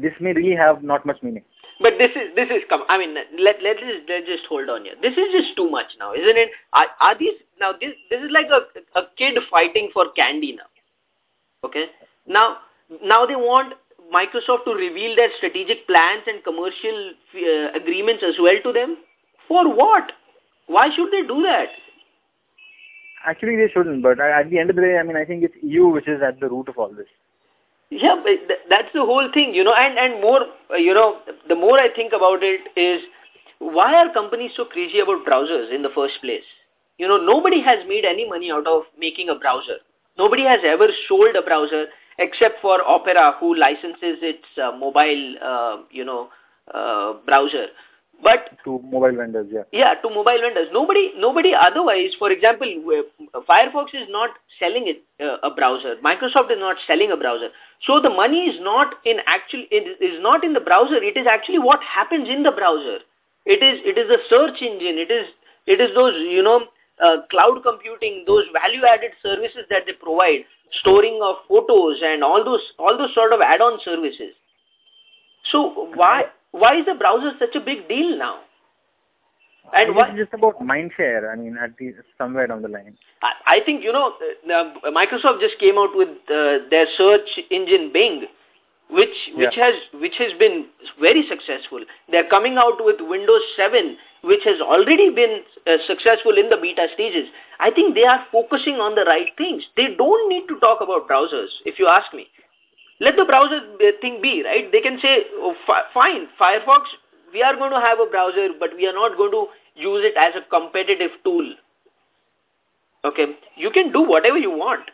this 0.00 0.14
may 0.20 0.32
really 0.32 0.56
have 0.56 0.82
not 0.82 1.06
much 1.06 1.22
meaning. 1.22 1.44
But 1.80 1.94
this 1.98 2.10
is 2.10 2.34
this 2.36 2.48
is 2.48 2.62
come. 2.68 2.84
I 2.88 2.96
mean, 2.96 3.14
let 3.14 3.56
let 3.62 3.76
us 3.76 4.02
let 4.08 4.24
just 4.24 4.46
hold 4.48 4.68
on 4.68 4.84
here. 4.84 4.94
This 5.02 5.14
is 5.14 5.32
just 5.32 5.56
too 5.56 5.68
much 5.68 5.96
now, 5.98 6.12
isn't 6.14 6.38
it? 6.38 6.50
Are, 6.72 6.86
are 7.00 7.18
these 7.18 7.34
now? 7.58 7.72
This 7.72 7.94
this 8.08 8.20
is 8.20 8.30
like 8.30 8.46
a 8.50 8.60
a 8.98 9.06
kid 9.18 9.36
fighting 9.50 9.90
for 9.92 10.12
candy 10.12 10.52
now. 10.52 10.70
Okay, 11.64 11.86
now, 12.26 12.58
now 13.02 13.26
they 13.26 13.36
want 13.36 13.74
Microsoft 14.12 14.64
to 14.64 14.74
reveal 14.74 15.16
their 15.16 15.30
strategic 15.38 15.86
plans 15.86 16.22
and 16.26 16.44
commercial 16.44 17.12
uh, 17.34 17.78
agreements 17.78 18.22
as 18.26 18.34
well 18.40 18.56
to 18.62 18.72
them. 18.72 18.98
For 19.48 19.74
what? 19.74 20.12
Why 20.66 20.88
should 20.94 21.10
they 21.10 21.22
do 21.22 21.42
that? 21.42 21.68
Actually, 23.24 23.56
they 23.56 23.70
shouldn't. 23.72 24.02
But 24.02 24.20
at 24.20 24.50
the 24.50 24.58
end 24.58 24.70
of 24.70 24.76
the 24.76 24.82
day, 24.82 24.98
I 24.98 25.02
mean, 25.02 25.16
I 25.16 25.24
think 25.24 25.44
it's 25.44 25.54
EU 25.62 25.88
which 25.88 26.08
is 26.08 26.20
at 26.22 26.40
the 26.40 26.48
root 26.48 26.68
of 26.68 26.78
all 26.78 26.92
this. 26.92 27.06
Yeah, 27.90 28.16
but 28.22 28.56
that's 28.70 28.88
the 28.94 29.04
whole 29.04 29.28
thing, 29.34 29.54
you 29.54 29.64
know. 29.64 29.74
And 29.74 29.98
and 29.98 30.20
more, 30.20 30.46
uh, 30.70 30.76
you 30.76 30.94
know, 30.94 31.18
the 31.48 31.54
more 31.54 31.78
I 31.78 31.88
think 31.94 32.12
about 32.14 32.42
it 32.42 32.60
is, 32.74 33.02
why 33.58 33.94
are 33.94 34.12
companies 34.12 34.52
so 34.56 34.64
crazy 34.64 35.00
about 35.00 35.26
browsers 35.26 35.72
in 35.72 35.82
the 35.82 35.90
first 35.94 36.14
place? 36.22 36.44
You 36.96 37.06
know, 37.06 37.18
nobody 37.18 37.60
has 37.62 37.86
made 37.86 38.04
any 38.04 38.28
money 38.28 38.50
out 38.50 38.66
of 38.66 38.84
making 38.98 39.28
a 39.28 39.34
browser. 39.34 39.76
Nobody 40.16 40.44
has 40.44 40.60
ever 40.64 40.88
sold 41.08 41.36
a 41.36 41.42
browser 41.42 41.86
except 42.18 42.60
for 42.60 42.82
Opera, 42.86 43.36
who 43.40 43.54
licenses 43.54 44.18
its 44.22 44.44
uh, 44.62 44.72
mobile, 44.76 45.36
uh, 45.42 45.76
you 45.90 46.04
know, 46.04 46.28
uh, 46.72 47.14
browser. 47.26 47.66
But 48.22 48.56
to 48.64 48.78
mobile 48.84 49.16
vendors, 49.16 49.48
yeah. 49.50 49.62
Yeah, 49.72 49.94
to 49.94 50.08
mobile 50.08 50.38
vendors. 50.40 50.68
Nobody, 50.72 51.10
nobody 51.16 51.54
otherwise. 51.54 52.10
For 52.18 52.30
example, 52.30 52.68
Firefox 53.48 53.94
is 53.94 54.06
not 54.10 54.30
selling 54.60 54.86
it 54.86 55.02
uh, 55.20 55.38
a 55.42 55.52
browser. 55.52 55.96
Microsoft 56.04 56.52
is 56.52 56.58
not 56.60 56.76
selling 56.86 57.10
a 57.10 57.16
browser. 57.16 57.48
So 57.84 58.00
the 58.00 58.10
money 58.10 58.46
is 58.46 58.60
not 58.60 58.94
in 59.04 59.16
actually 59.26 59.66
it 59.72 60.00
is 60.00 60.22
not 60.22 60.44
in 60.44 60.52
the 60.52 60.60
browser. 60.60 61.02
It 61.02 61.16
is 61.16 61.26
actually 61.26 61.58
what 61.58 61.80
happens 61.82 62.28
in 62.28 62.44
the 62.44 62.52
browser. 62.52 62.98
It 63.44 63.60
is 63.60 63.80
it 63.84 63.98
is 63.98 64.06
the 64.06 64.18
search 64.30 64.62
engine. 64.62 64.98
It 64.98 65.10
is 65.10 65.26
it 65.66 65.80
is 65.80 65.90
those 65.96 66.14
you 66.14 66.44
know 66.44 66.68
uh, 67.02 67.26
cloud 67.28 67.62
computing, 67.64 68.22
those 68.26 68.44
value 68.52 68.84
added 68.86 69.10
services 69.22 69.66
that 69.68 69.82
they 69.86 69.92
provide 69.94 70.44
storing 70.80 71.20
of 71.22 71.36
photos 71.48 72.00
and 72.02 72.24
all 72.24 72.44
those 72.44 72.60
all 72.78 72.96
those 72.96 73.14
sort 73.14 73.32
of 73.32 73.40
add-on 73.40 73.78
services. 73.84 74.34
So 75.50 75.90
why 75.94 76.24
why 76.52 76.78
is 76.78 76.86
the 76.86 76.94
browser 76.94 77.32
such 77.38 77.54
a 77.54 77.60
big 77.60 77.88
deal 77.88 78.16
now? 78.18 78.40
And 79.74 79.94
what 79.94 80.14
just 80.16 80.32
about 80.34 80.60
mindshare? 80.60 81.32
I 81.32 81.36
mean, 81.36 81.56
at 81.56 81.76
the 81.78 81.94
somewhere 82.18 82.46
down 82.46 82.62
the 82.62 82.68
line. 82.68 82.96
I, 83.22 83.32
I 83.46 83.60
think 83.64 83.82
you 83.82 83.92
know, 83.92 84.12
uh, 84.52 84.90
Microsoft 84.90 85.40
just 85.40 85.58
came 85.58 85.78
out 85.78 85.90
with 85.94 86.08
uh, 86.28 86.68
their 86.68 86.86
search 86.98 87.40
engine 87.50 87.90
Bing, 87.92 88.26
which 88.90 89.08
which 89.34 89.54
yeah. 89.56 89.72
has 89.72 89.74
which 90.00 90.14
has 90.18 90.32
been 90.38 90.66
very 91.00 91.24
successful. 91.28 91.80
They're 92.10 92.28
coming 92.28 92.58
out 92.58 92.84
with 92.84 92.96
Windows 93.00 93.40
7 93.56 93.96
which 94.22 94.40
has 94.44 94.60
already 94.60 95.10
been 95.10 95.42
uh, 95.66 95.76
successful 95.86 96.38
in 96.38 96.48
the 96.48 96.56
beta 96.56 96.86
stages, 96.94 97.28
I 97.58 97.70
think 97.70 97.94
they 97.94 98.04
are 98.04 98.24
focusing 98.30 98.76
on 98.76 98.94
the 98.94 99.04
right 99.04 99.28
things. 99.36 99.64
They 99.76 99.94
don't 99.96 100.28
need 100.28 100.46
to 100.48 100.58
talk 100.60 100.80
about 100.80 101.08
browsers, 101.08 101.48
if 101.64 101.78
you 101.78 101.88
ask 101.88 102.12
me. 102.14 102.28
Let 103.00 103.16
the 103.16 103.24
browser 103.24 103.58
uh, 103.58 103.90
thing 104.00 104.20
be, 104.22 104.44
right? 104.44 104.70
They 104.70 104.80
can 104.80 104.98
say, 105.02 105.24
oh, 105.34 105.54
fine, 105.92 106.28
Firefox, 106.40 106.84
we 107.32 107.42
are 107.42 107.56
going 107.56 107.72
to 107.72 107.80
have 107.80 107.98
a 107.98 108.06
browser, 108.06 108.48
but 108.58 108.70
we 108.76 108.86
are 108.86 108.92
not 108.92 109.16
going 109.16 109.32
to 109.32 109.46
use 109.74 110.04
it 110.04 110.14
as 110.16 110.34
a 110.36 110.48
competitive 110.48 111.10
tool. 111.24 111.54
Okay, 113.04 113.26
you 113.56 113.70
can 113.70 113.90
do 113.90 114.02
whatever 114.02 114.38
you 114.38 114.50
want. 114.50 114.88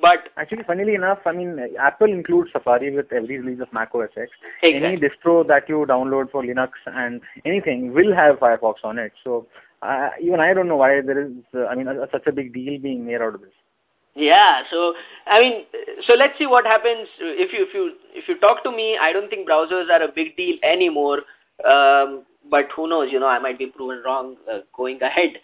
But 0.00 0.28
actually, 0.36 0.62
funnily 0.64 0.94
enough, 0.94 1.18
I 1.26 1.32
mean, 1.32 1.58
Apple 1.78 2.06
includes 2.06 2.50
Safari 2.52 2.94
with 2.94 3.12
every 3.12 3.38
release 3.40 3.60
of 3.60 3.72
Mac 3.72 3.94
OS 3.94 4.10
X. 4.16 4.30
Exactly. 4.62 4.86
Any 4.86 4.96
distro 4.96 5.46
that 5.48 5.68
you 5.68 5.84
download 5.88 6.30
for 6.30 6.42
Linux 6.42 6.70
and 6.86 7.20
anything 7.44 7.92
will 7.92 8.14
have 8.14 8.36
Firefox 8.36 8.74
on 8.84 8.98
it. 8.98 9.12
So 9.24 9.46
uh, 9.82 10.10
even 10.20 10.40
I 10.40 10.54
don't 10.54 10.68
know 10.68 10.76
why 10.76 11.00
there 11.00 11.20
is, 11.20 11.32
uh, 11.54 11.66
I 11.66 11.74
mean, 11.74 11.88
a, 11.88 12.02
a, 12.02 12.08
such 12.12 12.26
a 12.26 12.32
big 12.32 12.52
deal 12.52 12.80
being 12.80 13.06
made 13.06 13.20
out 13.20 13.34
of 13.34 13.40
this. 13.40 13.50
Yeah, 14.14 14.62
so 14.70 14.94
I 15.26 15.40
mean, 15.40 15.64
so 16.06 16.14
let's 16.14 16.36
see 16.38 16.46
what 16.46 16.64
happens 16.64 17.06
if 17.20 17.52
you 17.52 17.64
if 17.64 17.74
you 17.74 17.92
if 18.14 18.28
you 18.28 18.38
talk 18.40 18.64
to 18.64 18.72
me. 18.72 18.98
I 19.00 19.12
don't 19.12 19.30
think 19.30 19.48
browsers 19.48 19.88
are 19.90 20.02
a 20.02 20.10
big 20.12 20.36
deal 20.36 20.56
anymore. 20.64 21.18
Um, 21.68 22.24
but 22.50 22.66
who 22.74 22.88
knows? 22.88 23.12
You 23.12 23.20
know, 23.20 23.28
I 23.28 23.38
might 23.38 23.58
be 23.58 23.66
proven 23.66 24.02
wrong 24.04 24.36
uh, 24.52 24.60
going 24.76 25.00
ahead. 25.02 25.34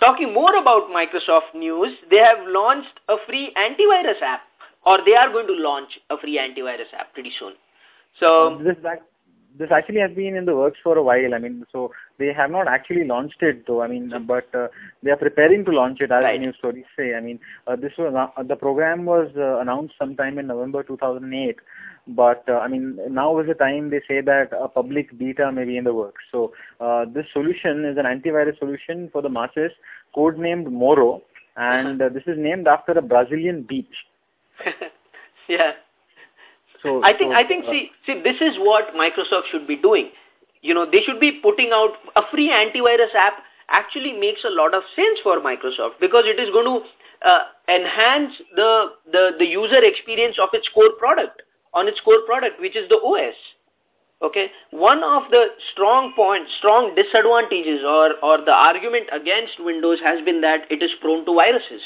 Talking 0.00 0.34
more 0.34 0.54
about 0.56 0.90
Microsoft 0.90 1.54
news, 1.54 1.96
they 2.10 2.18
have 2.18 2.38
launched 2.46 3.00
a 3.08 3.16
free 3.26 3.54
antivirus 3.56 4.20
app, 4.20 4.42
or 4.84 4.98
they 5.04 5.14
are 5.14 5.30
going 5.30 5.46
to 5.46 5.54
launch 5.54 5.98
a 6.10 6.18
free 6.18 6.38
antivirus 6.38 6.92
app 6.92 7.14
pretty 7.14 7.32
soon. 7.38 7.54
So 8.20 8.60
this 8.62 8.76
this 9.58 9.70
actually 9.72 10.00
has 10.00 10.10
been 10.14 10.36
in 10.36 10.44
the 10.44 10.54
works 10.54 10.78
for 10.82 10.98
a 10.98 11.02
while. 11.02 11.34
I 11.34 11.38
mean, 11.38 11.64
so 11.72 11.90
they 12.18 12.32
have 12.32 12.50
not 12.50 12.68
actually 12.68 13.04
launched 13.04 13.42
it 13.42 13.66
though. 13.66 13.82
I 13.82 13.88
mean, 13.88 14.12
but 14.26 14.54
uh, 14.54 14.68
they 15.02 15.10
are 15.10 15.16
preparing 15.16 15.64
to 15.64 15.72
launch 15.72 16.00
it 16.00 16.12
as 16.12 16.22
right. 16.22 16.38
the 16.38 16.46
news 16.46 16.56
stories 16.58 16.84
say. 16.96 17.14
I 17.14 17.20
mean, 17.20 17.38
uh, 17.66 17.76
this 17.76 17.92
was 17.98 18.14
uh, 18.14 18.42
the 18.42 18.56
program 18.56 19.06
was 19.06 19.30
uh, 19.36 19.60
announced 19.60 19.94
sometime 19.98 20.38
in 20.38 20.46
November 20.46 20.82
2008. 20.82 21.56
But 22.08 22.44
uh, 22.48 22.58
I 22.58 22.68
mean, 22.68 22.98
now 23.10 23.38
is 23.40 23.48
the 23.48 23.54
time 23.54 23.90
they 23.90 24.00
say 24.06 24.20
that 24.20 24.50
a 24.52 24.68
public 24.68 25.16
beta 25.18 25.50
may 25.50 25.64
be 25.64 25.76
in 25.76 25.84
the 25.84 25.92
works. 25.92 26.22
So 26.30 26.52
uh, 26.80 27.04
this 27.12 27.26
solution 27.32 27.84
is 27.84 27.98
an 27.98 28.04
antivirus 28.04 28.58
solution 28.58 29.10
for 29.12 29.22
the 29.22 29.28
masses, 29.28 29.72
codenamed 30.16 30.70
Morro, 30.70 31.22
and 31.56 32.00
uh-huh. 32.00 32.14
this 32.14 32.22
is 32.26 32.38
named 32.38 32.68
after 32.68 32.92
a 32.92 33.02
Brazilian 33.02 33.62
beach. 33.62 33.94
yeah. 35.48 35.72
So 36.82 37.02
I 37.02 37.12
think 37.16 37.32
so, 37.32 37.36
I 37.36 37.46
think 37.46 37.64
uh, 37.64 37.72
see 37.72 37.90
see 38.06 38.22
this 38.22 38.36
is 38.40 38.56
what 38.58 38.94
Microsoft 38.94 39.50
should 39.50 39.66
be 39.66 39.76
doing. 39.76 40.10
You 40.62 40.74
know 40.74 40.88
they 40.88 41.00
should 41.00 41.18
be 41.18 41.40
putting 41.42 41.70
out 41.72 41.94
a 42.14 42.22
free 42.30 42.50
antivirus 42.50 43.14
app. 43.16 43.42
Actually 43.68 44.12
makes 44.12 44.44
a 44.44 44.50
lot 44.50 44.74
of 44.74 44.84
sense 44.94 45.18
for 45.24 45.40
Microsoft 45.40 45.98
because 46.00 46.22
it 46.24 46.38
is 46.38 46.50
going 46.50 46.66
to 46.66 47.28
uh, 47.28 47.40
enhance 47.68 48.32
the, 48.54 48.92
the 49.10 49.30
the 49.40 49.44
user 49.44 49.82
experience 49.82 50.36
of 50.40 50.50
its 50.52 50.68
core 50.72 50.92
product 51.00 51.42
on 51.76 51.86
its 51.86 52.00
core 52.00 52.22
product, 52.26 52.60
which 52.60 52.74
is 52.74 52.88
the 52.88 52.96
OS. 52.96 53.36
Okay, 54.22 54.50
one 54.70 55.04
of 55.04 55.24
the 55.30 55.44
strong 55.72 56.14
points, 56.16 56.50
strong 56.58 56.94
disadvantages, 56.96 57.84
or 57.84 58.14
or 58.22 58.38
the 58.38 58.52
argument 58.52 59.08
against 59.12 59.60
Windows 59.60 60.00
has 60.02 60.24
been 60.24 60.40
that 60.40 60.64
it 60.70 60.82
is 60.82 60.90
prone 61.02 61.26
to 61.26 61.34
viruses. 61.34 61.82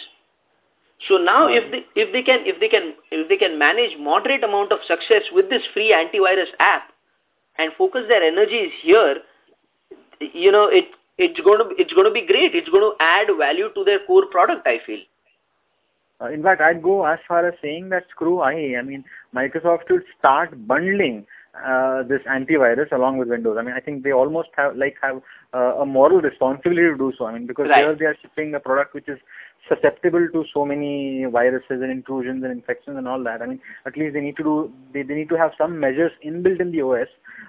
So 1.08 1.16
now 1.16 1.48
if 1.48 1.70
they 1.72 1.82
if 2.00 2.12
they 2.12 2.22
can 2.22 2.46
if 2.46 2.60
they 2.60 2.68
can 2.68 2.94
if 3.10 3.28
they 3.28 3.36
can 3.36 3.58
manage 3.58 3.98
moderate 3.98 4.44
amount 4.44 4.70
of 4.70 4.78
success 4.86 5.22
with 5.32 5.50
this 5.50 5.62
free 5.74 5.90
antivirus 5.92 6.54
app 6.60 6.92
and 7.58 7.72
focus 7.76 8.02
their 8.06 8.22
energies 8.22 8.70
here, 8.82 9.16
you 10.20 10.52
know 10.52 10.68
it 10.68 10.84
it's 11.18 11.40
going 11.40 11.58
to 11.58 11.74
it's 11.78 11.92
going 11.92 12.06
to 12.06 12.12
be 12.12 12.26
great. 12.26 12.54
It's 12.54 12.68
going 12.68 12.84
to 12.84 12.94
add 13.02 13.26
value 13.36 13.70
to 13.74 13.84
their 13.84 14.06
core 14.06 14.26
product. 14.26 14.66
I 14.66 14.78
feel. 14.86 15.00
Uh, 16.20 16.30
in 16.30 16.42
fact, 16.42 16.60
I'd 16.60 16.82
go 16.82 17.04
as 17.06 17.18
far 17.26 17.48
as 17.48 17.54
saying 17.62 17.88
that 17.90 18.04
screw 18.10 18.40
I. 18.40 18.76
I 18.78 18.82
mean, 18.82 19.04
Microsoft 19.34 19.88
should 19.88 20.02
start 20.18 20.66
bundling 20.66 21.26
uh, 21.54 22.02
this 22.04 22.20
antivirus 22.28 22.92
along 22.92 23.18
with 23.18 23.28
Windows. 23.28 23.56
I 23.58 23.62
mean, 23.62 23.74
I 23.74 23.80
think 23.80 24.02
they 24.04 24.12
almost 24.12 24.48
have 24.56 24.76
like 24.76 24.96
have 25.02 25.20
uh, 25.52 25.80
a 25.80 25.86
moral 25.86 26.20
responsibility 26.20 26.82
to 26.82 26.96
do 26.96 27.12
so. 27.18 27.26
I 27.26 27.34
mean, 27.34 27.46
because 27.46 27.68
right. 27.68 27.84
here 27.84 27.96
they 27.96 28.04
are 28.06 28.16
shipping 28.22 28.54
a 28.54 28.60
product 28.60 28.94
which 28.94 29.08
is 29.08 29.18
susceptible 29.68 30.26
to 30.32 30.44
so 30.54 30.64
many 30.64 31.26
viruses 31.26 31.82
and 31.82 31.90
intrusions 31.90 32.42
and 32.44 32.52
infections 32.52 32.96
and 32.96 33.06
all 33.06 33.22
that. 33.24 33.42
I 33.42 33.46
mean, 33.46 33.60
at 33.86 33.96
least 33.96 34.14
they 34.14 34.20
need 34.20 34.36
to 34.36 34.42
do 34.42 34.72
they, 34.92 35.02
they 35.02 35.14
need 35.14 35.28
to 35.30 35.38
have 35.38 35.52
some 35.58 35.78
measures 35.78 36.12
inbuilt 36.24 36.60
in 36.60 36.72
the 36.72 36.82
OS. 36.82 37.08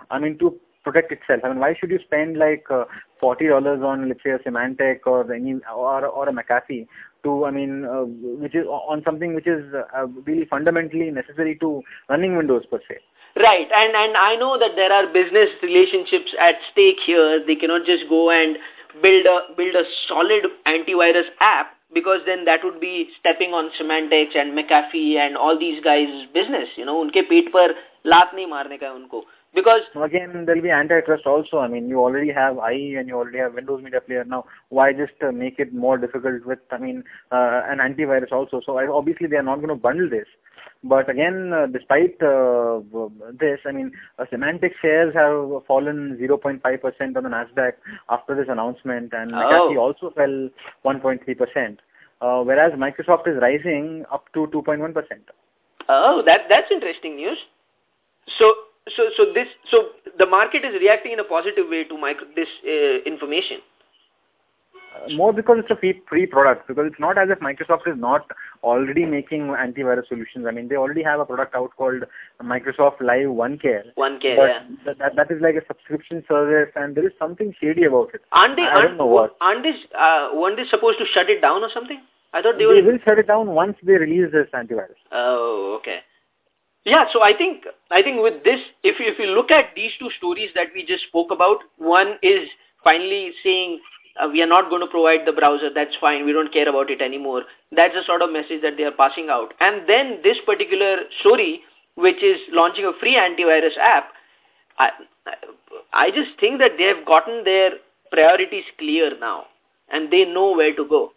I 0.09 0.19
mean, 0.19 0.37
to 0.39 0.59
protect 0.83 1.11
itself. 1.11 1.41
I 1.43 1.49
mean, 1.49 1.59
why 1.59 1.75
should 1.79 1.91
you 1.91 1.99
spend 2.03 2.37
like 2.37 2.65
uh, 2.69 2.85
forty 3.19 3.47
dollars 3.47 3.81
on 3.83 4.07
let's 4.07 4.23
say 4.23 4.31
a 4.31 4.39
Symantec 4.39 4.99
or 5.05 5.31
any 5.31 5.59
or 5.75 6.05
or 6.05 6.29
a 6.29 6.33
McAfee 6.33 6.87
to 7.24 7.44
I 7.44 7.50
mean, 7.50 7.84
uh, 7.84 8.04
which 8.42 8.54
is 8.54 8.66
on 8.66 9.02
something 9.04 9.34
which 9.34 9.46
is 9.46 9.64
uh, 9.74 10.06
really 10.24 10.46
fundamentally 10.46 11.10
necessary 11.10 11.56
to 11.60 11.82
running 12.08 12.36
Windows 12.36 12.64
per 12.70 12.80
se. 12.88 12.98
Right, 13.36 13.68
and 13.70 13.94
and 13.94 14.16
I 14.16 14.36
know 14.36 14.58
that 14.58 14.76
there 14.76 14.92
are 14.92 15.06
business 15.12 15.50
relationships 15.62 16.34
at 16.40 16.56
stake 16.72 17.00
here. 17.04 17.44
They 17.46 17.56
cannot 17.56 17.84
just 17.84 18.08
go 18.08 18.30
and 18.30 18.56
build 19.02 19.26
a 19.26 19.54
build 19.56 19.74
a 19.74 19.84
solid 20.08 20.46
antivirus 20.66 21.28
app 21.40 21.72
because 21.92 22.20
then 22.26 22.44
that 22.46 22.64
would 22.64 22.80
be 22.80 23.08
stepping 23.20 23.52
on 23.52 23.70
Symantec 23.78 24.36
and 24.36 24.56
McAfee 24.56 25.16
and 25.16 25.36
all 25.36 25.58
these 25.58 25.82
guys' 25.82 26.26
business. 26.32 26.68
You 26.76 26.86
know, 26.86 26.96
उनके 27.04 27.22
पेट 27.32 27.52
पर 27.52 27.74
लात 28.06 28.30
नहीं 28.34 28.46
मारने 28.46 28.76
का 28.76 28.90
उनको. 28.92 29.24
Because 29.53 29.81
again, 30.01 30.45
there'll 30.45 30.61
be 30.61 30.69
antitrust 30.69 31.25
also. 31.25 31.59
I 31.59 31.67
mean, 31.67 31.89
you 31.89 31.99
already 31.99 32.31
have 32.31 32.57
IE 32.71 32.95
and 32.95 33.07
you 33.07 33.15
already 33.15 33.39
have 33.39 33.53
Windows 33.53 33.83
Media 33.83 33.99
Player 33.99 34.23
now. 34.23 34.45
Why 34.69 34.93
just 34.93 35.21
uh, 35.21 35.31
make 35.31 35.59
it 35.59 35.73
more 35.73 35.97
difficult 35.97 36.45
with, 36.45 36.59
I 36.71 36.77
mean, 36.77 37.03
uh, 37.31 37.61
an 37.67 37.79
antivirus 37.79 38.31
also? 38.31 38.61
So 38.65 38.77
I, 38.77 38.87
obviously 38.87 39.27
they 39.27 39.35
are 39.35 39.43
not 39.43 39.57
going 39.57 39.67
to 39.67 39.75
bundle 39.75 40.09
this. 40.09 40.27
But 40.83 41.09
again, 41.09 41.51
uh, 41.53 41.67
despite 41.67 42.21
uh, 42.23 42.79
this, 43.39 43.59
I 43.65 43.71
mean, 43.73 43.91
uh, 44.17 44.25
Symantec 44.31 44.71
shares 44.81 45.13
have 45.13 45.65
fallen 45.67 46.17
0.5% 46.19 47.17
on 47.17 47.23
the 47.23 47.29
Nasdaq 47.29 47.73
after 48.09 48.35
this 48.35 48.47
announcement, 48.49 49.11
and 49.13 49.31
McAfee 49.31 49.77
oh. 49.77 49.79
also 49.79 50.11
fell 50.15 50.49
1.3%. 50.85 51.77
Uh, 52.21 52.43
whereas 52.43 52.71
Microsoft 52.73 53.27
is 53.27 53.39
rising 53.41 54.05
up 54.11 54.31
to 54.33 54.47
2.1%. 54.47 54.93
Oh, 55.89 56.23
that 56.25 56.41
that's 56.47 56.71
interesting 56.71 57.15
news. 57.15 57.37
So 58.37 58.53
so 58.95 59.09
so 59.15 59.33
this 59.33 59.47
so 59.69 59.89
the 60.17 60.25
market 60.25 60.65
is 60.65 60.73
reacting 60.79 61.11
in 61.11 61.19
a 61.19 61.23
positive 61.23 61.67
way 61.69 61.83
to 61.83 61.97
micro, 61.97 62.25
this 62.35 62.47
uh, 62.65 63.03
information 63.05 63.59
uh, 64.93 65.13
more 65.13 65.31
because 65.31 65.57
it's 65.59 65.71
a 65.71 65.75
free, 65.75 66.01
free 66.07 66.25
product 66.25 66.67
because 66.67 66.85
it's 66.87 66.99
not 66.99 67.17
as 67.17 67.29
if 67.29 67.39
Microsoft 67.39 67.87
is 67.87 67.97
not 67.97 68.25
already 68.63 69.05
making 69.05 69.41
antivirus 69.47 70.07
solutions. 70.07 70.45
I 70.47 70.51
mean, 70.51 70.67
they 70.67 70.75
already 70.75 71.03
have 71.03 71.19
a 71.19 71.25
product 71.25 71.55
out 71.55 71.71
called 71.77 72.03
Microsoft 72.43 72.99
Live 72.99 73.27
OneCare. 73.27 73.93
OneCare, 73.97 74.35
yeah. 74.35 74.63
That, 74.85 74.97
that, 74.99 75.15
that 75.15 75.31
is 75.31 75.41
like 75.41 75.55
a 75.55 75.65
subscription 75.65 76.23
service, 76.27 76.71
and 76.75 76.95
there 76.95 77.05
is 77.05 77.13
something 77.17 77.53
shady 77.61 77.85
about 77.85 78.13
it. 78.13 78.21
Aren't 78.31 78.57
they? 78.57 78.63
I 78.63 78.67
aren't, 78.67 78.87
don't 78.89 78.97
know 78.97 79.05
what. 79.05 79.35
Aren't 79.39 79.63
they? 79.63 79.75
Uh, 79.97 80.31
weren't 80.35 80.57
they 80.57 80.65
supposed 80.69 80.99
to 80.99 81.05
shut 81.13 81.29
it 81.29 81.41
down 81.41 81.63
or 81.63 81.69
something? 81.73 82.01
I 82.33 82.41
thought 82.41 82.53
they, 82.53 82.65
they 82.65 82.81
were. 82.81 82.91
will 82.91 82.99
shut 83.05 83.17
it 83.17 83.27
down 83.27 83.47
once 83.47 83.77
they 83.83 83.93
release 83.93 84.31
this 84.31 84.47
antivirus. 84.53 84.99
Oh, 85.11 85.77
okay. 85.79 85.99
Yeah, 86.83 87.05
so 87.13 87.21
I 87.21 87.33
think 87.37 87.65
I 87.91 88.01
think 88.01 88.21
with 88.21 88.43
this, 88.43 88.59
if 88.83 88.99
you, 88.99 89.05
if 89.11 89.19
you 89.19 89.27
look 89.27 89.51
at 89.51 89.75
these 89.75 89.91
two 89.99 90.09
stories 90.17 90.49
that 90.55 90.67
we 90.73 90.83
just 90.85 91.03
spoke 91.07 91.29
about, 91.31 91.59
one 91.77 92.17
is 92.23 92.49
finally 92.83 93.31
saying 93.43 93.79
uh, 94.19 94.27
we 94.31 94.41
are 94.41 94.47
not 94.47 94.69
going 94.69 94.81
to 94.81 94.87
provide 94.87 95.25
the 95.25 95.31
browser, 95.31 95.69
that's 95.73 95.95
fine, 95.99 96.25
we 96.25 96.33
don't 96.33 96.51
care 96.51 96.67
about 96.67 96.89
it 96.89 97.01
anymore. 97.01 97.43
That's 97.71 97.93
the 97.93 98.03
sort 98.05 98.21
of 98.21 98.31
message 98.31 98.61
that 98.63 98.77
they 98.77 98.83
are 98.83 98.91
passing 98.91 99.29
out. 99.29 99.53
And 99.59 99.87
then 99.87 100.19
this 100.23 100.37
particular 100.45 100.97
story, 101.19 101.61
which 101.95 102.21
is 102.23 102.39
launching 102.51 102.85
a 102.85 102.93
free 102.99 103.15
antivirus 103.15 103.77
app, 103.79 104.09
I, 104.77 104.89
I 105.93 106.09
just 106.09 106.31
think 106.39 106.59
that 106.59 106.71
they 106.77 106.85
have 106.85 107.05
gotten 107.05 107.43
their 107.43 107.71
priorities 108.11 108.65
clear 108.77 109.17
now, 109.19 109.45
and 109.89 110.11
they 110.11 110.25
know 110.25 110.55
where 110.55 110.75
to 110.75 110.85
go. 110.85 111.11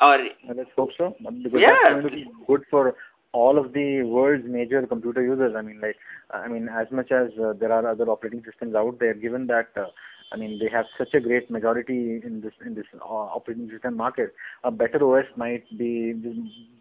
Or, 0.00 0.18
let's 0.54 0.70
hope 0.76 0.90
so. 0.96 1.14
Because 1.42 1.60
yeah. 1.60 1.76
that's 1.84 2.00
going 2.00 2.02
to 2.04 2.10
be 2.10 2.30
good 2.46 2.62
for 2.70 2.94
all 3.32 3.58
of 3.58 3.72
the 3.72 4.02
world's 4.02 4.44
major 4.46 4.86
computer 4.86 5.22
users. 5.22 5.54
I 5.56 5.62
mean, 5.62 5.80
like, 5.80 5.96
I 6.30 6.48
mean, 6.48 6.68
as 6.68 6.86
much 6.90 7.10
as 7.10 7.30
uh, 7.42 7.54
there 7.58 7.72
are 7.72 7.86
other 7.86 8.08
operating 8.08 8.42
systems 8.44 8.74
out 8.74 8.98
there, 9.00 9.14
given 9.14 9.46
that, 9.46 9.68
uh, 9.76 9.86
I 10.32 10.36
mean, 10.36 10.58
they 10.58 10.68
have 10.68 10.86
such 10.96 11.14
a 11.14 11.20
great 11.20 11.50
majority 11.50 12.20
in 12.24 12.40
this 12.42 12.52
in 12.64 12.74
this 12.74 12.86
uh, 12.94 13.04
operating 13.04 13.68
system 13.70 13.96
market, 13.96 14.34
a 14.64 14.70
better 14.70 15.02
OS 15.04 15.26
might 15.36 15.64
be 15.76 16.12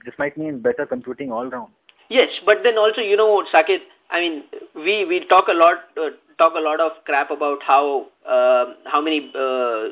this 0.06 0.14
might 0.18 0.38
mean 0.38 0.60
better 0.60 0.86
computing 0.86 1.32
all 1.32 1.46
round. 1.46 1.72
Yes, 2.10 2.30
but 2.46 2.58
then 2.64 2.78
also, 2.78 3.02
you 3.02 3.18
know, 3.18 3.44
Saket, 3.54 3.80
I 4.10 4.20
mean, 4.20 4.44
we 4.76 5.06
we 5.06 5.26
talk 5.28 5.48
a 5.48 5.54
lot 5.54 5.78
uh, 5.98 6.12
talk 6.38 6.54
a 6.56 6.60
lot 6.60 6.80
of 6.80 6.92
crap 7.06 7.32
about 7.32 7.60
how 7.64 8.08
uh, 8.28 8.66
how 8.86 9.02
many 9.02 9.32
uh, 9.36 9.90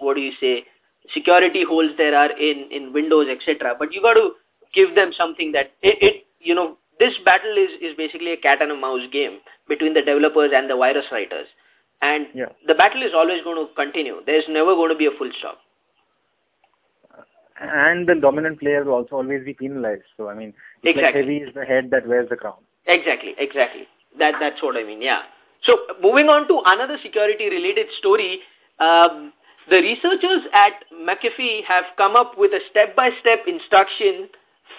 what 0.00 0.14
do 0.14 0.20
you 0.20 0.32
say 0.40 0.64
security 1.12 1.64
holes 1.64 1.92
there 1.96 2.16
are 2.16 2.30
in 2.30 2.68
in 2.70 2.92
Windows, 2.92 3.26
etc. 3.28 3.74
But 3.78 3.92
you 3.92 4.00
got 4.00 4.14
to 4.14 4.30
give 4.76 4.94
them 4.94 5.10
something 5.16 5.52
that 5.52 5.72
it, 5.82 5.96
it 6.00 6.26
you 6.40 6.54
know 6.54 6.76
this 7.00 7.14
battle 7.24 7.56
is 7.56 7.70
is 7.80 7.96
basically 7.96 8.32
a 8.32 8.36
cat 8.36 8.62
and 8.62 8.70
a 8.70 8.76
mouse 8.76 9.08
game 9.12 9.38
between 9.68 9.94
the 9.94 10.02
developers 10.02 10.52
and 10.54 10.70
the 10.70 10.76
virus 10.76 11.06
writers. 11.10 11.48
And 12.02 12.26
yeah. 12.34 12.52
the 12.66 12.74
battle 12.74 13.02
is 13.02 13.12
always 13.14 13.42
going 13.42 13.56
to 13.56 13.74
continue. 13.74 14.16
There's 14.26 14.44
never 14.48 14.74
going 14.74 14.90
to 14.90 14.96
be 14.96 15.06
a 15.06 15.10
full 15.18 15.30
stop. 15.38 15.58
And 17.58 18.06
the 18.06 18.14
dominant 18.14 18.60
player 18.60 18.84
will 18.84 18.92
also 18.92 19.16
always 19.16 19.42
be 19.44 19.54
penalized. 19.54 20.04
So 20.16 20.28
i 20.28 20.34
mean 20.34 20.52
exactly. 20.84 21.02
like 21.02 21.14
heavy 21.14 21.36
is 21.38 21.54
the 21.54 21.64
head 21.64 21.90
that 21.90 22.06
wears 22.06 22.28
the 22.28 22.36
crown. 22.36 22.60
Exactly 22.86 23.34
exactly. 23.38 23.88
That 24.18 24.34
that's 24.40 24.62
what 24.62 24.76
i 24.76 24.84
mean 24.84 25.02
yeah. 25.02 25.22
So 25.62 25.78
moving 26.02 26.28
on 26.28 26.46
to 26.48 26.60
another 26.66 26.98
security 27.02 27.48
related 27.48 27.86
story 27.98 28.40
um, 28.78 29.32
the 29.68 29.76
researchers 29.76 30.42
at 30.52 30.84
McAfee 30.94 31.64
have 31.64 31.84
come 31.96 32.14
up 32.14 32.38
with 32.38 32.52
a 32.52 32.60
step-by-step 32.70 33.40
-step 33.44 33.48
instruction 33.48 34.28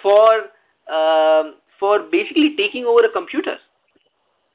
for 0.02 0.50
um, 0.92 1.54
for 1.78 2.00
basically 2.10 2.54
taking 2.56 2.84
over 2.84 3.04
a 3.04 3.12
computer. 3.12 3.56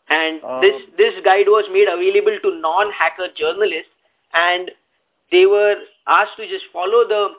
And 0.10 0.44
uh, 0.44 0.62
this 0.62 0.82
this 0.98 1.14
guide 1.24 1.48
was 1.48 1.66
made 1.72 1.88
available 1.88 2.38
to 2.44 2.60
non-hacker 2.60 3.30
journalists, 3.36 3.92
and 4.34 4.72
they 5.32 5.46
were 5.46 5.76
asked 6.08 6.38
to 6.38 6.48
just 6.48 6.66
follow 6.74 7.08
the 7.08 7.30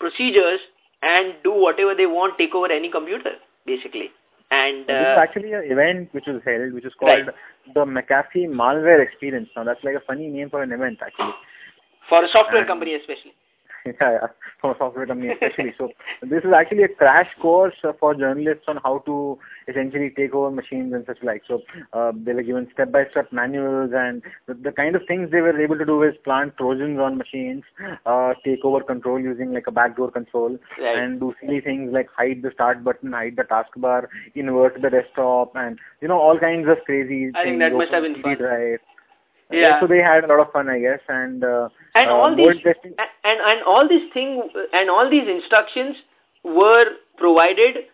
procedures 0.00 0.60
and 1.02 1.34
do 1.44 1.52
whatever 1.52 1.94
they 1.94 2.06
want, 2.06 2.36
take 2.38 2.54
over 2.54 2.70
any 2.70 2.90
computer, 2.90 3.32
basically. 3.66 4.10
And 4.50 4.88
uh, 4.90 4.92
this 4.92 5.08
is 5.12 5.18
actually 5.18 5.52
an 5.52 5.64
event 5.70 6.08
which 6.12 6.24
was 6.26 6.40
held, 6.44 6.72
which 6.72 6.84
is 6.84 6.92
called 6.98 7.26
right. 7.26 7.34
the 7.74 7.84
McAfee 7.84 8.48
Malware 8.48 9.02
Experience. 9.02 9.48
Now 9.54 9.64
that's 9.64 9.82
like 9.84 9.94
a 9.94 10.00
funny 10.00 10.26
name 10.28 10.50
for 10.50 10.62
an 10.62 10.72
event, 10.72 10.98
actually. 11.04 11.34
For 12.08 12.24
a 12.24 12.28
software 12.28 12.60
and, 12.60 12.66
company, 12.66 12.94
especially. 12.94 13.34
yeah, 14.00 14.12
yeah, 14.12 14.26
for 14.60 14.74
software 14.78 15.06
company 15.06 15.32
especially. 15.32 15.74
so 15.78 15.88
this 16.22 16.44
is 16.44 16.52
actually 16.54 16.82
a 16.82 16.88
crash 16.88 17.28
course 17.40 17.74
for 18.00 18.14
journalists 18.14 18.64
on 18.68 18.78
how 18.82 18.98
to 19.06 19.38
essentially 19.68 20.10
take 20.10 20.34
over 20.34 20.50
machines 20.50 20.92
and 20.92 21.04
such 21.06 21.18
like. 21.22 21.42
So 21.46 21.62
uh, 21.92 22.12
they 22.14 22.32
were 22.32 22.42
given 22.42 22.68
step-by-step 22.72 23.32
manuals 23.32 23.90
and 23.94 24.22
the, 24.46 24.54
the, 24.54 24.72
kind 24.72 24.96
of 24.96 25.02
things 25.06 25.30
they 25.30 25.40
were 25.40 25.60
able 25.60 25.78
to 25.78 25.84
do 25.84 26.02
is 26.02 26.14
plant 26.24 26.56
trojans 26.56 26.98
on 26.98 27.18
machines, 27.18 27.64
uh, 28.06 28.34
take 28.44 28.64
over 28.64 28.82
control 28.82 29.18
using 29.18 29.52
like 29.52 29.66
a 29.66 29.72
backdoor 29.72 30.10
control, 30.10 30.58
right. 30.80 30.98
and 30.98 31.20
do 31.20 31.34
silly 31.40 31.60
things 31.60 31.92
like 31.92 32.08
hide 32.16 32.42
the 32.42 32.50
start 32.52 32.84
button, 32.84 33.12
hide 33.12 33.36
the 33.36 33.42
taskbar, 33.42 34.06
invert 34.34 34.80
the 34.80 34.90
desktop, 34.90 35.54
and 35.56 35.78
you 36.00 36.08
know 36.08 36.18
all 36.18 36.38
kinds 36.38 36.68
of 36.68 36.78
crazy 36.84 37.08
things. 37.08 37.34
I 37.34 37.44
things. 37.44 37.52
think 37.52 37.60
that 37.60 37.76
must 37.76 37.92
have 37.92 38.02
been 38.02 38.22
fun. 38.22 38.36
Drive. 38.36 38.80
Yeah. 39.50 39.80
So 39.80 39.86
they 39.86 39.98
had 39.98 40.24
a 40.24 40.26
lot 40.26 40.40
of 40.40 40.52
fun, 40.52 40.68
I 40.68 40.78
guess, 40.78 41.00
and 41.08 41.42
uh, 41.42 41.68
and 41.94 42.10
uh, 42.10 42.14
all 42.14 42.36
these 42.36 42.56
and, 42.64 42.94
and 43.24 43.40
and 43.40 43.62
all 43.64 43.88
these 43.88 44.12
thing 44.12 44.48
and 44.72 44.90
all 44.90 45.08
these 45.08 45.26
instructions 45.26 45.96
were 46.44 46.84
provided 47.16 47.88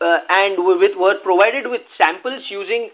uh, 0.00 0.18
and 0.28 0.64
with 0.64 0.96
were 0.96 1.16
provided 1.22 1.66
with 1.66 1.82
samples 1.98 2.44
using 2.48 2.90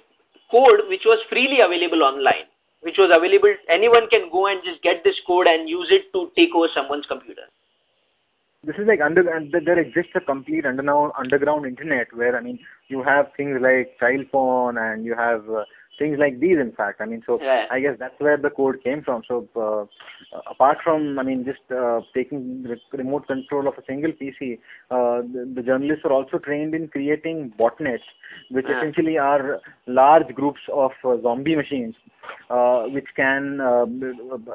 code 0.51 0.81
which 0.89 1.03
was 1.05 1.19
freely 1.29 1.61
available 1.61 2.03
online, 2.03 2.49
which 2.81 2.97
was 2.97 3.11
available. 3.13 3.55
Anyone 3.69 4.09
can 4.09 4.31
go 4.33 4.47
and 4.47 4.61
just 4.65 4.83
get 4.83 5.05
this 5.05 5.17
code 5.27 5.47
and 5.47 5.69
use 5.69 5.89
it 5.91 6.11
to 6.15 6.31
take 6.37 6.55
over 6.55 6.69
someone's 6.75 7.07
computer. 7.07 7.43
This 8.65 8.77
is 8.79 8.87
like 8.89 9.01
under 9.01 9.23
there 9.23 9.79
exists 9.79 10.13
a 10.15 10.21
complete 10.21 10.65
underground 10.65 11.13
underground 11.19 11.67
internet 11.67 12.09
where 12.15 12.35
I 12.35 12.41
mean 12.41 12.59
you 12.89 13.03
have 13.03 13.27
things 13.37 13.59
like 13.61 13.99
child 14.01 14.25
porn 14.33 14.79
and 14.79 15.05
you 15.05 15.15
have 15.15 15.49
uh, 15.51 15.65
things 15.99 16.19
like 16.19 16.41
these 16.41 16.59
in 16.59 16.73
fact. 16.73 17.01
I 17.01 17.07
mean 17.07 17.23
so 17.27 17.41
i 17.43 17.81
guess 17.81 17.97
that's 17.99 18.19
where 18.19 18.37
the 18.37 18.51
code 18.51 18.83
came 18.83 19.03
from. 19.03 19.23
So 19.29 19.49
uh, 19.57 19.87
apart 20.51 20.79
from 20.83 21.19
i 21.19 21.23
mean 21.23 21.45
just 21.45 21.65
uh, 21.71 22.01
taking 22.15 22.67
remote 22.93 23.27
control 23.27 23.69
of 23.69 23.75
a 23.79 23.85
single 23.87 24.13
pc 24.13 24.59
uh, 24.91 25.23
the, 25.33 25.51
the, 25.55 25.63
journalists 25.63 26.05
are 26.05 26.13
also 26.13 26.39
trained 26.39 26.75
in 26.75 26.89
creating 26.89 27.53
botnets 27.59 28.07
which 28.51 28.67
yeah. 28.69 28.79
essentially 28.79 29.19
are 29.19 29.61
large 29.87 30.27
groups 30.35 30.61
of 30.73 30.93
uh, 31.05 31.17
zombie 31.23 31.57
machines 31.57 31.95
uh, 32.51 32.85
which 32.85 33.07
can 33.15 33.61
uh, 33.61 33.87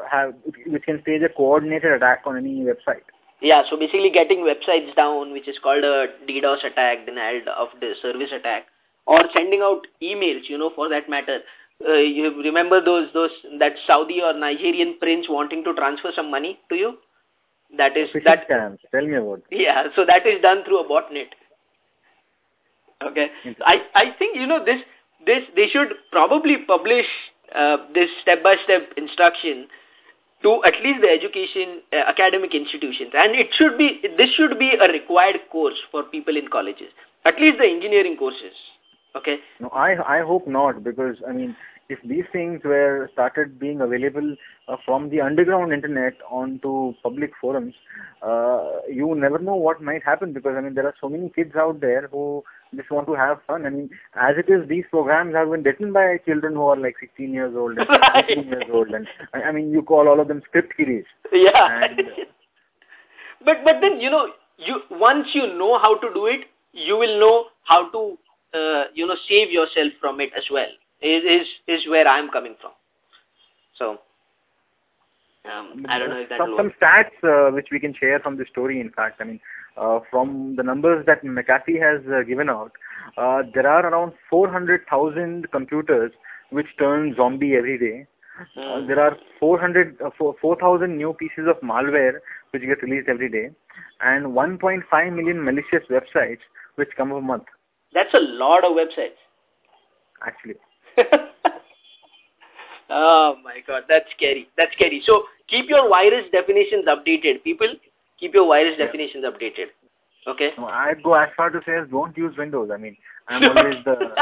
have 0.10 0.34
which 0.68 0.84
can 0.84 1.02
stage 1.02 1.22
a 1.24 1.30
coordinated 1.30 1.92
attack 1.94 2.22
on 2.26 2.38
any 2.38 2.66
website. 2.66 3.04
Yeah, 3.42 3.64
so 3.70 3.78
basically 3.78 4.12
getting 4.12 4.40
websites 4.40 4.96
down, 4.96 5.34
which 5.34 5.48
is 5.48 5.58
called 5.64 5.84
a 5.84 6.08
DDoS 6.30 6.64
attack, 6.64 7.08
denial 7.08 7.42
of 7.58 7.70
the 7.80 7.94
service 8.00 8.30
attack 8.32 8.66
or 9.06 9.20
sending 9.34 9.62
out 9.62 9.82
emails, 10.02 10.48
you 10.48 10.58
know, 10.58 10.72
for 10.76 10.90
that 10.90 11.10
matter. 11.10 11.40
Uh, 11.88 11.94
you 11.94 12.30
remember 12.44 12.84
those, 12.84 13.08
those, 13.14 13.32
that 13.60 13.74
Saudi 13.88 14.22
or 14.22 14.34
Nigerian 14.34 14.98
prince 15.00 15.28
wanting 15.30 15.64
to 15.64 15.74
transfer 15.74 16.12
some 16.16 16.30
money 16.30 16.60
to 16.70 16.76
you? 16.76 16.98
That 17.78 17.98
is, 17.98 18.10
that, 18.26 18.48
scams. 18.50 18.78
Tell 18.92 19.06
me 19.06 19.16
about 19.16 19.42
Yeah, 19.50 19.86
so 19.96 20.06
that 20.06 20.28
is 20.28 20.42
done 20.42 20.64
through 20.66 20.82
a 20.82 20.88
botnet. 20.88 21.30
Okay. 23.02 23.30
I, 23.66 23.82
I 23.96 24.06
think, 24.20 24.36
you 24.36 24.46
know, 24.46 24.64
this, 24.64 24.82
this, 25.26 25.44
they 25.56 25.68
should 25.68 25.88
probably 26.12 26.58
publish 26.68 27.06
uh, 27.56 27.78
this 27.94 28.10
step-by-step 28.22 28.90
-step 28.90 28.98
instruction 28.98 29.68
to 30.44 30.64
at 30.64 30.74
least 30.84 31.02
the 31.02 31.10
education 31.10 31.82
uh, 31.94 31.98
academic 32.08 32.54
institutions 32.54 33.12
and 33.14 33.36
it 33.36 33.50
should 33.54 33.78
be 33.78 34.02
this 34.18 34.30
should 34.32 34.58
be 34.58 34.74
a 34.76 34.88
required 34.88 35.40
course 35.52 35.80
for 35.92 36.04
people 36.04 36.38
in 36.38 36.48
colleges 36.48 36.90
at 37.26 37.40
least 37.40 37.58
the 37.58 37.68
engineering 37.68 38.18
courses 38.18 38.56
Okay. 39.16 39.38
No, 39.60 39.70
I 39.70 40.20
I 40.20 40.22
hope 40.22 40.48
not 40.48 40.84
because 40.84 41.18
I 41.28 41.34
mean 41.34 41.56
if 41.90 42.00
these 42.06 42.24
things 42.32 42.62
were 42.64 43.10
started 43.12 43.60
being 43.60 43.82
available 43.82 44.36
uh, 44.70 44.78
from 44.86 45.10
the 45.10 45.20
underground 45.20 45.74
internet 45.74 46.14
onto 46.30 46.94
public 47.04 47.32
forums, 47.42 47.74
uh, 48.22 48.80
you 48.90 49.14
never 49.16 49.40
know 49.40 49.56
what 49.56 49.82
might 49.82 50.04
happen 50.04 50.32
because 50.32 50.56
I 50.58 50.62
mean 50.62 50.74
there 50.74 50.88
are 50.88 50.96
so 51.02 51.10
many 51.10 51.30
kids 51.30 51.56
out 51.56 51.82
there 51.82 52.08
who 52.08 52.44
just 52.74 52.90
want 52.90 53.08
to 53.08 53.14
have 53.14 53.42
fun. 53.46 53.66
I 53.66 53.70
mean, 53.70 53.90
as 54.16 54.36
it 54.38 54.50
is, 54.50 54.68
these 54.70 54.86
programs 54.90 55.36
have 55.36 55.52
been 55.52 55.64
written 55.64 55.92
by 55.92 56.18
children 56.26 56.54
who 56.54 56.64
are 56.64 56.78
like 56.78 56.96
16 57.02 57.34
years 57.34 57.54
old 57.56 57.78
and 57.78 57.88
15 58.28 58.48
years 58.48 58.64
old, 58.72 58.88
and 58.90 59.08
I, 59.34 59.42
I 59.44 59.52
mean 59.52 59.72
you 59.72 59.82
call 59.82 60.08
all 60.08 60.22
of 60.22 60.30
them 60.30 60.42
script 60.48 60.78
kiddies. 60.78 61.06
Yeah. 61.34 61.84
And, 61.84 62.02
but 63.46 63.58
but 63.66 63.82
then 63.82 64.00
you 64.00 64.10
know 64.10 64.28
you 64.58 64.82
once 64.92 65.28
you 65.34 65.48
know 65.48 65.78
how 65.80 65.98
to 65.98 66.14
do 66.14 66.28
it, 66.28 66.42
you 66.72 66.98
will 66.98 67.20
know 67.20 67.46
how 67.64 67.90
to 67.92 68.18
uh, 68.54 68.84
you 68.94 69.08
know, 69.08 69.16
save 69.28 69.52
yourself 69.52 69.94
from 70.00 70.20
it 70.20 70.32
as 70.38 70.44
well, 70.52 70.70
is, 71.02 71.24
is, 71.24 71.48
is 71.68 71.88
where 71.88 72.08
I'm 72.08 72.30
coming 72.30 72.56
from. 72.62 72.72
So, 73.78 74.00
um, 75.52 75.86
I 75.90 75.98
don't 75.98 76.10
know 76.10 76.20
if 76.20 76.30
that 76.30 76.40
some, 76.40 76.56
some 76.58 76.72
stats 76.80 77.18
uh, 77.24 77.52
which 77.54 77.68
we 77.72 77.80
can 77.80 77.96
share 78.00 78.20
from 78.20 78.38
the 78.38 78.46
story, 78.52 78.80
in 78.80 78.92
fact. 78.92 79.22
I 79.22 79.24
mean, 79.24 79.40
uh, 79.78 80.00
from 80.10 80.56
the 80.56 80.64
numbers 80.64 81.06
that 81.08 81.24
McAfee 81.24 81.82
has 81.82 82.06
uh, 82.12 82.24
given 82.28 82.50
out, 82.50 82.72
uh, 83.18 83.44
there 83.54 83.68
are 83.68 83.86
around 83.86 84.14
400,000 84.30 85.52
computers 85.52 86.12
which 86.52 86.68
turn 86.78 87.16
zombie 87.16 87.56
every 87.56 87.80
day. 87.80 88.08
Mm. 88.58 88.88
there 88.88 89.00
are 89.00 89.18
400, 89.40 90.00
4,000 90.18 90.98
new 90.98 91.14
pieces 91.14 91.46
of 91.48 91.62
malware 91.62 92.14
which 92.50 92.64
get 92.64 92.82
released 92.82 93.08
every 93.08 93.30
day, 93.30 93.50
and 94.00 94.26
1.5 94.28 95.14
million 95.14 95.44
malicious 95.44 95.84
websites 95.92 96.40
which 96.76 96.90
come 96.98 97.12
a 97.12 97.22
month. 97.22 97.44
That's 97.94 98.14
a 98.14 98.20
lot 98.20 98.64
of 98.64 98.74
websites. 98.74 99.20
Actually. 100.26 100.56
oh 102.90 103.36
my 103.44 103.60
god, 103.66 103.84
that's 103.90 104.06
scary. 104.16 104.48
That's 104.58 104.72
scary. 104.74 105.02
So 105.06 105.24
keep 105.48 105.70
your 105.70 105.90
virus 105.90 106.26
definitions 106.32 106.86
updated. 106.86 107.44
People, 107.44 107.68
keep 108.20 108.34
your 108.34 108.48
virus 108.48 108.76
yeah. 108.78 108.86
definitions 108.86 109.26
updated. 109.26 109.68
Okay? 110.28 110.52
No, 110.58 110.66
I'd 110.66 111.02
go 111.04 111.14
as 111.16 111.30
far 111.36 111.50
to 111.50 111.60
say 111.66 111.80
don't 111.90 112.16
use 112.16 112.38
Windows. 112.38 112.70
I 112.72 112.78
mean, 112.78 112.96
I'm 113.28 113.44
always 113.58 113.84
the... 113.84 113.96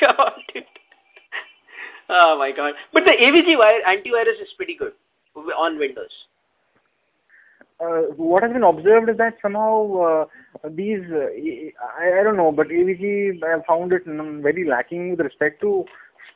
God, 0.00 0.32
Oh 2.08 2.38
my 2.38 2.52
god. 2.52 2.74
But 2.92 3.04
the 3.04 3.12
AVG 3.12 3.56
antivirus 3.86 4.40
is 4.42 4.52
pretty 4.56 4.76
good 4.76 4.92
on 5.34 5.78
Windows 5.78 6.10
what 8.16 8.42
has 8.42 8.52
been 8.52 8.62
observed 8.62 9.10
is 9.10 9.16
that 9.18 9.34
somehow 9.42 10.26
uh, 10.64 10.68
these, 10.70 11.00
uh, 11.12 11.26
I, 12.00 12.20
I 12.20 12.22
don't 12.22 12.36
know, 12.36 12.52
but 12.52 12.68
AVG, 12.68 13.42
I 13.42 13.50
have 13.50 13.64
found 13.66 13.92
it 13.92 14.02
very 14.06 14.66
lacking 14.68 15.10
with 15.10 15.20
respect 15.20 15.60
to 15.62 15.84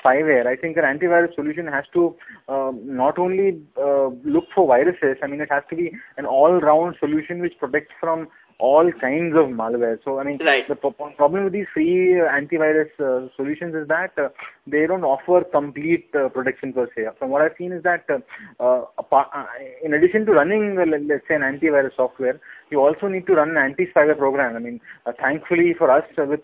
spyware. 0.04 0.46
I 0.46 0.56
think 0.56 0.76
an 0.76 0.84
antivirus 0.84 1.34
solution 1.34 1.66
has 1.66 1.84
to 1.92 2.14
uh, 2.48 2.72
not 2.74 3.18
only 3.18 3.60
uh, 3.80 4.08
look 4.24 4.44
for 4.54 4.66
viruses, 4.66 5.16
I 5.22 5.26
mean, 5.26 5.40
it 5.40 5.48
has 5.50 5.62
to 5.70 5.76
be 5.76 5.92
an 6.16 6.26
all-round 6.26 6.96
solution 7.00 7.40
which 7.40 7.58
protects 7.58 7.94
from 8.00 8.28
all 8.58 8.90
kinds 9.00 9.36
of 9.36 9.46
malware. 9.46 9.98
So, 10.04 10.18
I 10.18 10.24
mean, 10.24 10.38
right. 10.44 10.66
the 10.66 10.74
problem 10.74 11.44
with 11.44 11.52
these 11.52 11.66
free 11.72 12.14
antivirus 12.14 12.90
uh, 12.98 13.28
solutions 13.36 13.74
is 13.74 13.86
that 13.86 14.10
uh, 14.18 14.28
they 14.66 14.86
don't 14.86 15.04
offer 15.04 15.44
complete 15.44 16.08
uh, 16.14 16.28
protection 16.28 16.72
per 16.72 16.88
se. 16.96 17.06
From 17.18 17.30
what 17.30 17.42
I've 17.42 17.54
seen 17.56 17.72
is 17.72 17.84
that 17.84 18.04
uh, 18.10 18.82
uh, 18.98 19.44
in 19.84 19.94
addition 19.94 20.26
to 20.26 20.32
running, 20.32 20.76
let's 20.76 21.24
say, 21.28 21.36
an 21.36 21.42
antivirus 21.42 21.94
software, 21.96 22.40
you 22.70 22.80
also 22.80 23.06
need 23.06 23.26
to 23.28 23.34
run 23.34 23.50
an 23.50 23.58
anti-spyware 23.58 24.18
program. 24.18 24.56
I 24.56 24.58
mean, 24.58 24.80
uh, 25.06 25.12
thankfully 25.20 25.74
for 25.78 25.90
us, 25.90 26.04
with 26.16 26.40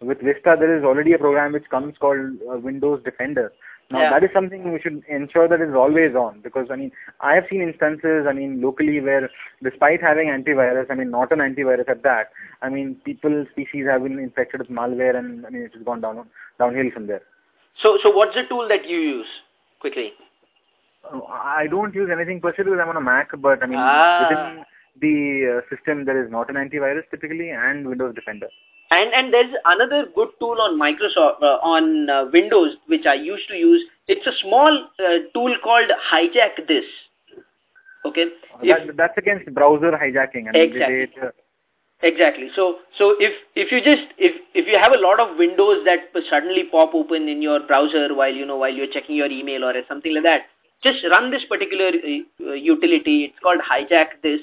with 0.00 0.18
Vista, 0.20 0.56
there 0.58 0.76
is 0.76 0.82
already 0.82 1.12
a 1.12 1.18
program 1.18 1.52
which 1.52 1.68
comes 1.70 1.94
called 2.00 2.38
Windows 2.62 3.02
Defender. 3.04 3.52
Now 3.90 4.02
yeah. 4.02 4.10
that 4.10 4.22
is 4.22 4.30
something 4.32 4.72
we 4.72 4.80
should 4.80 5.02
ensure 5.08 5.48
that 5.48 5.60
is 5.60 5.74
always 5.74 6.14
on 6.14 6.40
because 6.42 6.68
I 6.70 6.76
mean 6.76 6.92
I 7.20 7.34
have 7.34 7.44
seen 7.50 7.60
instances 7.60 8.24
I 8.28 8.32
mean 8.32 8.60
locally 8.60 9.00
where 9.00 9.28
despite 9.64 10.00
having 10.00 10.28
antivirus 10.28 10.86
I 10.90 10.94
mean 10.94 11.10
not 11.10 11.32
an 11.32 11.40
antivirus 11.40 11.88
at 11.88 12.04
that 12.04 12.30
I 12.62 12.68
mean 12.68 12.96
people's 13.04 13.48
PCs 13.58 13.90
have 13.90 14.04
been 14.04 14.20
infected 14.20 14.60
with 14.60 14.70
malware 14.70 15.18
and 15.18 15.44
I 15.44 15.50
mean 15.50 15.62
it 15.62 15.74
has 15.74 15.82
gone 15.82 16.00
down 16.00 16.24
downhill 16.58 16.90
from 16.94 17.08
there. 17.08 17.22
So 17.82 17.98
so 18.02 18.10
what's 18.10 18.36
the 18.36 18.44
tool 18.48 18.68
that 18.68 18.88
you 18.88 18.98
use 18.98 19.26
quickly? 19.80 20.12
Uh, 21.04 21.22
I 21.24 21.66
don't 21.68 21.94
use 21.94 22.10
anything 22.12 22.40
per 22.40 22.52
se 22.52 22.62
because 22.62 22.78
I'm 22.80 22.90
on 22.90 22.96
a 22.96 23.00
Mac 23.00 23.30
but 23.40 23.60
I 23.60 23.66
mean 23.66 23.80
ah. 23.80 24.28
within 24.28 24.64
the 25.00 25.58
uh, 25.58 25.74
system 25.74 26.04
there 26.04 26.24
is 26.24 26.30
not 26.30 26.48
an 26.48 26.54
antivirus 26.54 27.10
typically 27.10 27.50
and 27.50 27.88
Windows 27.88 28.14
Defender. 28.14 28.48
And 28.90 29.12
and 29.14 29.32
there's 29.32 29.54
another 29.64 30.06
good 30.14 30.28
tool 30.40 30.56
on 30.60 30.78
Microsoft 30.78 31.42
uh, 31.42 31.58
on 31.62 32.10
uh, 32.10 32.24
Windows 32.32 32.76
which 32.86 33.06
I 33.06 33.14
used 33.14 33.48
to 33.48 33.54
use 33.54 33.82
it's 34.08 34.26
a 34.26 34.32
small 34.42 34.88
uh, 34.98 35.18
tool 35.32 35.54
called 35.62 35.90
Hijack 36.12 36.66
This. 36.66 36.84
Okay. 38.04 38.26
That, 38.64 38.96
that's 38.96 39.16
against 39.16 39.52
browser 39.54 39.92
hijacking. 39.92 40.48
I 40.48 40.52
mean, 40.52 40.72
exactly. 40.72 41.08
Uh, 41.22 41.30
Exactly. 42.02 42.48
So, 42.56 42.78
so 42.96 43.14
if 43.20 43.32
if 43.54 43.70
you 43.70 43.78
just 43.84 44.08
if 44.16 44.32
if 44.54 44.66
you 44.66 44.78
have 44.78 44.92
a 44.92 44.98
lot 44.98 45.20
of 45.20 45.36
windows 45.36 45.84
that 45.84 46.08
suddenly 46.30 46.64
pop 46.64 46.94
open 46.94 47.28
in 47.28 47.42
your 47.42 47.60
browser 47.60 48.14
while 48.14 48.32
you 48.32 48.46
know 48.46 48.56
while 48.56 48.72
you're 48.72 48.90
checking 48.90 49.16
your 49.16 49.30
email 49.30 49.64
or 49.64 49.74
something 49.86 50.14
like 50.14 50.22
that, 50.22 50.46
just 50.82 51.04
run 51.10 51.30
this 51.30 51.44
particular 51.44 51.88
uh, 51.88 52.52
utility. 52.54 53.24
It's 53.24 53.38
called 53.40 53.60
hijack 53.60 54.22
this, 54.22 54.40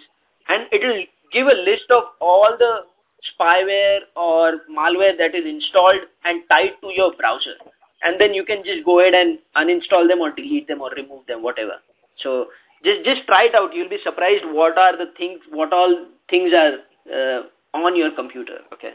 and 0.48 0.68
it 0.72 0.86
will 0.86 1.04
give 1.34 1.48
a 1.48 1.60
list 1.60 1.90
of 1.90 2.04
all 2.22 2.56
the 2.60 2.86
spyware 3.26 4.00
or 4.16 4.62
malware 4.70 5.18
that 5.18 5.36
is 5.36 5.46
installed 5.46 6.02
and 6.26 6.42
tied 6.50 6.74
to 6.82 6.92
your 6.94 7.14
browser, 7.16 7.56
and 8.04 8.20
then 8.20 8.34
you 8.34 8.46
can 8.46 8.64
just 8.64 8.86
go 8.86 9.00
ahead 9.00 9.14
and 9.14 9.40
uninstall 9.56 10.08
them 10.08 10.20
or 10.20 10.32
delete 10.32 10.68
them 10.68 10.82
or 10.82 10.92
remove 10.96 11.26
them, 11.28 11.42
whatever. 11.42 11.74
So 12.18 12.48
just 12.84 13.04
just 13.06 13.26
try 13.26 13.46
it 13.46 13.56
out. 13.56 13.74
You'll 13.74 13.90
be 13.90 14.00
surprised 14.04 14.44
what 14.46 14.78
are 14.78 14.98
the 14.98 15.12
things, 15.18 15.40
what 15.50 15.74
all 15.74 16.06
things 16.30 16.52
are 16.54 16.78
uh, 17.12 17.44
on 17.74 17.96
your 17.96 18.12
computer. 18.12 18.60
Okay. 18.74 18.94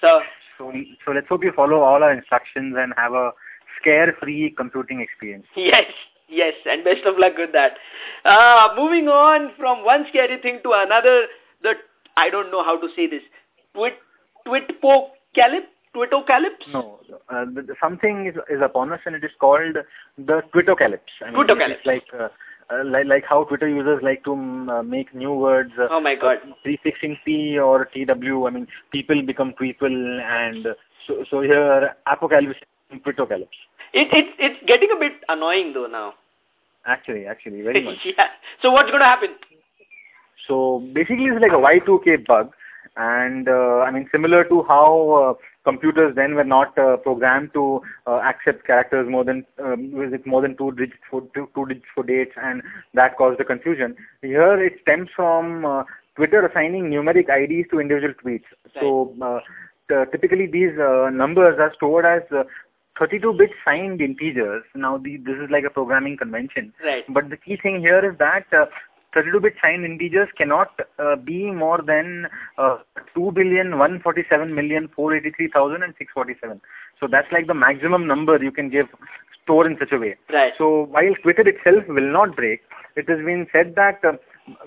So, 0.00 0.20
so, 0.56 0.72
so 1.04 1.12
let's 1.12 1.28
hope 1.28 1.44
you 1.44 1.52
follow 1.54 1.80
all 1.80 2.02
our 2.02 2.12
instructions 2.12 2.74
and 2.78 2.92
have 2.96 3.12
a 3.12 3.32
scare-free 3.80 4.54
computing 4.56 5.00
experience. 5.00 5.46
Yes, 5.56 5.84
yes, 6.28 6.54
and 6.66 6.84
best 6.84 7.04
of 7.04 7.18
luck 7.18 7.34
with 7.36 7.52
that. 7.52 7.72
Uh, 8.24 8.68
moving 8.76 9.08
on 9.08 9.50
from 9.58 9.84
one 9.84 10.06
scary 10.08 10.40
thing 10.40 10.60
to 10.62 10.72
another, 10.74 11.26
the 11.62 11.74
I 12.20 12.30
don't 12.30 12.50
know 12.50 12.62
how 12.62 12.76
to 12.80 12.88
say 12.96 13.06
this. 13.08 13.22
Twit, 13.74 13.94
twitpocalypse? 14.46 15.70
Twitocalypse? 15.94 16.72
No, 16.72 17.00
uh, 17.30 17.44
something 17.82 18.26
is, 18.26 18.36
is 18.48 18.60
upon 18.64 18.92
us 18.92 19.00
and 19.06 19.16
it 19.16 19.24
is 19.24 19.32
called 19.40 19.76
the 20.16 20.40
Twitocalypse. 20.54 21.14
I 21.20 21.30
mean, 21.30 21.34
Twitocalypse. 21.34 21.84
like 21.84 22.04
uh, 22.18 22.28
uh, 22.72 22.84
like, 22.84 23.06
like 23.06 23.24
how 23.28 23.42
Twitter 23.44 23.68
users 23.68 24.00
like 24.02 24.22
to 24.24 24.32
uh, 24.70 24.82
make 24.84 25.12
new 25.14 25.32
words. 25.32 25.72
Uh, 25.76 25.88
oh 25.90 26.00
my 26.00 26.14
God. 26.14 26.38
prefixing 26.62 27.18
T 27.24 27.58
or 27.58 27.86
TW. 27.86 28.46
I 28.46 28.50
mean, 28.50 28.68
people 28.92 29.20
become 29.22 29.52
people, 29.54 29.88
and 29.88 30.64
so 31.06 31.24
so 31.28 31.40
here 31.40 31.90
apocalypse, 32.06 32.60
Twitocalypse. 32.94 33.58
It 33.92 34.08
it 34.12 34.26
it's 34.38 34.60
getting 34.66 34.90
a 34.96 35.00
bit 35.00 35.14
annoying 35.28 35.72
though 35.74 35.88
now. 35.88 36.14
Actually, 36.86 37.26
actually, 37.26 37.62
very 37.62 37.82
much. 37.88 37.98
yeah. 38.04 38.28
So 38.62 38.70
what's 38.70 38.90
going 38.90 39.00
to 39.00 39.06
happen? 39.06 39.30
So 40.46 40.80
basically, 40.92 41.24
it's 41.26 41.40
like 41.40 41.52
a 41.52 41.54
Y2K 41.54 42.26
bug, 42.26 42.52
and 42.96 43.48
uh, 43.48 43.80
I 43.86 43.90
mean 43.90 44.08
similar 44.12 44.44
to 44.44 44.62
how 44.64 45.36
uh, 45.36 45.44
computers 45.64 46.14
then 46.16 46.34
were 46.34 46.44
not 46.44 46.76
uh, 46.78 46.96
programmed 46.98 47.52
to 47.54 47.82
uh, 48.06 48.20
accept 48.24 48.66
characters 48.66 49.08
more 49.08 49.24
than 49.24 49.44
um, 49.62 49.92
with 49.92 50.26
more 50.26 50.42
than 50.42 50.56
two 50.56 50.72
digits 50.72 50.98
for 51.10 51.22
two, 51.34 51.48
two 51.54 51.66
digits 51.66 51.86
for 51.94 52.04
dates, 52.04 52.32
and 52.42 52.62
that 52.94 53.16
caused 53.16 53.38
the 53.38 53.44
confusion. 53.44 53.96
Here 54.22 54.62
it 54.64 54.74
stems 54.82 55.08
from 55.14 55.64
uh, 55.64 55.84
Twitter 56.16 56.44
assigning 56.46 56.84
numeric 56.90 57.28
IDs 57.28 57.70
to 57.70 57.80
individual 57.80 58.14
tweets. 58.14 58.44
Right. 58.74 58.80
So 58.80 59.14
uh, 59.22 60.04
typically 60.06 60.46
these 60.46 60.78
uh, 60.78 61.10
numbers 61.10 61.58
are 61.58 61.72
stored 61.74 62.04
as 62.04 62.22
uh, 62.30 62.44
32-bit 63.00 63.50
signed 63.64 64.00
integers. 64.00 64.62
Now 64.74 64.98
the, 64.98 65.16
this 65.16 65.36
is 65.36 65.50
like 65.50 65.64
a 65.64 65.70
programming 65.70 66.16
convention. 66.16 66.72
Right. 66.84 67.04
But 67.08 67.30
the 67.30 67.36
key 67.36 67.56
thing 67.56 67.80
here 67.80 68.04
is 68.10 68.18
that 68.18 68.44
uh, 68.52 68.66
32-bit 69.14 69.54
signed 69.60 69.84
integers 69.84 70.28
cannot 70.36 70.68
uh, 70.98 71.16
be 71.16 71.50
more 71.50 71.80
than 71.84 72.26
uh, 72.58 72.78
2 73.14 73.32
billion 73.32 73.78
147 73.78 74.54
million 74.54 74.88
483,000 74.94 75.82
and 75.82 75.94
647. 75.98 76.60
So 76.98 77.08
that's 77.10 77.30
like 77.32 77.46
the 77.46 77.54
maximum 77.54 78.06
number 78.06 78.42
you 78.42 78.52
can 78.52 78.70
give 78.70 78.86
store 79.42 79.66
in 79.66 79.76
such 79.78 79.92
a 79.92 79.98
way. 79.98 80.16
Right. 80.32 80.52
So 80.58 80.86
while 80.90 81.14
Twitter 81.22 81.48
itself 81.48 81.84
will 81.88 82.12
not 82.12 82.36
break, 82.36 82.60
it 82.96 83.08
has 83.08 83.18
been 83.24 83.46
said 83.52 83.74
that 83.76 83.98
uh, 84.04 84.12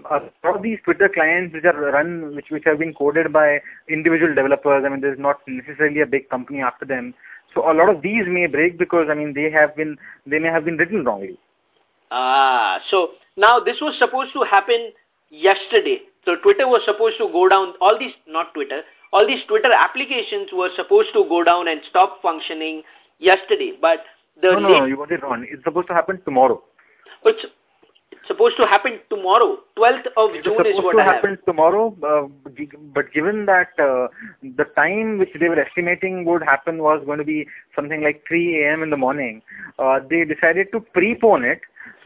a 0.10 0.20
lot 0.46 0.58
of 0.58 0.64
these 0.64 0.80
Twitter 0.84 1.10
clients 1.14 1.54
which 1.54 1.66
are 1.66 1.80
run, 1.92 2.36
which 2.36 2.48
which 2.50 2.64
have 2.66 2.80
been 2.80 2.94
coded 2.94 3.32
by 3.32 3.60
individual 3.90 4.34
developers. 4.34 4.84
I 4.86 4.90
mean, 4.90 5.02
there's 5.02 5.20
not 5.20 5.40
necessarily 5.48 6.02
a 6.02 6.06
big 6.06 6.30
company 6.30 6.62
after 6.62 6.86
them. 6.86 7.14
So 7.54 7.70
a 7.70 7.74
lot 7.74 7.90
of 7.90 8.02
these 8.02 8.26
may 8.28 8.48
break 8.48 8.78
because 8.78 9.08
I 9.10 9.14
mean 9.14 9.34
they 9.34 9.52
have 9.52 9.76
been 9.76 9.98
they 10.26 10.40
may 10.40 10.50
have 10.50 10.66
been 10.66 10.78
written 10.78 11.04
wrongly. 11.04 11.38
Ah, 12.16 12.80
so 12.92 13.14
now 13.36 13.60
this 13.60 13.78
was 13.82 13.96
supposed 13.98 14.34
to 14.34 14.44
happen 14.44 14.92
yesterday. 15.30 16.02
So 16.26 16.36
Twitter 16.36 16.68
was 16.68 16.82
supposed 16.86 17.18
to 17.18 17.28
go 17.32 17.50
down, 17.50 17.74
all 17.82 17.98
these, 17.98 18.14
not 18.28 18.54
Twitter, 18.54 18.82
all 19.12 19.26
these 19.26 19.44
Twitter 19.48 19.72
applications 19.72 20.50
were 20.54 20.70
supposed 20.76 21.10
to 21.14 21.26
go 21.28 21.44
down 21.44 21.68
and 21.68 21.82
stop 21.90 22.22
functioning 22.22 22.84
yesterday. 23.18 23.74
But 23.82 24.04
the 24.40 24.52
No, 24.52 24.60
no, 24.60 24.86
you 24.86 24.96
got 24.96 25.12
it 25.12 25.24
wrong. 25.24 25.46
It's 25.50 25.64
supposed 25.64 25.88
to 25.88 25.94
happen 25.94 26.22
tomorrow. 26.24 26.62
It's 27.26 27.46
supposed 28.28 28.58
to 28.58 28.66
happen 28.66 29.00
tomorrow. 29.10 29.58
12th 29.78 30.08
of 30.18 30.32
it's 30.34 30.46
June 30.46 30.66
is 30.66 30.82
what 30.84 30.94
to 30.94 31.00
I 31.00 31.04
happen 31.04 31.32
have. 31.32 31.46
tomorrow, 31.46 31.96
uh, 32.04 32.28
but 32.94 33.12
given 33.14 33.46
that 33.46 33.70
uh, 33.80 34.08
the 34.42 34.66
time 34.76 35.18
which 35.20 35.30
they 35.40 35.50
were 35.50 35.60
estimating 35.60 36.26
would 36.26 36.44
happen 36.44 36.78
was 36.78 37.02
going 37.06 37.20
to 37.20 37.26
be 37.26 37.46
something 37.76 38.02
like 38.04 38.24
3 38.28 38.64
a.m. 38.64 38.84
in 38.84 38.90
the 38.90 38.98
morning, 38.98 39.42
uh, 39.80 40.00
they 40.10 40.24
decided 40.24 40.68
to 40.72 40.80
prepone 40.80 41.44
it 41.44 41.62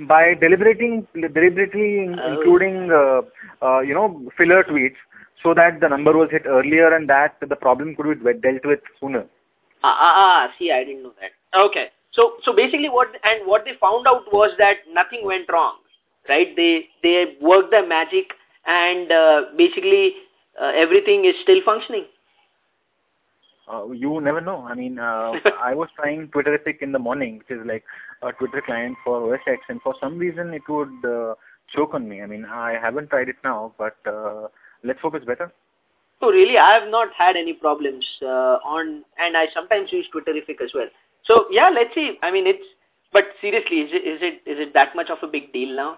by 0.07 0.33
deliberating, 0.39 1.07
deliberately 1.13 2.07
oh. 2.09 2.33
including, 2.33 2.91
uh, 2.91 3.21
uh, 3.65 3.79
you 3.81 3.93
know, 3.93 4.29
filler 4.37 4.63
tweets 4.63 4.97
so 5.43 5.53
that 5.53 5.79
the 5.79 5.87
number 5.87 6.13
was 6.13 6.29
hit 6.31 6.43
earlier 6.45 6.95
and 6.95 7.09
that 7.09 7.35
the 7.47 7.55
problem 7.55 7.95
could 7.95 8.23
be 8.23 8.33
dealt 8.33 8.65
with 8.65 8.79
sooner. 8.99 9.25
Ah, 9.83 9.97
ah, 9.99 10.13
ah, 10.17 10.53
see, 10.57 10.71
I 10.71 10.83
didn't 10.83 11.03
know 11.03 11.13
that. 11.21 11.31
Okay. 11.57 11.87
So, 12.11 12.33
so 12.43 12.53
basically 12.53 12.89
what, 12.89 13.09
and 13.23 13.45
what 13.45 13.63
they 13.65 13.73
found 13.79 14.07
out 14.07 14.31
was 14.33 14.51
that 14.57 14.77
nothing 14.91 15.23
went 15.23 15.47
wrong, 15.51 15.75
right? 16.29 16.55
They, 16.55 16.85
they 17.03 17.37
work 17.41 17.71
their 17.71 17.87
magic 17.87 18.33
and 18.65 19.11
uh, 19.11 19.41
basically 19.57 20.13
uh, 20.61 20.71
everything 20.75 21.25
is 21.25 21.35
still 21.43 21.61
functioning. 21.65 22.05
Uh, 23.71 23.91
you 23.91 24.21
never 24.21 24.39
know. 24.39 24.61
I 24.61 24.75
mean, 24.75 24.97
uh, 24.97 25.33
I 25.61 25.73
was 25.73 25.89
trying 25.95 26.29
Twitterrific 26.29 26.81
in 26.81 26.91
the 26.91 26.99
morning, 26.99 27.39
which 27.39 27.57
is 27.57 27.65
like 27.65 27.83
a 28.21 28.31
Twitter 28.31 28.61
client 28.65 28.95
for 29.03 29.33
OS 29.33 29.41
X, 29.45 29.61
and 29.69 29.81
for 29.81 29.93
some 29.99 30.17
reason 30.17 30.53
it 30.53 30.61
would 30.69 31.05
uh, 31.05 31.35
choke 31.75 31.93
on 31.93 32.07
me. 32.07 32.21
I 32.21 32.27
mean, 32.27 32.45
I 32.45 32.77
haven't 32.81 33.09
tried 33.09 33.29
it 33.29 33.35
now, 33.43 33.73
but 33.77 33.97
uh, 34.05 34.47
let's 34.83 34.99
hope 35.01 35.15
it's 35.15 35.25
better. 35.25 35.51
So 36.19 36.29
really, 36.31 36.57
I 36.57 36.79
have 36.79 36.89
not 36.89 37.09
had 37.15 37.35
any 37.35 37.53
problems 37.53 38.05
uh, 38.21 38.57
on, 38.65 39.03
and 39.19 39.37
I 39.37 39.47
sometimes 39.53 39.91
use 39.91 40.07
Twitterrific 40.15 40.61
as 40.63 40.71
well. 40.73 40.87
So 41.25 41.45
yeah, 41.51 41.69
let's 41.69 41.93
see. 41.93 42.17
I 42.23 42.31
mean, 42.31 42.47
it's, 42.47 42.63
but 43.11 43.25
seriously, 43.41 43.81
is 43.81 43.91
it 43.91 44.07
is 44.07 44.19
it 44.21 44.49
is 44.49 44.67
it 44.67 44.73
that 44.73 44.95
much 44.95 45.09
of 45.09 45.17
a 45.21 45.27
big 45.27 45.51
deal 45.51 45.75
now? 45.75 45.97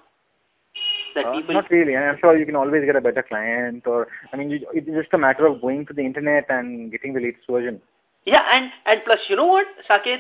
That 1.16 1.26
uh, 1.26 1.34
people... 1.34 1.54
Not 1.54 1.70
really. 1.70 1.96
I'm 1.96 2.18
sure 2.20 2.38
you 2.38 2.46
can 2.46 2.56
always 2.56 2.86
get 2.86 2.96
a 2.96 3.02
better 3.02 3.24
client 3.24 3.88
or, 3.88 4.08
I 4.34 4.38
mean, 4.38 4.50
you, 4.50 4.66
it's 4.74 4.88
just 4.88 5.14
a 5.14 5.18
matter 5.18 5.46
of 5.46 5.62
going 5.62 5.86
to 5.88 5.94
the 5.94 6.02
internet 6.02 6.46
and 6.50 6.92
getting 6.92 7.14
the 7.14 7.22
latest 7.22 7.46
version. 7.50 7.82
Yeah, 8.26 8.44
and, 8.52 8.72
and 8.86 9.02
plus, 9.06 9.20
you 9.28 9.36
know 9.36 9.46
what, 9.46 9.68
Saket? 9.90 10.20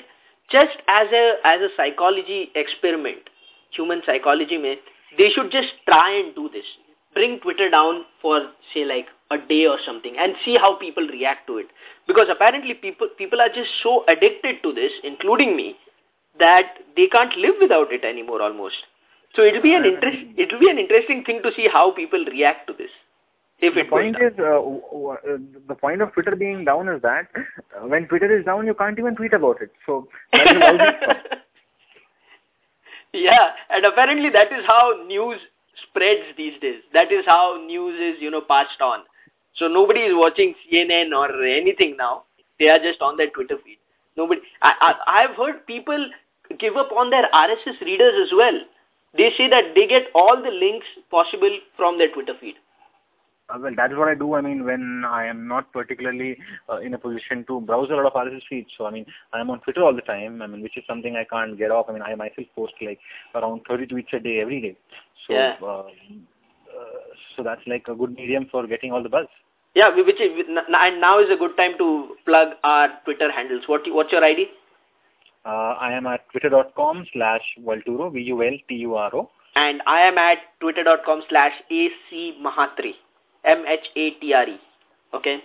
Just 0.51 0.77
as 0.87 1.07
a, 1.11 1.35
as 1.43 1.61
a 1.61 1.69
psychology 1.77 2.51
experiment, 2.55 3.29
human 3.71 4.01
psychology, 4.05 4.57
may, 4.57 4.79
they 5.17 5.29
should 5.29 5.51
just 5.51 5.69
try 5.87 6.11
and 6.11 6.33
do 6.35 6.49
this. 6.51 6.65
Bring 7.13 7.39
Twitter 7.39 7.69
down 7.69 8.03
for, 8.21 8.51
say, 8.73 8.85
like 8.85 9.07
a 9.31 9.37
day 9.37 9.67
or 9.67 9.77
something 9.85 10.15
and 10.17 10.33
see 10.43 10.55
how 10.57 10.75
people 10.77 11.07
react 11.07 11.47
to 11.47 11.57
it. 11.57 11.67
Because 12.07 12.27
apparently 12.31 12.73
people, 12.73 13.09
people 13.17 13.41
are 13.41 13.49
just 13.49 13.69
so 13.83 14.03
addicted 14.07 14.63
to 14.63 14.73
this, 14.73 14.91
including 15.03 15.55
me, 15.55 15.75
that 16.39 16.77
they 16.95 17.07
can't 17.07 17.35
live 17.35 17.55
without 17.61 17.91
it 17.91 18.03
anymore 18.03 18.41
almost. 18.41 18.75
So 19.35 19.43
it'll 19.43 19.61
be 19.61 19.75
an 19.75 19.85
interest. 19.85 20.17
It'll 20.37 20.59
be 20.59 20.69
an 20.69 20.79
interesting 20.79 21.23
thing 21.23 21.41
to 21.43 21.51
see 21.55 21.67
how 21.71 21.91
people 21.91 22.23
react 22.25 22.67
to 22.67 22.73
this. 22.73 22.89
If 23.61 23.75
the 23.75 23.83
point 23.83 24.15
is, 24.21 24.31
uh, 24.39 24.61
uh, 24.61 25.37
the 25.67 25.75
point 25.75 26.01
of 26.01 26.13
Twitter 26.13 26.35
being 26.35 26.63
down 26.63 26.87
is 26.87 27.01
that 27.01 27.27
uh, 27.35 27.87
when 27.87 28.07
Twitter 28.07 28.37
is 28.37 28.45
down, 28.45 28.65
you 28.65 28.73
can't 28.73 28.97
even 28.97 29.15
tweet 29.15 29.33
about 29.33 29.61
it. 29.61 29.69
So 29.85 30.07
yeah, 33.13 33.49
and 33.69 33.85
apparently 33.85 34.29
that 34.29 34.53
is 34.53 34.65
how 34.65 35.03
news 35.05 35.39
spreads 35.89 36.23
these 36.37 36.57
days. 36.61 36.81
That 36.93 37.11
is 37.11 37.25
how 37.25 37.61
news 37.67 37.99
is, 37.99 38.21
you 38.21 38.31
know, 38.31 38.41
passed 38.41 38.79
on. 38.81 38.99
So 39.55 39.67
nobody 39.67 40.01
is 40.01 40.13
watching 40.15 40.55
CNN 40.71 41.11
or 41.11 41.43
anything 41.43 41.97
now. 41.97 42.23
They 42.59 42.69
are 42.69 42.79
just 42.79 43.01
on 43.01 43.17
their 43.17 43.29
Twitter 43.29 43.57
feed. 43.65 43.77
Nobody. 44.15 44.39
I, 44.61 44.73
I 44.79 45.23
I've 45.23 45.35
heard 45.35 45.67
people 45.67 46.09
give 46.57 46.77
up 46.77 46.93
on 46.93 47.09
their 47.09 47.27
RSS 47.33 47.81
readers 47.81 48.13
as 48.23 48.31
well 48.35 48.57
they 49.15 49.31
say 49.37 49.49
that 49.49 49.75
they 49.75 49.87
get 49.87 50.07
all 50.13 50.41
the 50.41 50.51
links 50.51 50.87
possible 51.09 51.57
from 51.75 51.97
their 51.97 52.11
Twitter 52.11 52.33
feed. 52.39 52.55
Uh, 53.49 53.57
well, 53.59 53.73
that 53.75 53.91
is 53.91 53.97
what 53.97 54.07
I 54.07 54.15
do. 54.15 54.35
I 54.35 54.41
mean, 54.41 54.63
when 54.63 55.03
I 55.07 55.25
am 55.25 55.47
not 55.47 55.71
particularly 55.73 56.37
uh, 56.71 56.77
in 56.77 56.93
a 56.93 56.99
position 56.99 57.43
to 57.47 57.61
browse 57.61 57.89
a 57.89 57.95
lot 57.95 58.05
of 58.05 58.13
RSS 58.13 58.41
feeds. 58.47 58.69
So, 58.77 58.85
I 58.85 58.91
mean, 58.91 59.05
I 59.33 59.39
am 59.39 59.49
on 59.49 59.59
Twitter 59.61 59.83
all 59.83 59.95
the 59.95 60.01
time. 60.01 60.41
I 60.41 60.47
mean, 60.47 60.61
which 60.61 60.77
is 60.77 60.83
something 60.87 61.15
I 61.15 61.23
can't 61.23 61.57
get 61.57 61.71
off. 61.71 61.87
I 61.89 61.93
mean, 61.93 62.03
I 62.03 62.13
myself 62.13 62.47
post 62.55 62.73
like 62.81 62.99
around 63.33 63.61
30 63.67 63.87
tweets 63.87 64.13
a 64.13 64.19
day 64.19 64.39
every 64.39 64.61
day. 64.61 64.77
So, 65.27 65.33
yeah. 65.33 65.55
uh, 65.63 65.65
uh, 65.67 66.99
so 67.35 67.43
that's 67.43 67.61
like 67.65 67.87
a 67.87 67.95
good 67.95 68.13
medium 68.13 68.47
for 68.51 68.67
getting 68.67 68.91
all 68.91 69.01
the 69.01 69.09
buzz. 69.09 69.25
Yeah, 69.75 69.95
which 69.95 70.19
is, 70.19 70.31
and 70.47 71.01
now 71.01 71.19
is 71.19 71.29
a 71.31 71.37
good 71.37 71.55
time 71.55 71.77
to 71.77 72.15
plug 72.25 72.49
our 72.63 72.89
Twitter 73.05 73.31
handles. 73.31 73.63
What 73.67 73.81
what's 73.87 74.11
your 74.11 74.23
ID? 74.23 74.47
Uh, 75.45 75.75
I 75.79 75.93
am 75.93 76.05
at 76.05 76.21
twitter.com 76.31 77.05
slash 77.13 77.41
Vulturo, 77.63 78.11
V-U-L-T-U-R-O. 78.13 79.29
And 79.55 79.81
I 79.87 80.01
am 80.01 80.17
at 80.17 80.37
twitter.com 80.59 81.23
slash 81.29 81.53
AC 81.71 82.37
Mhatre, 82.41 82.93
M-H-A-T-R-E. 83.45 84.59
Okay. 85.13 85.39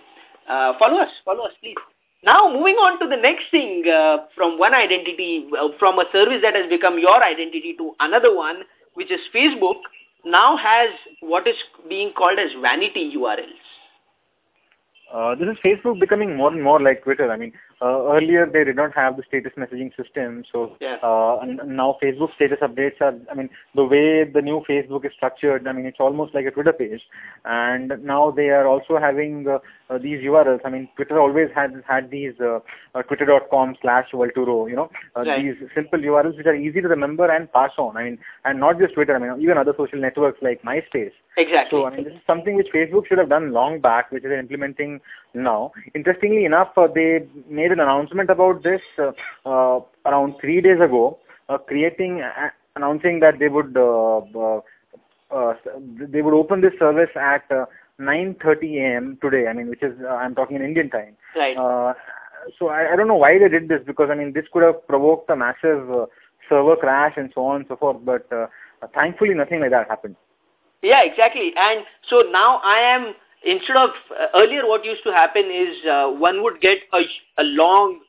Uh, 0.47 0.73
follow 0.77 1.01
us, 1.01 1.09
follow 1.23 1.45
us, 1.45 1.53
please. 1.61 1.75
Now, 2.23 2.51
moving 2.51 2.75
on 2.75 2.99
to 2.99 3.07
the 3.07 3.21
next 3.21 3.45
thing, 3.51 3.83
uh, 3.87 4.25
from 4.35 4.57
one 4.57 4.73
identity, 4.73 5.47
uh, 5.59 5.69
from 5.77 5.99
a 5.99 6.05
service 6.11 6.39
that 6.41 6.55
has 6.55 6.67
become 6.69 6.99
your 6.99 7.23
identity 7.23 7.75
to 7.77 7.93
another 7.99 8.35
one, 8.35 8.63
which 8.95 9.11
is 9.11 9.19
Facebook, 9.33 9.77
now 10.23 10.57
has 10.57 10.89
what 11.19 11.47
is 11.47 11.55
being 11.87 12.13
called 12.13 12.39
as 12.39 12.49
vanity 12.61 13.13
URLs. 13.15 13.65
Uh, 15.13 15.35
this 15.35 15.47
is 15.47 15.57
Facebook 15.63 15.99
becoming 15.99 16.35
more 16.35 16.51
and 16.51 16.63
more 16.63 16.81
like 16.81 17.03
Twitter. 17.03 17.31
I 17.31 17.37
mean, 17.37 17.53
earlier 17.81 18.45
they 18.45 18.63
did 18.63 18.75
not 18.75 18.95
have 18.95 19.17
the 19.17 19.23
status 19.27 19.53
messaging 19.57 19.95
system, 19.95 20.43
so 20.51 20.75
yeah. 20.79 20.95
uh, 21.03 21.43
now 21.65 21.97
Facebook 22.01 22.33
status 22.35 22.59
updates 22.61 23.01
are. 23.01 23.15
I 23.31 23.35
mean, 23.35 23.49
the 23.73 23.83
way 23.83 24.23
the 24.23 24.41
new 24.41 24.63
Facebook 24.69 25.05
is 25.05 25.11
structured, 25.15 25.67
I 25.67 25.73
mean, 25.73 25.85
it's 25.85 25.99
almost 25.99 26.33
like 26.33 26.45
a 26.45 26.51
Twitter 26.51 26.73
page, 26.73 27.01
and 27.43 27.91
now 28.03 28.31
they 28.31 28.49
are 28.49 28.67
also 28.67 28.97
having 28.99 29.47
uh, 29.89 29.97
these 29.97 30.19
URLs. 30.21 30.59
I 30.65 30.69
mean, 30.69 30.87
Twitter 30.95 31.19
always 31.19 31.49
had 31.53 31.83
had 31.87 32.09
these 32.09 32.33
uh, 32.39 32.59
uh, 32.93 33.01
twitter.com 33.03 33.75
slash 33.81 34.05
Vulturo, 34.13 34.69
you 34.69 34.75
know, 34.75 34.89
uh, 35.15 35.21
right. 35.21 35.41
these 35.41 35.55
simple 35.73 35.99
URLs 35.99 36.37
which 36.37 36.45
are 36.45 36.55
easy 36.55 36.81
to 36.81 36.87
remember 36.87 37.29
and 37.29 37.51
pass 37.51 37.71
on. 37.77 37.97
I 37.97 38.03
mean, 38.05 38.17
and 38.43 38.59
not 38.59 38.79
just 38.79 38.93
Twitter. 38.93 39.15
I 39.15 39.19
mean, 39.19 39.41
even 39.41 39.57
other 39.57 39.73
social 39.77 39.99
networks 39.99 40.41
like 40.41 40.61
MySpace. 40.63 41.11
Exactly. 41.37 41.77
So, 41.77 41.85
I 41.85 41.95
mean, 41.95 42.05
this 42.05 42.13
is 42.13 42.21
something 42.25 42.55
which 42.55 42.67
Facebook 42.73 43.07
should 43.07 43.17
have 43.17 43.29
done 43.29 43.51
long 43.51 43.79
back, 43.79 44.11
which 44.11 44.23
they're 44.23 44.39
implementing 44.39 45.01
now. 45.33 45.71
Interestingly 45.93 46.45
enough, 46.45 46.69
uh, 46.77 46.87
they 46.93 47.27
made 47.49 47.71
an 47.71 47.79
announcement 47.79 48.29
about 48.29 48.63
this 48.63 48.81
uh, 48.97 49.11
uh, 49.45 49.79
around 50.05 50.35
three 50.39 50.61
days 50.61 50.79
ago, 50.81 51.19
uh, 51.49 51.57
creating, 51.57 52.21
uh, 52.21 52.49
announcing 52.75 53.19
that 53.19 53.39
they 53.39 53.47
would 53.47 53.75
uh, 53.77 54.21
uh, 54.37 54.61
uh, 55.31 55.53
they 55.75 56.21
would 56.21 56.33
open 56.33 56.61
this 56.61 56.73
service 56.79 57.09
at 57.15 57.43
uh, 57.51 57.65
9:30 57.99 58.77
a.m. 58.77 59.17
today. 59.21 59.47
I 59.47 59.53
mean, 59.53 59.69
which 59.69 59.83
is 59.83 59.93
uh, 60.03 60.09
I'm 60.09 60.35
talking 60.35 60.57
in 60.57 60.63
Indian 60.63 60.89
time. 60.89 61.15
Right. 61.35 61.57
Uh, 61.57 61.93
so 62.59 62.67
I, 62.67 62.93
I 62.93 62.95
don't 62.95 63.07
know 63.07 63.15
why 63.15 63.39
they 63.39 63.49
did 63.49 63.67
this 63.67 63.81
because 63.85 64.09
I 64.11 64.15
mean 64.15 64.33
this 64.33 64.45
could 64.51 64.63
have 64.63 64.87
provoked 64.87 65.29
a 65.29 65.35
massive 65.35 65.89
uh, 65.89 66.05
server 66.49 66.75
crash 66.75 67.13
and 67.17 67.31
so 67.33 67.45
on 67.45 67.57
and 67.57 67.65
so 67.67 67.75
forth. 67.75 67.97
But 68.03 68.31
uh, 68.31 68.47
thankfully, 68.93 69.33
nothing 69.33 69.61
like 69.61 69.71
that 69.71 69.87
happened. 69.87 70.15
Yeah, 70.81 71.03
exactly. 71.03 71.51
And 71.57 71.85
so 72.09 72.23
now 72.31 72.61
I 72.63 72.79
am 72.79 73.13
instead 73.45 73.77
of 73.77 73.89
uh, 74.11 74.27
earlier 74.35 74.67
what 74.67 74.85
used 74.85 75.03
to 75.03 75.11
happen 75.11 75.45
is 75.51 75.75
uh, 75.89 76.09
one 76.09 76.43
would 76.43 76.61
get 76.61 76.79
a, 76.93 77.01
a 77.37 77.43
long 77.43 78.01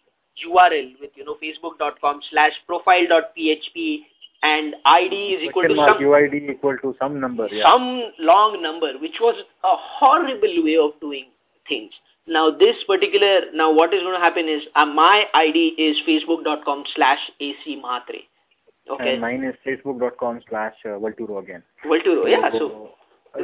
URL 0.46 0.92
with 1.00 1.10
you 1.14 1.24
know 1.24 1.36
facebook.com 1.42 2.20
slash 2.30 2.52
profile.php 2.66 4.00
and 4.42 4.74
ID 4.84 5.14
is 5.14 5.48
equal 5.48 5.62
to 5.62 5.74
some 5.74 5.98
UID 5.98 6.50
equal 6.50 6.76
to 6.82 6.94
some 7.00 7.20
number. 7.20 7.48
Yeah. 7.50 7.64
Some 7.64 8.12
long 8.18 8.62
number, 8.62 8.92
which 9.00 9.16
was 9.20 9.36
a 9.64 9.76
horrible 9.76 10.64
way 10.64 10.76
of 10.76 10.98
doing 11.00 11.26
things. 11.68 11.92
Now 12.26 12.50
this 12.50 12.76
particular 12.86 13.52
now 13.54 13.72
what 13.72 13.94
is 13.94 14.02
going 14.02 14.14
to 14.14 14.20
happen 14.20 14.48
is 14.48 14.62
uh, 14.74 14.86
my 14.86 15.24
ID 15.34 15.74
is 15.78 15.96
facebook.com 16.08 16.84
slash 16.94 17.20
AC 17.40 17.80
Mhatre. 17.82 18.24
Okay. 18.90 19.12
And 19.12 19.20
mine 19.20 19.44
is 19.44 19.54
facebook.com 19.66 20.40
slash 20.48 20.74
uh, 20.84 20.90
Vulturo 20.90 21.42
again. 21.42 21.62
Vulturo, 21.84 22.30
yeah. 22.30 22.50
So, 22.52 22.90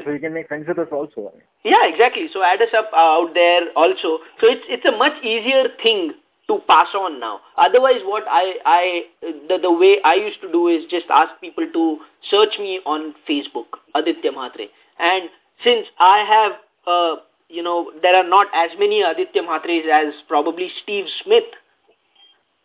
so 0.05 0.11
you 0.11 0.21
can 0.21 0.33
make 0.33 0.47
friends 0.47 0.67
with 0.69 0.79
us 0.79 0.89
also. 0.93 1.33
Yeah, 1.65 1.85
exactly. 1.87 2.29
So 2.33 2.43
add 2.45 2.63
us 2.63 2.69
up 2.77 2.91
uh, 2.93 2.97
out 2.97 3.35
there 3.35 3.63
also. 3.75 4.19
So 4.41 4.47
it's 4.47 4.65
it's 4.69 4.85
a 4.85 4.97
much 4.97 5.23
easier 5.25 5.65
thing 5.83 6.13
to 6.49 6.59
pass 6.67 6.89
on 6.95 7.21
now. 7.21 7.41
Otherwise, 7.57 8.01
what 8.05 8.25
I 8.29 8.55
I 8.65 9.03
the 9.49 9.59
the 9.61 9.73
way 9.73 9.99
I 10.05 10.15
used 10.15 10.41
to 10.43 10.51
do 10.51 10.69
is 10.69 10.85
just 10.91 11.07
ask 11.11 11.41
people 11.41 11.67
to 11.73 11.99
search 12.31 12.59
me 12.59 12.81
on 12.85 13.15
Facebook, 13.29 13.81
Aditya 13.95 14.33
Mhatre, 14.33 14.69
and 14.99 15.31
since 15.65 15.87
I 15.99 16.25
have 16.25 16.53
uh 16.87 17.17
you 17.49 17.63
know 17.63 17.93
there 18.03 18.17
are 18.17 18.29
not 18.29 18.49
as 18.55 18.71
many 18.79 19.03
Aditya 19.03 19.43
Mhatres 19.43 19.87
as 19.89 20.15
probably 20.29 20.71
Steve 20.83 21.07
Smith 21.23 21.45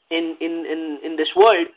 in 0.10 0.38
in 0.40 0.66
in 0.66 1.00
in 1.04 1.16
this 1.16 1.30
world, 1.36 1.68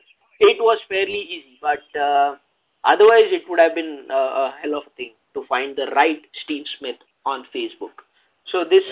it 0.40 0.56
was 0.60 0.78
fairly 0.88 1.20
easy. 1.20 1.58
But 1.60 1.82
uh, 1.98 2.36
otherwise, 2.84 3.28
it 3.30 3.42
would 3.48 3.58
have 3.58 3.74
been 3.74 4.06
a, 4.10 4.14
a 4.14 4.54
hell 4.62 4.76
of 4.76 4.84
a 4.86 4.90
thing 4.96 5.12
to 5.34 5.44
find 5.48 5.76
the 5.76 5.86
right 5.94 6.20
Steve 6.44 6.64
Smith 6.78 6.96
on 7.26 7.44
Facebook. 7.54 8.04
So 8.46 8.64
this 8.64 8.84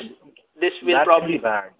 this 0.60 0.72
will 0.82 0.94
That's 0.94 1.06
probably 1.06 1.38
bad. 1.38 1.70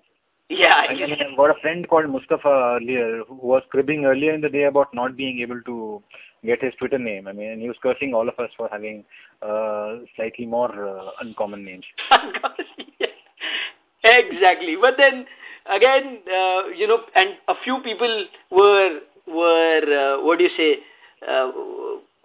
Yeah. 0.48 0.86
I 0.88 0.94
mean, 0.94 1.12
I've 1.12 1.36
got 1.36 1.50
a 1.50 1.60
friend 1.60 1.88
called 1.88 2.08
Mustafa 2.10 2.78
earlier 2.80 3.22
who 3.28 3.34
was 3.34 3.62
cribbing 3.70 4.04
earlier 4.04 4.32
in 4.32 4.40
the 4.40 4.48
day 4.48 4.64
about 4.64 4.94
not 4.94 5.16
being 5.16 5.40
able 5.40 5.60
to 5.62 6.02
get 6.44 6.62
his 6.62 6.74
Twitter 6.78 6.98
name. 6.98 7.28
I 7.28 7.32
mean, 7.32 7.50
and 7.50 7.60
he 7.60 7.68
was 7.68 7.76
cursing 7.82 8.14
all 8.14 8.28
of 8.28 8.38
us 8.38 8.50
for 8.56 8.68
having 8.70 9.04
uh, 9.42 9.96
slightly 10.16 10.46
more 10.46 10.70
uh, 10.88 11.10
uncommon 11.20 11.64
names. 11.64 11.84
exactly. 14.04 14.76
But 14.80 14.94
then 14.96 15.26
again, 15.70 16.18
uh, 16.26 16.68
you 16.76 16.86
know, 16.86 17.00
and 17.14 17.30
a 17.48 17.54
few 17.62 17.80
people 17.82 18.26
were 18.50 19.00
were 19.26 19.82
uh, 20.18 20.24
what 20.24 20.38
do 20.38 20.44
you 20.44 20.50
say? 20.56 20.76
Uh, 21.26 21.50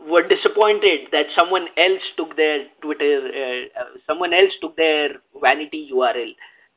were 0.07 0.27
disappointed 0.27 1.07
that 1.11 1.27
someone 1.35 1.67
else 1.77 2.01
took 2.17 2.35
their 2.35 2.65
Twitter, 2.81 3.29
uh, 3.33 3.79
uh, 3.79 3.85
someone 4.07 4.33
else 4.33 4.51
took 4.61 4.75
their 4.75 5.09
vanity 5.41 5.89
URL. 5.93 6.33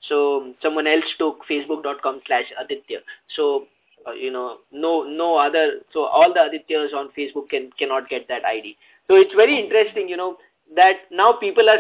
So 0.09 0.55
someone 0.63 0.87
else 0.87 1.05
took 1.19 1.41
facebook.com 1.51 2.21
slash 2.27 2.45
Aditya. 2.61 2.99
So, 3.35 3.67
uh, 4.07 4.13
you 4.13 4.31
know, 4.31 4.59
no, 4.73 5.03
no 5.03 5.37
other, 5.37 5.81
so 5.93 6.05
all 6.05 6.33
the 6.33 6.41
Adityas 6.41 6.95
on 6.95 7.11
Facebook 7.17 7.49
can, 7.49 7.71
cannot 7.79 8.09
get 8.09 8.29
that 8.29 8.45
ID. 8.45 8.77
So 9.09 9.17
it's 9.17 9.35
very 9.35 9.59
interesting, 9.59 10.09
you 10.09 10.17
know, 10.17 10.37
that 10.75 10.97
now 11.11 11.33
people 11.33 11.69
are, 11.69 11.79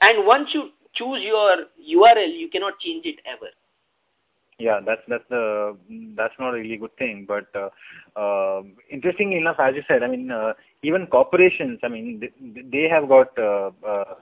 and 0.00 0.26
once 0.26 0.50
you 0.54 0.70
choose 0.94 1.22
your 1.22 1.66
URL, 1.78 2.38
you 2.38 2.48
cannot 2.50 2.78
change 2.80 3.04
it 3.06 3.20
ever. 3.26 3.48
Yeah, 4.58 4.80
that's 4.84 5.02
that's 5.06 5.24
the 5.30 5.76
that's 6.16 6.34
not 6.40 6.50
a 6.50 6.58
really 6.58 6.76
good 6.76 6.96
thing. 6.96 7.26
But 7.28 7.46
uh, 7.54 7.68
uh, 8.18 8.62
interestingly 8.90 9.36
enough, 9.36 9.60
as 9.60 9.76
you 9.76 9.82
said, 9.86 10.02
I 10.02 10.08
mean, 10.08 10.32
uh, 10.32 10.54
even 10.82 11.06
corporations, 11.06 11.78
I 11.84 11.88
mean, 11.88 12.18
they, 12.20 12.62
they 12.62 12.88
have 12.88 13.08
got 13.08 13.38
uh, 13.38 13.70
uh, 13.86 14.14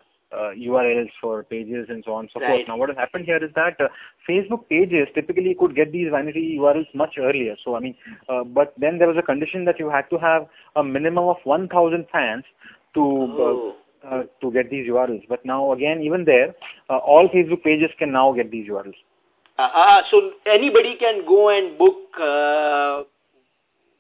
URLs 0.57 1.11
for 1.21 1.43
pages 1.45 1.87
and 1.89 2.03
so 2.05 2.15
on 2.15 2.25
and 2.25 2.31
so 2.33 2.41
Right. 2.41 2.49
forth. 2.51 2.69
Now, 2.69 2.77
what 2.77 2.89
has 2.91 2.99
happened 2.99 3.25
here 3.25 3.43
is 3.43 3.51
that 3.55 3.81
uh, 3.81 3.89
Facebook 4.29 4.69
pages 4.69 5.09
typically 5.15 5.55
could 5.59 5.75
get 5.75 5.93
these 5.93 6.11
vanity 6.11 6.57
URLs 6.59 6.87
much 6.95 7.15
earlier. 7.19 7.57
So, 7.65 7.77
I 7.77 7.81
mean, 7.81 7.95
uh, 8.29 8.45
but 8.45 8.75
then 8.79 8.99
there 8.99 9.09
was 9.09 9.17
a 9.17 9.23
condition 9.23 9.65
that 9.65 9.79
you 9.79 9.89
had 9.91 10.09
to 10.11 10.19
have 10.19 10.47
a 10.77 10.83
minimum 10.85 11.29
of 11.29 11.37
1,000 11.45 12.07
fans 12.13 12.45
to 12.95 13.03
Oh. 13.03 13.75
uh, 13.75 13.83
uh, 14.07 14.23
to 14.41 14.53
get 14.53 14.71
these 14.71 14.87
URLs. 14.89 15.25
But 15.29 15.45
now, 15.45 15.73
again, 15.73 16.01
even 16.03 16.25
there, 16.25 16.55
uh, 16.89 16.99
all 16.99 17.29
Facebook 17.29 17.63
pages 17.65 17.91
can 17.99 18.13
now 18.13 18.33
get 18.33 18.51
these 18.51 18.69
URLs. 18.69 18.95
Uh, 19.59 19.63
uh, 19.63 20.03
so 20.11 20.33
anybody 20.47 20.97
can 20.97 21.25
go 21.27 21.49
and 21.49 21.77
book, 21.79 21.97
uh, 22.21 23.03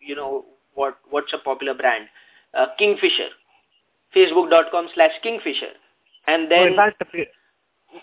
you 0.00 0.14
know, 0.14 0.44
what 0.74 0.98
what's 1.10 1.32
a 1.32 1.38
popular 1.38 1.74
brand? 1.74 2.06
Uh, 2.54 2.66
Kingfisher. 2.78 3.30
Facebook.com 4.14 4.88
slash 4.94 5.12
Kingfisher. 5.22 5.72
And 6.26 6.50
then 6.50 6.74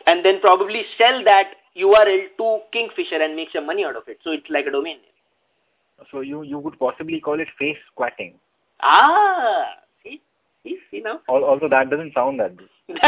and 0.07 0.26
then 0.26 0.39
probably 0.39 0.84
sell 0.97 1.24
that 1.24 1.51
URL 1.78 2.28
to 2.38 2.59
Kingfisher 2.71 3.21
and 3.21 3.36
make 3.36 3.49
some 3.51 3.65
money 3.65 3.84
out 3.86 3.95
of 3.95 4.03
it. 4.07 4.19
So 4.24 4.32
it's 4.32 4.49
like 4.49 4.65
a 4.65 4.71
domain 4.71 4.97
name. 4.97 6.07
so 6.11 6.21
you 6.21 6.43
you 6.43 6.59
would 6.59 6.78
possibly 6.80 7.19
call 7.19 7.39
it 7.39 7.47
face 7.57 7.78
squatting. 7.91 8.34
Ah, 8.82 9.65
see, 10.03 10.21
see, 10.63 10.78
see 10.91 10.99
now. 11.01 11.21
Al- 11.30 11.43
Although 11.43 11.69
that 11.69 11.89
doesn't 11.89 12.13
sound 12.13 12.39
that 12.39 12.51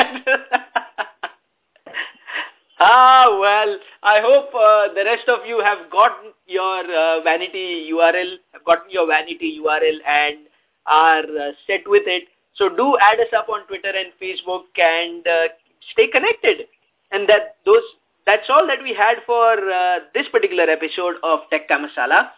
ah, 2.80 3.38
well, 3.40 3.78
I 4.04 4.20
hope 4.22 4.54
uh, 4.54 4.94
the 4.94 5.04
rest 5.06 5.28
of 5.28 5.46
you 5.46 5.60
have 5.62 5.90
gotten 5.92 6.32
your 6.48 6.80
uh, 6.84 7.22
vanity 7.22 7.90
URL, 7.92 8.38
have 8.54 8.64
gotten 8.64 8.90
your 8.90 9.08
vanity 9.08 9.60
URL 9.64 9.98
and 10.08 10.48
are 10.86 11.24
uh, 11.24 11.52
set 11.68 11.82
with 11.88 12.04
it. 12.06 12.28
So 12.56 12.70
do 12.70 12.98
add 13.02 13.20
us 13.20 13.34
up 13.36 13.50
on 13.50 13.68
Twitter 13.68 13.92
and 13.92 14.12
Facebook 14.22 14.66
and 14.78 15.28
uh, 15.28 15.48
stay 15.92 16.08
connected. 16.08 16.68
And 17.12 17.28
that 17.30 17.58
those 17.66 17.84
that's 18.26 18.50
all 18.50 18.66
that 18.68 18.82
we 18.82 18.94
had 18.94 19.18
for 19.26 19.54
uh, 19.54 20.00
this 20.14 20.28
particular 20.32 20.64
episode 20.64 21.16
of 21.24 21.42
Tech 21.52 21.68
Ka 21.68 21.78
Masala. 21.78 22.30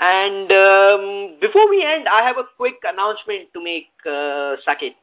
And 0.00 0.50
um, 0.52 1.36
before 1.40 1.68
we 1.68 1.84
end, 1.84 2.08
I 2.08 2.22
have 2.22 2.36
a 2.36 2.44
quick 2.56 2.76
announcement 2.84 3.48
to 3.54 3.62
make, 3.62 3.88
uh, 4.04 4.56
Saket. 4.66 4.94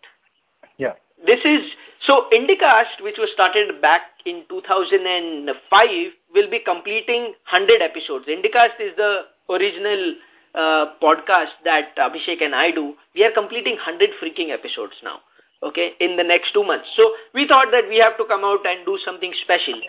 Yeah. 0.77 0.93
This 1.25 1.39
is 1.45 1.61
so 2.05 2.27
Indicast, 2.33 3.01
which 3.01 3.15
was 3.17 3.29
started 3.33 3.81
back 3.81 4.01
in 4.25 4.43
2005, 4.49 5.89
will 6.33 6.49
be 6.49 6.59
completing 6.59 7.33
100 7.49 7.81
episodes. 7.81 8.25
Indicast 8.25 8.79
is 8.79 8.95
the 8.97 9.21
original 9.49 10.15
uh, 10.55 10.93
podcast 11.01 11.53
that 11.65 11.95
Abhishek 11.97 12.41
and 12.41 12.55
I 12.55 12.71
do. 12.71 12.93
We 13.15 13.23
are 13.23 13.31
completing 13.31 13.73
100 13.75 14.11
freaking 14.21 14.49
episodes 14.51 14.93
now. 15.03 15.19
Okay, 15.63 15.93
in 16.01 16.17
the 16.17 16.23
next 16.23 16.51
two 16.53 16.63
months. 16.63 16.87
So 16.97 17.13
we 17.33 17.47
thought 17.47 17.67
that 17.71 17.87
we 17.87 17.97
have 17.97 18.17
to 18.17 18.25
come 18.25 18.43
out 18.43 18.65
and 18.67 18.85
do 18.85 18.97
something 19.05 19.33
special. 19.43 19.79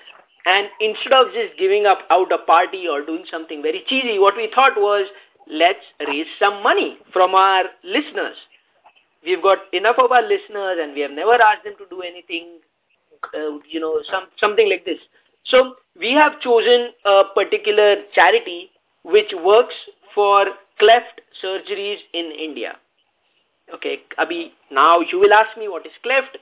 And 0.47 0.69
instead 0.81 1.13
of 1.13 1.33
just 1.33 1.59
giving 1.59 1.85
up 1.87 2.01
out 2.11 2.31
a 2.31 2.39
party 2.39 2.87
or 2.87 3.05
doing 3.05 3.25
something 3.31 3.61
very 3.61 3.83
cheesy, 3.89 4.19
what 4.21 4.37
we 4.37 4.51
thought 4.55 4.77
was, 4.77 5.09
let's 5.51 5.83
raise 6.07 6.27
some 6.39 6.63
money 6.63 6.99
from 7.13 7.35
our 7.35 7.65
listeners. 7.83 8.37
We've 9.25 9.43
got 9.43 9.59
enough 9.73 9.97
of 9.99 10.13
our 10.13 10.23
listeners 10.23 10.79
and 10.81 10.95
we 10.95 11.01
have 11.01 11.11
never 11.11 11.35
asked 11.41 11.65
them 11.65 11.75
to 11.79 11.87
do 11.89 12.03
anything, 12.03 12.59
uh, 13.35 13.59
you 13.69 13.81
know, 13.81 14.01
some, 14.11 14.27
something 14.39 14.69
like 14.69 14.85
this. 14.85 14.99
So 15.47 15.77
we 15.99 16.13
have 16.13 16.41
chosen 16.41 16.91
a 17.05 17.25
particular 17.35 17.97
charity 18.15 18.71
which 19.05 19.33
works 19.45 19.75
for 20.15 20.47
cleft 20.79 21.21
surgeries 21.43 21.99
in 22.13 22.33
India. 22.39 22.77
Okay, 23.73 24.01
Abhi, 24.19 24.51
now 24.71 25.01
you 25.01 25.19
will 25.19 25.33
ask 25.33 25.57
me 25.57 25.69
what 25.69 25.87
is 25.87 25.93
cleft. 26.03 26.37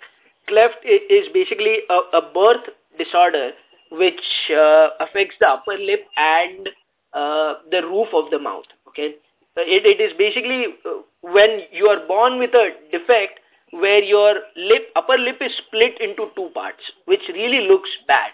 Cleft 0.48 0.76
is 0.84 1.28
basically 1.32 1.78
a, 1.88 2.18
a 2.18 2.22
birth 2.34 2.66
disorder 2.98 3.52
which 3.90 4.20
uh, 4.50 4.88
affects 5.00 5.36
the 5.40 5.48
upper 5.48 5.74
lip 5.78 6.06
and 6.16 6.68
uh, 7.12 7.54
the 7.70 7.82
roof 7.82 8.08
of 8.12 8.30
the 8.30 8.38
mouth. 8.38 8.64
Okay, 8.88 9.14
it, 9.56 9.86
it 9.86 10.00
is 10.00 10.12
basically 10.18 10.66
uh, 10.84 11.02
when 11.20 11.60
you 11.72 11.86
are 11.86 12.06
born 12.06 12.38
with 12.38 12.50
a 12.54 12.70
defect 12.90 13.38
where 13.70 14.02
your 14.02 14.34
lip 14.56 14.88
upper 14.96 15.16
lip 15.16 15.38
is 15.40 15.52
split 15.66 16.00
into 16.00 16.28
two 16.36 16.50
parts, 16.54 16.82
which 17.06 17.22
really 17.28 17.68
looks 17.68 17.90
bad. 18.06 18.32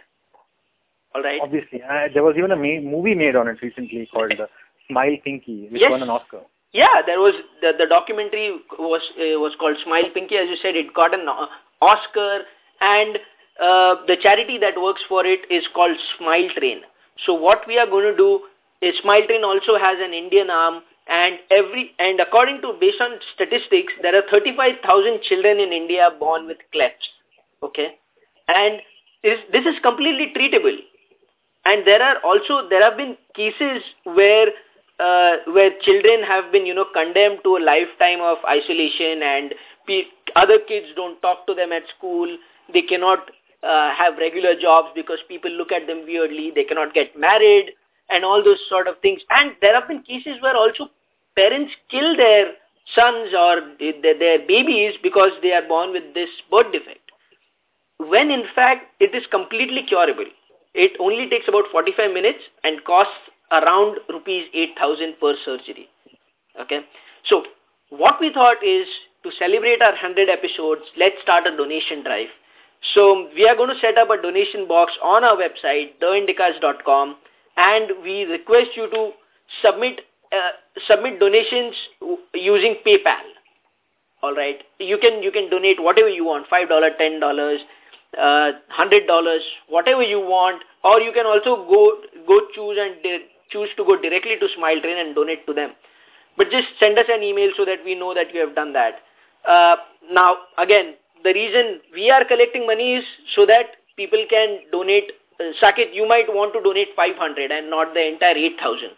All 1.19 1.25
right. 1.25 1.41
Obviously, 1.43 1.83
uh, 1.83 2.07
there 2.15 2.23
was 2.23 2.37
even 2.39 2.53
a 2.53 2.57
ma 2.57 2.79
movie 2.81 3.15
made 3.17 3.35
on 3.35 3.49
it 3.49 3.61
recently 3.61 4.07
called 4.07 4.39
uh, 4.39 4.47
Smile 4.89 5.17
Pinky, 5.25 5.67
which 5.69 5.81
yes. 5.81 5.91
won 5.91 6.01
an 6.01 6.11
Oscar. 6.11 6.43
Yeah, 6.73 7.03
there 7.05 7.19
was 7.19 7.35
the, 7.61 7.73
the 7.77 7.87
documentary 7.87 8.53
was 8.79 9.03
uh, 9.19 9.41
was 9.41 9.57
called 9.59 9.77
Smile 9.83 10.11
Pinky. 10.15 10.37
As 10.37 10.49
you 10.49 10.57
said, 10.63 10.77
it 10.77 10.95
got 10.95 11.13
an 11.13 11.27
Oscar, 11.83 12.43
and 12.81 13.17
uh, 13.61 13.97
the 14.07 14.17
charity 14.23 14.59
that 14.59 14.81
works 14.81 15.03
for 15.09 15.27
it 15.27 15.41
is 15.51 15.65
called 15.75 15.97
Smile 16.17 16.49
Train. 16.57 16.83
So 17.27 17.35
what 17.35 17.67
we 17.67 17.79
are 17.79 17.87
going 17.87 18.13
to 18.13 18.17
do 18.17 18.43
is 18.81 18.95
Smile 19.03 19.27
Train 19.27 19.43
also 19.43 19.77
has 19.77 19.99
an 20.01 20.15
Indian 20.15 20.51
arm, 20.51 20.83
and 21.09 21.41
every 21.51 21.91
and 21.99 22.21
according 22.21 22.61
to 22.63 22.75
based 22.79 23.01
on 23.01 23.19
statistics, 23.35 23.93
there 24.03 24.15
are 24.15 24.23
35,000 24.31 25.23
children 25.23 25.59
in 25.59 25.73
India 25.73 26.11
born 26.21 26.47
with 26.47 26.59
clefts. 26.73 27.09
Okay, 27.65 27.99
and 28.47 28.79
this 29.25 29.41
this 29.51 29.67
is 29.67 29.75
completely 29.83 30.33
treatable. 30.37 30.79
And 31.65 31.87
there 31.87 32.03
are 32.03 32.17
also 32.25 32.69
there 32.69 32.83
have 32.83 32.97
been 32.97 33.17
cases 33.35 33.83
where 34.05 34.49
uh, 34.99 35.37
where 35.53 35.71
children 35.83 36.23
have 36.23 36.51
been, 36.51 36.67
you 36.67 36.75
know, 36.75 36.87
condemned 36.93 37.41
to 37.45 37.57
a 37.57 37.63
lifetime 37.63 38.21
of 38.21 38.39
isolation 38.49 39.23
and 39.23 39.55
other 40.37 40.59
kids 40.67 40.87
don't 40.97 41.21
talk 41.23 41.47
to 41.47 41.55
them 41.55 41.73
at 41.73 41.83
school. 41.97 42.37
They 42.73 42.83
cannot 42.83 43.31
uh, 43.63 43.95
have 43.95 44.19
regular 44.19 44.59
jobs 44.59 44.89
because 44.95 45.19
people 45.29 45.51
look 45.51 45.73
at 45.73 45.87
them 45.87 46.05
weirdly. 46.07 46.53
They 46.55 46.65
cannot 46.65 46.95
get 46.95 47.19
married 47.19 47.73
and 48.11 48.25
all 48.25 48.43
those 48.43 48.59
sort 48.69 48.89
of 48.89 48.99
things. 49.01 49.21
And 49.31 49.53
there 49.61 49.75
have 49.75 49.89
been 49.89 50.03
cases 50.03 50.37
where 50.41 50.57
also 50.57 50.89
parents 51.37 51.73
kill 51.91 52.17
their 52.17 52.53
sons 52.95 53.31
or 53.37 53.75
their, 53.79 54.19
their 54.19 54.39
babies 54.47 54.95
because 55.03 55.33
they 55.43 55.53
are 55.53 55.67
born 55.67 55.93
with 55.93 56.15
this 56.15 56.31
birth 56.51 56.73
defect. 56.73 57.13
When 57.99 58.31
in 58.31 58.45
fact 58.55 58.87
it 59.01 59.15
is 59.15 59.25
completely 59.31 59.83
curable. 59.87 60.27
It 60.75 60.93
only 61.01 61.29
takes 61.29 61.49
about 61.49 61.65
45 61.73 62.13
minutes 62.13 62.39
and 62.65 62.85
costs 62.85 63.13
around 63.51 63.99
rupees 64.09 64.47
8000 64.53 65.15
per 65.21 65.35
surgery. 65.45 65.89
Okay. 66.61 66.81
So 67.25 67.45
what 67.91 68.21
we 68.21 68.33
thought 68.33 68.63
is 68.65 68.87
to 69.23 69.31
celebrate 69.39 69.83
our 69.83 69.93
100 69.93 70.29
episodes, 70.29 70.83
let's 70.97 71.17
start 71.23 71.47
a 71.47 71.57
donation 71.57 72.05
drive. 72.05 72.29
So 72.95 73.29
we 73.35 73.49
are 73.49 73.57
going 73.57 73.75
to 73.75 73.81
set 73.81 73.99
up 73.99 74.11
a 74.11 74.21
donation 74.21 74.69
box 74.69 74.93
on 75.03 75.25
our 75.25 75.37
website, 75.37 75.99
theindicast.com, 76.01 77.17
and 77.57 77.91
we 78.03 78.25
request 78.25 78.71
you 78.77 78.89
to 78.91 79.11
submit 79.63 80.03
uh, 80.31 80.51
submit 80.87 81.19
donations 81.19 81.75
using 82.35 82.77
PayPal. 82.87 83.25
All 84.23 84.35
right, 84.35 84.59
you 84.79 84.99
can 84.99 85.23
you 85.23 85.33
can 85.33 85.51
donate 85.51 85.83
whatever 85.83 86.09
you 86.09 86.25
want, 86.25 86.47
five 86.49 86.69
dollar, 86.69 86.91
ten 86.99 87.19
dollars, 87.19 87.61
uh, 88.17 88.53
hundred 88.69 89.07
dollars, 89.07 89.43
whatever 89.69 90.03
you 90.03 90.21
want, 90.21 90.63
or 90.85 91.01
you 91.01 91.13
can 91.13 91.27
also 91.27 91.57
go 91.69 92.01
go 92.27 92.41
choose 92.55 92.79
and 92.81 92.97
choose 93.51 93.69
to 93.77 93.85
go 93.85 94.01
directly 94.01 94.37
to 94.39 94.49
Smile 94.57 94.81
Train 94.81 94.99
and 94.99 95.15
donate 95.15 95.47
to 95.47 95.53
them. 95.53 95.73
But 96.37 96.51
just 96.51 96.69
send 96.79 96.99
us 96.99 97.07
an 97.09 97.23
email 97.23 97.51
so 97.57 97.65
that 97.65 97.79
we 97.85 97.95
know 97.95 98.15
that 98.15 98.33
you 98.33 98.41
have 98.41 98.55
done 98.55 98.73
that. 98.73 99.01
Uh, 99.47 99.77
now, 100.13 100.37
again, 100.57 100.95
the 101.25 101.33
reason 101.33 101.81
we 101.93 102.11
are 102.11 102.25
collecting 102.25 102.67
money 102.67 102.95
is 102.95 103.05
so 103.35 103.45
that 103.47 103.77
people 103.97 104.25
can 104.31 104.61
donate. 104.71 105.13
Uh, 105.41 105.53
Saket, 105.61 105.93
you 105.95 106.07
might 106.07 106.27
want 106.29 106.53
to 106.55 106.63
donate 106.63 106.89
500 106.97 107.51
and 107.51 107.71
not 107.71 107.95
the 107.95 108.07
entire 108.07 108.37
8,000. 108.37 108.91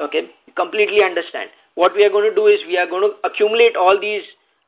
Okay, 0.00 0.30
completely 0.56 1.02
understand. 1.02 1.50
What 1.74 1.94
we 1.94 2.04
are 2.04 2.10
going 2.10 2.28
to 2.28 2.34
do 2.34 2.46
is 2.46 2.60
we 2.66 2.76
are 2.76 2.86
going 2.86 3.08
to 3.10 3.28
accumulate 3.28 3.76
all 3.76 4.00
these, 4.00 4.22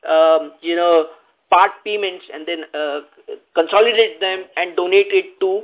um, 0.08 0.52
you 0.60 0.76
know, 0.76 1.06
part 1.52 1.72
payments 1.84 2.24
and 2.32 2.46
then 2.46 2.64
uh, 2.74 3.00
consolidate 3.54 4.20
them 4.20 4.44
and 4.56 4.74
donate 4.74 5.08
it 5.10 5.38
to 5.40 5.62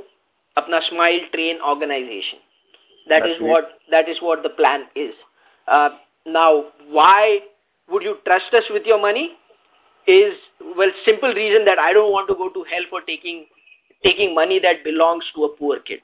Apna 0.57 0.81
Smile 0.89 1.19
Train 1.33 1.57
organization. 1.65 2.39
That 3.07 3.23
That's 3.23 3.35
is 3.35 3.41
what 3.41 3.69
that 3.89 4.07
is 4.07 4.17
what 4.21 4.43
the 4.43 4.49
plan 4.49 4.83
is. 4.95 5.13
Uh, 5.67 5.89
now, 6.25 6.65
why 6.89 7.39
would 7.89 8.03
you 8.03 8.17
trust 8.25 8.53
us 8.53 8.63
with 8.69 8.83
your 8.85 9.01
money? 9.01 9.31
Is 10.07 10.33
well, 10.77 10.91
simple 11.05 11.33
reason 11.33 11.65
that 11.65 11.79
I 11.79 11.93
don't 11.93 12.11
want 12.11 12.27
to 12.29 12.35
go 12.35 12.49
to 12.49 12.63
hell 12.69 12.85
for 12.89 13.01
taking 13.01 13.45
taking 14.03 14.33
money 14.35 14.59
that 14.59 14.83
belongs 14.83 15.23
to 15.35 15.45
a 15.45 15.49
poor 15.49 15.79
kid. 15.79 15.99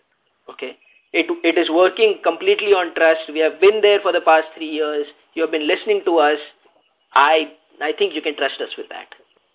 Okay, 0.50 0.78
it 1.14 1.28
it 1.44 1.58
is 1.58 1.70
working 1.70 2.20
completely 2.24 2.74
on 2.74 2.94
trust. 2.96 3.30
We 3.30 3.40
have 3.40 3.60
been 3.62 3.82
there 3.82 4.00
for 4.02 4.12
the 4.12 4.22
past 4.22 4.48
three 4.56 4.70
years. 4.70 5.08
You 5.34 5.44
have 5.44 5.52
been 5.52 5.68
listening 5.68 6.02
to 6.06 6.18
us. 6.18 6.40
I 7.14 7.52
I 7.82 7.94
think 7.98 8.14
you 8.14 8.22
can 8.22 8.36
trust 8.36 8.62
us 8.62 8.70
with 8.78 8.90
that. 8.90 9.08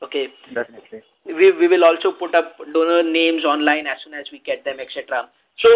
Okay. 0.02 0.28
Definitely. 0.54 1.02
We 1.26 1.52
we 1.52 1.68
will 1.68 1.84
also 1.84 2.12
put 2.12 2.34
up 2.34 2.56
donor 2.72 3.02
names 3.02 3.44
online 3.44 3.86
as 3.86 3.98
soon 4.02 4.14
as 4.14 4.26
we 4.32 4.38
get 4.40 4.64
them, 4.64 4.80
etc. 4.80 5.28
So 5.58 5.68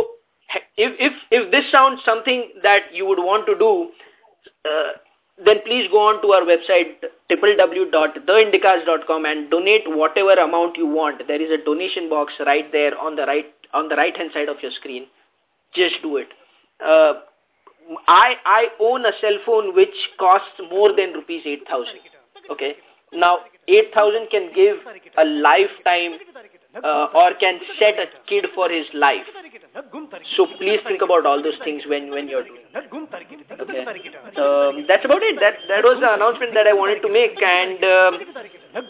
if, 0.77 0.93
if, 0.99 1.12
if 1.31 1.51
this 1.51 1.64
sounds 1.70 2.01
something 2.05 2.51
that 2.62 2.93
you 2.93 3.07
would 3.07 3.18
want 3.18 3.47
to 3.47 3.57
do, 3.59 3.91
uh, 4.64 4.93
then 5.45 5.57
please 5.66 5.89
go 5.91 5.99
on 6.09 6.22
to 6.22 6.33
our 6.33 6.43
website 6.43 7.03
www.theindicast.com 7.31 9.27
and 9.27 9.51
donate 9.51 9.83
whatever 9.87 10.35
amount 10.35 10.77
you 10.77 10.87
want. 10.87 11.27
There 11.27 11.43
is 11.43 11.51
a 11.51 11.59
donation 11.64 12.09
box 12.09 12.35
right 12.47 12.70
there 12.70 12.97
on 12.99 13.16
the 13.16 13.27
right 13.27 13.47
on 13.72 13.89
the 13.89 13.97
right 13.97 14.16
hand 14.16 14.31
side 14.33 14.49
of 14.49 14.62
your 14.62 14.70
screen. 14.72 15.07
Just 15.75 15.97
do 16.03 16.18
it. 16.18 16.29
Uh, 16.85 17.14
I 18.07 18.37
I 18.45 18.68
own 18.81 19.05
a 19.05 19.12
cell 19.20 19.39
phone 19.45 19.75
which 19.75 19.95
costs 20.18 20.61
more 20.70 20.95
than 20.95 21.12
rupees 21.12 21.43
eight 21.45 21.66
thousand. 21.68 21.99
Okay, 22.51 22.77
now, 23.15 23.39
8,000 23.69 24.29
can 24.31 24.51
give 24.55 24.77
a 25.19 25.25
lifetime 25.25 26.19
uh, 26.83 27.07
or 27.15 27.33
can 27.41 27.61
set 27.79 27.95
a 27.99 28.07
kid 28.27 28.47
for 28.55 28.69
his 28.69 28.87
life. 28.95 29.23
So 30.37 30.47
please 30.59 30.81
think 30.87 31.03
about 31.03 31.27
all 31.27 31.43
those 31.43 31.59
things 31.65 31.83
when 31.89 32.11
when 32.11 32.29
you're 32.29 32.45
doing. 32.45 32.62
Okay. 33.61 33.85
Um, 34.37 34.85
that's 34.87 35.05
about 35.05 35.23
it. 35.23 35.39
That 35.41 35.55
that 35.69 35.83
was 35.83 35.99
the 36.01 36.15
announcement 36.15 36.55
that 36.55 36.67
I 36.67 36.73
wanted 36.73 37.01
to 37.03 37.09
make, 37.09 37.41
and 37.43 37.83
um, 37.85 38.21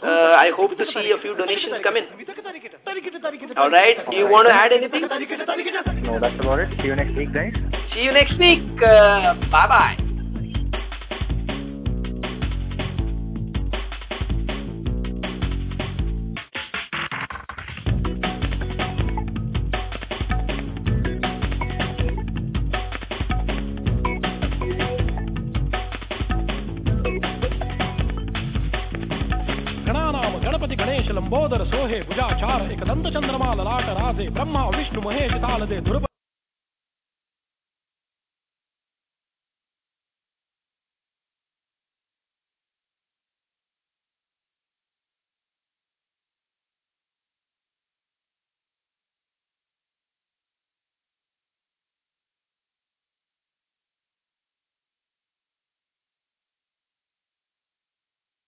uh, 0.02 0.32
I 0.36 0.50
hope 0.56 0.76
to 0.76 0.84
see 0.92 1.10
a 1.12 1.18
few 1.20 1.36
donations 1.36 1.74
come 1.82 1.96
in. 1.96 2.04
All 3.56 3.70
right. 3.70 3.96
Do 4.10 4.16
you 4.16 4.28
want 4.28 4.48
to 4.48 4.52
add 4.54 4.72
anything? 4.72 5.02
No, 6.02 6.18
that's 6.20 6.40
about 6.40 6.60
it. 6.60 6.68
See 6.80 6.88
you 6.88 6.96
next 6.96 7.16
week, 7.16 7.32
guys. 7.32 7.54
See 7.94 8.02
you 8.02 8.12
next 8.12 8.38
week. 8.38 8.60
Uh, 8.82 9.34
bye 9.50 9.68
bye. 9.68 10.13
दे 34.24 34.30
ब्रह्मा 34.30 34.60
विष्णु 34.68 35.00
महेश 35.00 35.32
ताल 35.42 35.66
दे 35.66 35.80
ध्रुव 35.80 36.04